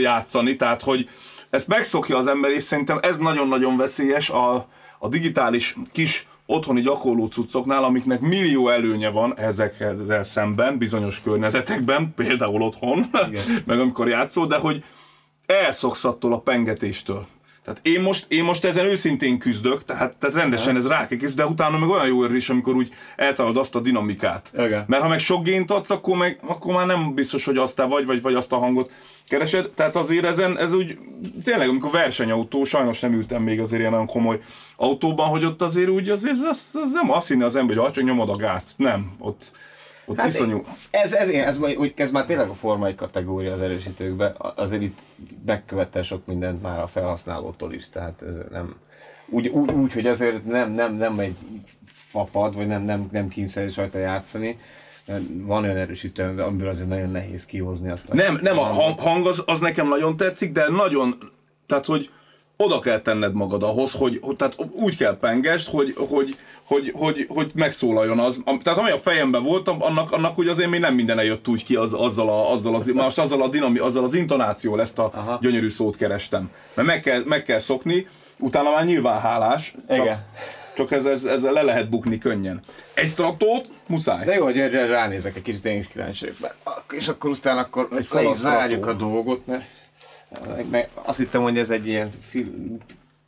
játszani, 0.00 0.56
tehát 0.56 0.82
hogy 0.82 1.08
ezt 1.50 1.68
megszokja 1.68 2.16
az 2.16 2.26
ember, 2.26 2.50
és 2.50 2.62
szerintem 2.62 2.98
ez 3.02 3.16
nagyon-nagyon 3.16 3.76
veszélyes 3.76 4.30
a, 4.30 4.54
a 4.98 5.08
digitális 5.08 5.76
kis 5.92 6.26
otthoni 6.46 6.80
gyakorló 6.80 7.26
cuccoknál, 7.26 7.84
amiknek 7.84 8.20
millió 8.20 8.68
előnye 8.68 9.10
van 9.10 9.38
ezekkel 9.38 10.24
szemben, 10.24 10.78
bizonyos 10.78 11.20
környezetekben, 11.20 12.12
például 12.16 12.62
otthon, 12.62 13.10
meg 13.66 13.80
amikor 13.80 14.08
játszol, 14.08 14.46
de 14.46 14.56
hogy 14.56 14.84
elszoksz 15.46 16.04
attól 16.04 16.32
a 16.32 16.38
pengetéstől. 16.38 17.26
Tehát 17.66 17.80
én 17.82 18.00
most, 18.00 18.26
én 18.28 18.44
most 18.44 18.64
ezen 18.64 18.84
őszintén 18.84 19.38
küzdök, 19.38 19.84
tehát, 19.84 20.16
tehát 20.16 20.36
rendesen 20.36 20.76
ez 20.76 20.86
rákegész, 20.86 21.34
de 21.34 21.46
utána 21.46 21.78
meg 21.78 21.88
olyan 21.88 22.06
jó 22.06 22.22
érzés, 22.22 22.48
amikor 22.48 22.74
úgy 22.74 22.92
eltalad 23.16 23.56
azt 23.56 23.74
a 23.74 23.80
dinamikát. 23.80 24.50
Igen. 24.58 24.84
Mert 24.86 25.02
ha 25.02 25.08
meg 25.08 25.18
sok 25.18 25.44
gént 25.44 25.70
adsz, 25.70 25.90
akkor, 25.90 26.16
meg, 26.16 26.40
akkor 26.46 26.74
már 26.74 26.86
nem 26.86 27.14
biztos, 27.14 27.44
hogy 27.44 27.56
azt 27.56 27.76
te 27.76 27.84
vagy, 27.84 28.06
vagy, 28.06 28.22
vagy 28.22 28.34
azt 28.34 28.52
a 28.52 28.58
hangot 28.58 28.90
keresed. 29.28 29.70
Tehát 29.70 29.96
azért 29.96 30.24
ezen, 30.24 30.58
ez 30.58 30.74
úgy, 30.74 30.98
tényleg, 31.44 31.68
amikor 31.68 31.90
versenyautó, 31.90 32.64
sajnos 32.64 33.00
nem 33.00 33.12
ültem 33.12 33.42
még 33.42 33.60
azért 33.60 33.80
ilyen 33.80 33.92
nagyon 33.92 34.06
komoly 34.06 34.40
autóban, 34.76 35.28
hogy 35.28 35.44
ott 35.44 35.62
azért 35.62 35.88
úgy, 35.88 36.08
azért 36.08 36.36
az, 36.50 36.78
az 36.82 36.92
nem 36.92 37.10
azt 37.10 37.28
hinni 37.28 37.42
az 37.42 37.56
ember, 37.56 37.76
hogy 37.76 37.92
csak 37.92 38.04
nyomod 38.04 38.28
a 38.28 38.36
gázt. 38.36 38.72
Nem, 38.76 39.12
ott, 39.18 39.52
ott 40.06 40.16
hát 40.16 40.26
iszonyú. 40.26 40.62
Ez, 40.90 41.12
ez, 41.12 41.28
ez, 41.28 41.56
ez, 41.56 41.76
úgy 41.76 41.94
kezd 41.94 42.12
már 42.12 42.24
tényleg 42.24 42.48
a 42.48 42.54
formai 42.54 42.94
kategória 42.94 43.52
az 43.52 43.60
erősítőkbe, 43.60 44.26
A- 44.26 44.54
azért 44.56 44.82
itt 44.82 44.98
megkövettel 45.46 46.02
sok 46.02 46.26
mindent 46.26 46.62
már 46.62 46.80
a 46.80 46.86
felhasználótól 46.86 47.72
is, 47.72 47.88
tehát 47.88 48.22
ez 48.22 48.46
nem, 48.50 48.76
úgy, 49.28 49.48
úgy, 49.48 49.72
úgy, 49.72 49.92
hogy 49.92 50.06
azért 50.06 50.44
nem, 50.44 50.72
nem, 50.72 50.94
nem 50.94 51.18
egy 51.18 51.36
fapad, 51.86 52.54
vagy 52.54 52.66
nem, 52.66 52.82
nem, 52.82 53.08
nem 53.12 53.28
kényszerű 53.28 53.68
rajta 53.76 53.98
játszani, 53.98 54.58
van 55.28 55.62
olyan 55.62 55.76
erősítő, 55.76 56.22
amiből 56.22 56.68
azért 56.68 56.88
nagyon 56.88 57.10
nehéz 57.10 57.46
kihozni 57.46 57.90
azt. 57.90 58.12
Nem, 58.12 58.38
nem, 58.42 58.58
a 58.58 58.62
hang, 58.62 58.98
hang 58.98 59.26
az, 59.26 59.42
az 59.46 59.60
nekem 59.60 59.88
nagyon 59.88 60.16
tetszik, 60.16 60.52
de 60.52 60.68
nagyon, 60.68 61.14
tehát 61.66 61.86
hogy 61.86 62.10
oda 62.56 62.78
kell 62.78 63.00
tenned 63.00 63.32
magad 63.32 63.62
ahhoz, 63.62 63.92
hogy, 63.92 64.18
hogy 64.22 64.36
tehát 64.36 64.56
úgy 64.70 64.96
kell 64.96 65.18
pengest, 65.18 65.70
hogy, 65.70 65.94
hogy, 66.08 66.36
hogy, 66.64 66.92
hogy, 66.94 67.26
hogy 67.28 67.50
megszólaljon 67.54 68.18
az. 68.18 68.42
Tehát 68.62 68.78
ami 68.78 68.90
a 68.90 68.98
fejemben 68.98 69.42
volt, 69.42 69.68
annak, 69.68 70.12
annak 70.12 70.38
úgy 70.38 70.48
azért 70.48 70.70
még 70.70 70.80
nem 70.80 70.94
minden 70.94 71.24
jött 71.24 71.48
úgy 71.48 71.64
ki 71.64 71.74
az, 71.76 71.92
azzal, 71.94 72.28
a, 72.28 72.52
azzal, 72.52 72.74
az, 72.74 72.86
most 72.86 73.18
azzal 73.18 73.42
a 73.42 73.48
dinami, 73.48 73.78
azzal 73.78 74.04
az 74.04 74.14
intonációval 74.14 74.80
ezt 74.80 74.98
a 74.98 75.10
Aha. 75.14 75.38
gyönyörű 75.42 75.68
szót 75.68 75.96
kerestem. 75.96 76.50
Mert 76.74 76.88
meg 76.88 77.00
kell, 77.00 77.22
meg 77.24 77.42
kell 77.42 77.58
szokni, 77.58 78.08
utána 78.38 78.70
már 78.70 78.84
nyilván 78.84 79.20
hálás, 79.20 79.74
csak, 79.88 79.96
Igen. 79.96 80.24
csak 80.76 80.92
ez, 80.92 81.06
ez, 81.06 81.24
ezzel 81.24 81.52
le 81.52 81.62
lehet 81.62 81.88
bukni 81.88 82.18
könnyen. 82.18 82.60
Egy 82.94 83.08
straktót 83.08 83.70
muszáj. 83.86 84.24
De 84.24 84.34
jó, 84.34 84.44
hogy 84.44 84.58
erre 84.58 84.86
ránézek 84.86 85.36
egy 85.36 85.42
kicsit 85.42 85.64
én 85.64 85.86
is 86.10 86.24
És 86.90 87.08
akkor 87.08 87.30
aztán 87.30 87.58
akkor 87.58 87.88
le 87.90 88.00
is 88.00 88.08
kalasztrató. 88.08 88.56
zárjuk 88.56 88.86
a 88.86 88.92
dolgot, 88.92 89.46
mert 89.46 89.64
meg, 90.70 90.88
azt 90.94 91.18
hittem, 91.18 91.42
hogy 91.42 91.58
ez 91.58 91.70
egy 91.70 91.86
ilyen 91.86 92.10
fil, 92.20 92.78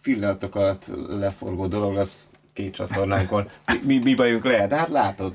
pillanatok 0.02 0.54
alatt 0.54 0.84
leforgó 1.08 1.66
dolog, 1.66 1.96
az 1.96 2.28
két 2.52 2.74
csatornánkon 2.74 3.50
mi, 3.86 3.98
mi, 3.98 4.14
bajunk 4.14 4.44
lehet, 4.44 4.68
de 4.68 4.76
hát 4.76 4.88
látod, 4.88 5.34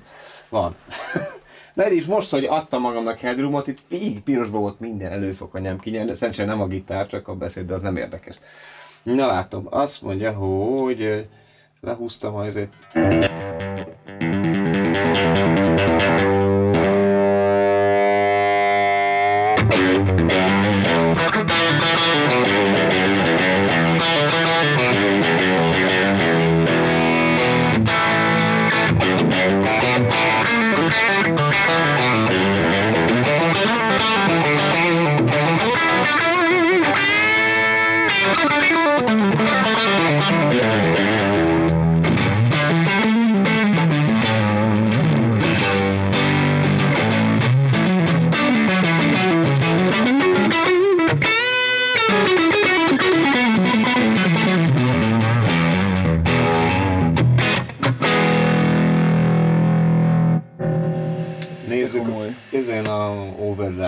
van. 0.49 0.75
De 1.75 1.93
is 1.93 2.05
most, 2.05 2.31
hogy 2.31 2.45
adtam 2.45 2.81
magamnak 2.81 3.19
headroomot, 3.19 3.67
itt 3.67 3.79
végig 3.89 4.21
pirosba 4.21 4.57
volt 4.57 4.79
minden 4.79 5.11
előfokanyám 5.11 5.79
kinyerni, 5.79 6.15
szerencsére 6.15 6.47
nem 6.47 6.61
a 6.61 6.67
gitár, 6.67 7.07
csak 7.07 7.27
a 7.27 7.35
beszéd, 7.35 7.65
de 7.65 7.73
az 7.73 7.81
nem 7.81 7.95
érdekes. 7.95 8.35
Na 9.03 9.25
látom, 9.25 9.67
azt 9.69 10.01
mondja, 10.01 10.31
hogy 10.31 11.27
lehúztam 11.81 12.35
azért 12.35 12.71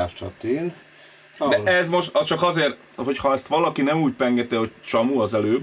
overdraft 0.06 0.18
csatín. 0.18 0.74
De 1.50 1.72
ez 1.72 1.90
most 1.90 2.16
az 2.16 2.26
csak 2.26 2.42
azért, 2.44 2.78
hogy 2.96 3.18
ha 3.18 3.34
ezt 3.34 3.48
valaki 3.48 3.82
nem 3.82 4.02
úgy 4.02 4.14
pengete, 4.14 4.58
hogy 4.58 4.72
csamu 4.86 5.20
az 5.20 5.34
előbb, 5.34 5.62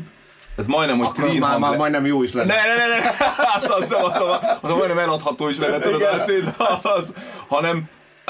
ez 0.56 0.66
majdnem, 0.66 0.98
hogy 0.98 1.06
Akkor 1.06 1.24
clean 1.24 1.38
már, 1.38 1.50
hang 1.50 1.62
már 1.62 1.70
le- 1.70 1.76
majdnem 1.76 2.06
jó 2.06 2.22
is 2.22 2.32
lenne. 2.32 2.54
Ne, 2.54 2.66
ne, 2.66 2.86
ne, 2.86 2.98
ne, 2.98 3.08
az, 3.54 3.64
az, 3.64 3.90
az, 3.90 3.90
az, 3.90 4.16
az, 4.16 4.58
az 4.60 4.70
majdnem 4.70 4.98
eladható 4.98 5.48
is 5.48 5.58
lenne, 5.58 5.78
tudod, 5.78 6.00
Igen. 6.00 6.12
a 6.14 6.16
beszéd, 6.16 6.54
az, 6.58 6.84
az, 6.84 7.12
hanem 7.48 7.84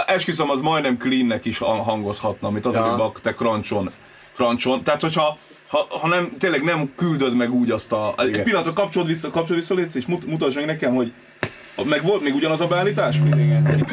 esküszöm, 0.07 0.51
az 0.51 0.61
majdnem 0.61 0.97
cleannek 0.99 1.45
is 1.45 1.59
hang- 1.59 1.85
hangozhatna, 1.85 2.49
amit 2.49 2.67
az 2.67 2.75
Ja. 2.75 2.85
előbb 2.85 2.99
a 3.01 3.13
te 3.23 3.35
crunchon, 3.35 3.91
crunchon. 4.35 4.83
Tehát, 4.83 5.01
hogyha 5.01 5.39
ha, 5.69 5.87
ha 6.01 6.09
nem, 6.09 6.37
tényleg 6.39 6.63
nem 6.63 6.93
küldöd 6.97 7.35
meg 7.35 7.53
úgy 7.53 7.71
azt 7.71 7.93
a... 7.93 8.15
Egy 8.17 8.29
Igen. 8.29 8.45
pillanatra 8.45 8.73
kapcsolod 8.73 9.09
vissza, 9.09 9.31
kapcsolod 9.31 9.61
vissza, 9.61 9.75
légy, 9.75 9.97
és 9.97 10.07
mut, 10.07 10.27
mutasd 10.27 10.57
meg 10.57 10.67
nekem, 10.67 10.95
hogy 10.95 11.13
meg 11.85 12.05
volt 12.05 12.23
még 12.23 12.35
ugyanaz 12.35 12.61
a 12.61 12.67
beállítás? 12.67 13.17
Igen. 13.17 13.87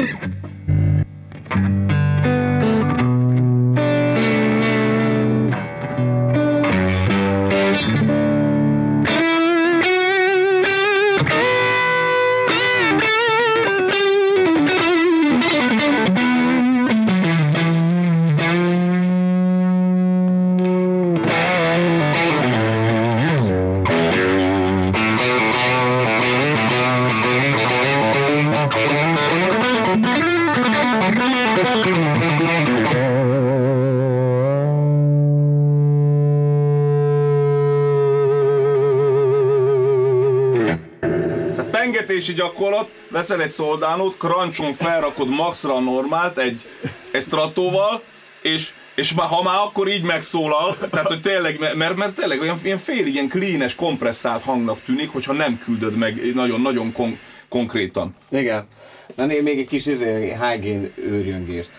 Gyakorlat, 42.80 42.94
veszel 43.10 43.42
egy 43.42 43.50
szoldánót, 43.50 44.18
cruncson 44.18 44.74
felrakod 44.74 45.30
maxra 45.30 45.76
a 45.76 45.80
normált 45.80 46.38
egy, 46.38 46.66
egy 47.12 47.22
stratóval, 47.22 48.02
és 48.42 48.72
és 48.96 49.14
már, 49.14 49.28
ha 49.28 49.44
már 49.44 49.60
akkor 49.60 49.88
így 49.88 50.04
megszólal, 50.04 50.78
tehát 50.92 51.08
hogy 51.08 51.22
tényleg, 51.22 51.76
mert, 51.78 51.96
mert 51.96 52.16
tényleg 52.16 52.40
olyan 52.40 52.60
ilyen 52.64 52.78
félig 52.78 53.14
ilyen 53.14 53.28
cleanes, 53.28 53.76
kompresszált 53.76 54.44
hangnak 54.44 54.82
tűnik, 54.86 55.10
hogyha 55.10 55.34
nem 55.34 55.60
küldöd 55.64 55.96
meg 55.96 56.34
nagyon-nagyon 56.34 56.92
kon- 56.92 57.20
konkrétan. 57.50 58.16
Igen. 58.32 58.68
Na 59.16 59.26
még 59.26 59.60
egy 59.60 59.68
kis 59.68 59.86
izé, 59.86 60.38
hygiene 60.42 60.88
őrjöngést 60.96 61.72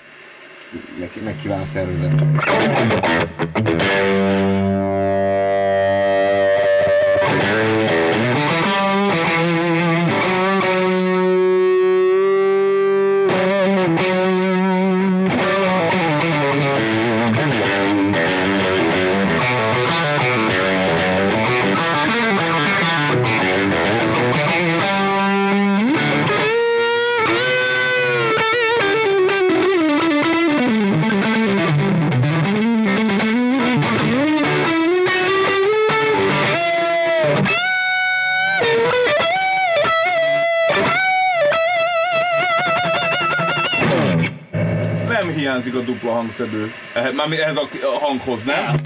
meg, 0.99 1.11
meg 1.25 1.37
kíván 1.37 1.61
a 1.61 1.65
szervezet. 1.65 2.13
Dupla 46.01 46.13
hangszedő. 46.17 46.73
Eh, 46.95 47.13
már 47.13 47.33
ez 47.33 47.57
a 47.57 47.69
hanghoz, 48.01 48.45
nem? 48.45 48.81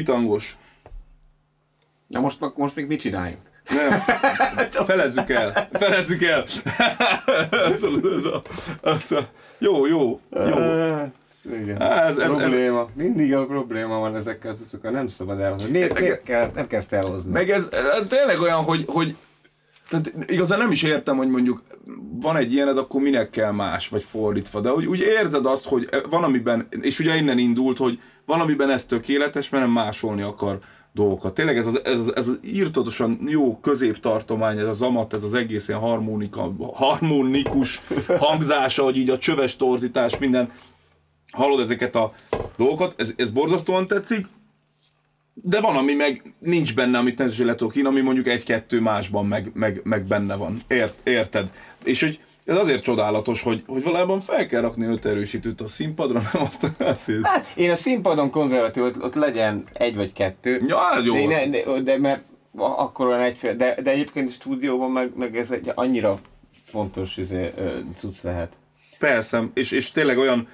Bitangos. 0.00 0.56
Na 2.06 2.20
most, 2.20 2.38
most 2.56 2.76
még 2.76 2.86
mit 2.86 3.00
csináljunk? 3.00 3.40
Nem. 3.68 3.98
Felezzük 4.86 5.30
el. 5.30 5.68
Felezzük 5.72 6.22
el. 6.22 6.44
ez 7.50 7.82
a, 7.82 7.88
ez 8.16 8.24
a, 8.24 8.42
ez 8.82 9.12
a, 9.12 9.28
jó, 9.58 9.86
jó, 9.86 10.20
jó. 10.30 10.56
Igen. 11.42 11.82
Ez, 11.82 12.16
ez, 12.16 12.30
probléma. 12.30 12.80
Ez, 12.80 12.86
Mindig 12.94 13.34
a 13.34 13.46
probléma 13.46 13.98
van 13.98 14.16
ezekkel, 14.16 14.56
azokkal 14.66 14.90
nem 14.90 15.08
szabad 15.08 15.40
elhozni. 15.40 15.70
Miért, 15.70 16.00
miért 16.00 16.22
kell, 16.22 16.50
nem 16.54 16.66
kezd 16.66 16.92
elhozni? 16.92 17.30
Meg 17.30 17.50
ez, 17.50 17.68
ez 18.00 18.06
tényleg 18.06 18.40
olyan, 18.40 18.62
hogy, 18.62 18.84
hogy 18.86 19.16
tehát 19.88 20.12
igazán 20.26 20.58
nem 20.58 20.70
is 20.70 20.82
értem, 20.82 21.16
hogy 21.16 21.28
mondjuk 21.28 21.62
van 22.20 22.36
egy 22.36 22.52
ilyened, 22.52 22.78
akkor 22.78 23.00
minek 23.00 23.30
kell 23.30 23.50
más, 23.50 23.88
vagy 23.88 24.04
fordítva, 24.04 24.60
de 24.60 24.72
úgy, 24.72 24.86
úgy 24.86 25.00
érzed 25.00 25.46
azt, 25.46 25.64
hogy 25.64 25.88
van 26.10 26.24
amiben, 26.24 26.68
és 26.80 26.98
ugye 26.98 27.16
innen 27.16 27.38
indult, 27.38 27.78
hogy 27.78 28.00
valamiben 28.24 28.70
ez 28.70 28.86
tökéletes, 28.86 29.48
mert 29.48 29.64
nem 29.64 29.72
másolni 29.72 30.22
akar 30.22 30.58
dolgokat. 30.92 31.34
Tényleg 31.34 31.56
ez 31.56 31.66
az, 31.66 31.84
ez, 31.84 32.00
ez 32.14 32.28
az 32.28 32.38
írtatosan 32.44 33.18
jó 33.26 33.58
középtartomány, 33.60 34.58
ez 34.58 34.66
az 34.66 34.82
amat, 34.82 35.14
ez 35.14 35.22
az 35.22 35.34
egész 35.34 35.68
ilyen 35.68 35.80
harmonika, 35.80 36.52
harmonikus 36.74 37.80
hangzása, 38.18 38.82
hogy 38.82 38.96
így 38.96 39.10
a 39.10 39.18
csöves 39.18 39.56
torzítás, 39.56 40.18
minden. 40.18 40.50
Hallod 41.30 41.60
ezeket 41.60 41.94
a 41.94 42.12
dolgokat, 42.56 42.94
ez, 42.96 43.12
ez 43.16 43.30
borzasztóan 43.30 43.86
tetszik, 43.86 44.26
de 45.34 45.60
van, 45.60 45.76
ami 45.76 45.94
meg 45.94 46.34
nincs 46.38 46.74
benne, 46.74 46.98
amit 46.98 47.18
nem 47.18 47.26
is 47.26 47.38
ami 47.86 48.00
mondjuk 48.00 48.26
egy-kettő 48.26 48.80
másban 48.80 49.26
meg, 49.26 49.50
meg, 49.54 49.80
meg 49.84 50.04
benne 50.04 50.34
van. 50.34 50.62
Ért, 50.68 51.08
érted? 51.08 51.50
És 51.84 52.00
hogy 52.00 52.20
ez 52.44 52.56
azért 52.56 52.82
csodálatos, 52.82 53.42
hogy, 53.42 53.62
hogy 53.66 53.82
valójában 53.82 54.20
fel 54.20 54.46
kell 54.46 54.60
rakni 54.60 54.86
öt 54.86 55.04
erősítőt 55.04 55.60
a 55.60 55.68
színpadra, 55.68 56.20
nem 56.32 56.42
azt 56.42 56.64
a 56.64 56.84
Hát, 57.22 57.52
én 57.54 57.70
a 57.70 57.74
színpadon 57.74 58.30
konzervatív, 58.30 58.82
ott, 58.82 59.02
ott 59.02 59.14
legyen 59.14 59.64
egy 59.72 59.96
vagy 59.96 60.12
kettő. 60.12 60.62
Ja, 60.66 60.76
hát 60.76 61.04
jó. 61.04 61.14
De, 61.14 61.26
ne, 61.26 61.46
de, 61.46 61.80
de 61.80 61.98
mert 61.98 62.22
akkor 62.56 63.06
olyan 63.06 63.20
egyféle, 63.20 63.54
de, 63.54 63.82
de 63.82 63.90
egyébként 63.90 64.28
a 64.28 64.32
stúdióban 64.32 64.90
meg, 64.90 65.12
meg 65.16 65.36
ez 65.36 65.50
egy 65.50 65.72
annyira 65.74 66.18
fontos 66.64 67.16
izé, 67.16 67.52
cucc 67.96 68.22
lehet. 68.22 68.52
Persze, 68.98 69.50
és, 69.54 69.70
és 69.70 69.90
tényleg 69.90 70.18
olyan, 70.18 70.48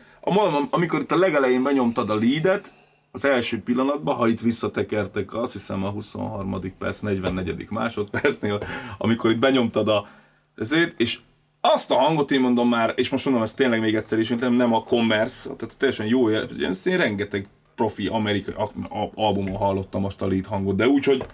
amikor 0.71 1.01
itt 1.01 1.13
a 1.13 1.17
legelején 1.17 1.63
benyomtad 1.63 2.11
a 2.11 2.15
leadet, 2.15 2.73
az 3.11 3.25
első 3.25 3.63
pillanatban, 3.63 4.15
ha 4.15 4.29
itt 4.29 4.41
visszatekertek, 4.41 5.35
azt 5.35 5.53
hiszem 5.53 5.85
a 5.85 5.91
23. 5.91 6.61
perc, 6.79 7.01
44. 7.01 7.67
másodpercnél, 7.71 8.59
amikor 8.99 9.31
itt 9.31 9.39
benyomtad 9.39 9.89
a 9.89 10.07
ezért, 10.57 11.01
és 11.01 11.19
azt 11.75 11.91
a 11.91 11.95
hangot 11.95 12.31
én 12.31 12.41
mondom 12.41 12.69
már, 12.69 12.93
és 12.97 13.09
most 13.09 13.25
mondom 13.25 13.43
ezt 13.43 13.57
tényleg 13.57 13.81
még 13.81 13.95
egyszer 13.95 14.19
is, 14.19 14.29
nem, 14.29 14.53
nem 14.53 14.75
a 14.75 14.83
commerce, 14.83 15.51
tehát 15.57 15.77
teljesen 15.77 16.07
jó 16.07 16.29
jel, 16.29 16.49
én 16.85 16.97
rengeteg 16.97 17.47
profi 17.75 18.07
amerikai 18.07 18.55
albumon 19.15 19.57
hallottam 19.57 20.05
azt 20.05 20.23
a 20.23 20.27
lead 20.27 20.47
hangot, 20.47 20.77
de 20.77 20.89
úgy, 20.89 21.05
hogy 21.05 21.27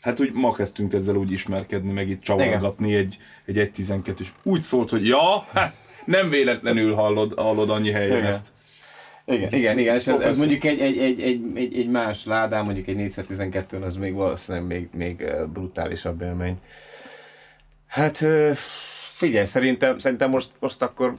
hát 0.00 0.20
úgy 0.20 0.32
ma 0.32 0.52
kezdtünk 0.52 0.92
ezzel 0.92 1.16
úgy 1.16 1.30
ismerkedni, 1.30 1.92
meg 1.92 2.08
itt 2.08 2.22
csavargatni 2.22 2.94
egy, 2.94 3.18
egy 3.44 3.56
1.12 3.56 4.20
és 4.20 4.28
úgy 4.42 4.60
szólt, 4.60 4.90
hogy 4.90 5.06
ja, 5.06 5.46
hát 5.52 5.74
nem 6.04 6.28
véletlenül 6.28 6.94
hallod, 6.94 7.32
hallod 7.36 7.70
annyi 7.70 7.90
helyen 7.90 8.16
Igen. 8.16 8.24
ezt. 8.24 8.46
Igen, 9.24 9.52
igen, 9.52 9.78
igen, 9.78 9.96
és 9.96 10.06
ez, 10.06 10.20
ez 10.20 10.38
mondjuk 10.38 10.64
egy, 10.64 10.80
egy, 10.80 10.98
egy, 10.98 11.20
egy, 11.20 11.42
egy, 11.54 11.74
egy 11.74 11.88
más 11.88 12.24
ládám, 12.24 12.64
mondjuk 12.64 12.86
egy 12.86 12.96
412 12.96 13.76
az 13.76 13.96
még 13.96 14.14
valószínűleg 14.14 14.66
még, 14.66 14.88
még 14.92 15.32
brutálisabb 15.52 16.22
élmény. 16.22 16.56
Hát 17.86 18.24
figyelj, 19.20 19.46
szerintem, 19.46 19.98
szerintem 19.98 20.30
most, 20.30 20.50
most 20.58 20.82
akkor, 20.82 21.16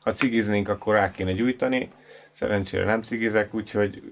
ha 0.00 0.12
cigiznénk, 0.12 0.68
akkor 0.68 0.94
rá 0.94 1.10
kéne 1.10 1.32
gyújtani. 1.32 1.90
Szerencsére 2.30 2.84
nem 2.84 3.02
cigizek, 3.02 3.54
úgyhogy 3.54 4.02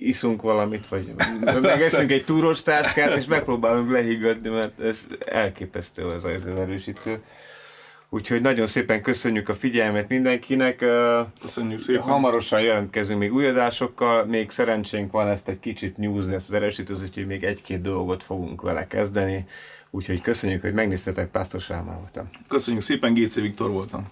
iszunk 0.00 0.42
valamit, 0.42 0.86
vagy 0.86 1.12
megeszünk 1.60 2.10
egy 2.10 2.24
túros 2.24 2.62
táskát, 2.62 3.16
és 3.16 3.26
megpróbálunk 3.26 3.90
lehiggadni, 3.90 4.48
mert 4.48 4.80
ez 4.80 4.98
elképesztő 5.26 6.04
az 6.06 6.24
az 6.24 6.46
erősítő. 6.46 7.22
Úgyhogy 8.08 8.40
nagyon 8.40 8.66
szépen 8.66 9.02
köszönjük 9.02 9.48
a 9.48 9.54
figyelmet 9.54 10.08
mindenkinek. 10.08 10.84
Köszönjük 11.40 11.78
szépen. 11.78 12.02
Hamarosan 12.02 12.60
jelentkezünk 12.60 13.18
még 13.18 13.32
új 13.34 13.46
adásokkal. 13.46 14.24
Még 14.24 14.50
szerencsénk 14.50 15.12
van 15.12 15.28
ezt 15.28 15.48
egy 15.48 15.60
kicsit 15.60 15.96
newsni, 15.96 16.34
ezt 16.34 16.48
az 16.48 16.54
erősítőt, 16.54 17.02
úgyhogy 17.02 17.26
még 17.26 17.44
egy-két 17.44 17.80
dolgot 17.80 18.22
fogunk 18.22 18.62
vele 18.62 18.86
kezdeni. 18.86 19.46
Úgyhogy 19.94 20.20
köszönjük, 20.20 20.60
hogy 20.60 20.72
megnéztetek, 20.72 21.30
Pásztor 21.30 21.60
Sámán 21.60 21.98
voltam. 21.98 22.28
Köszönjük 22.48 22.82
szépen, 22.82 23.14
Géci 23.14 23.40
Viktor 23.40 23.70
voltam. 23.70 24.08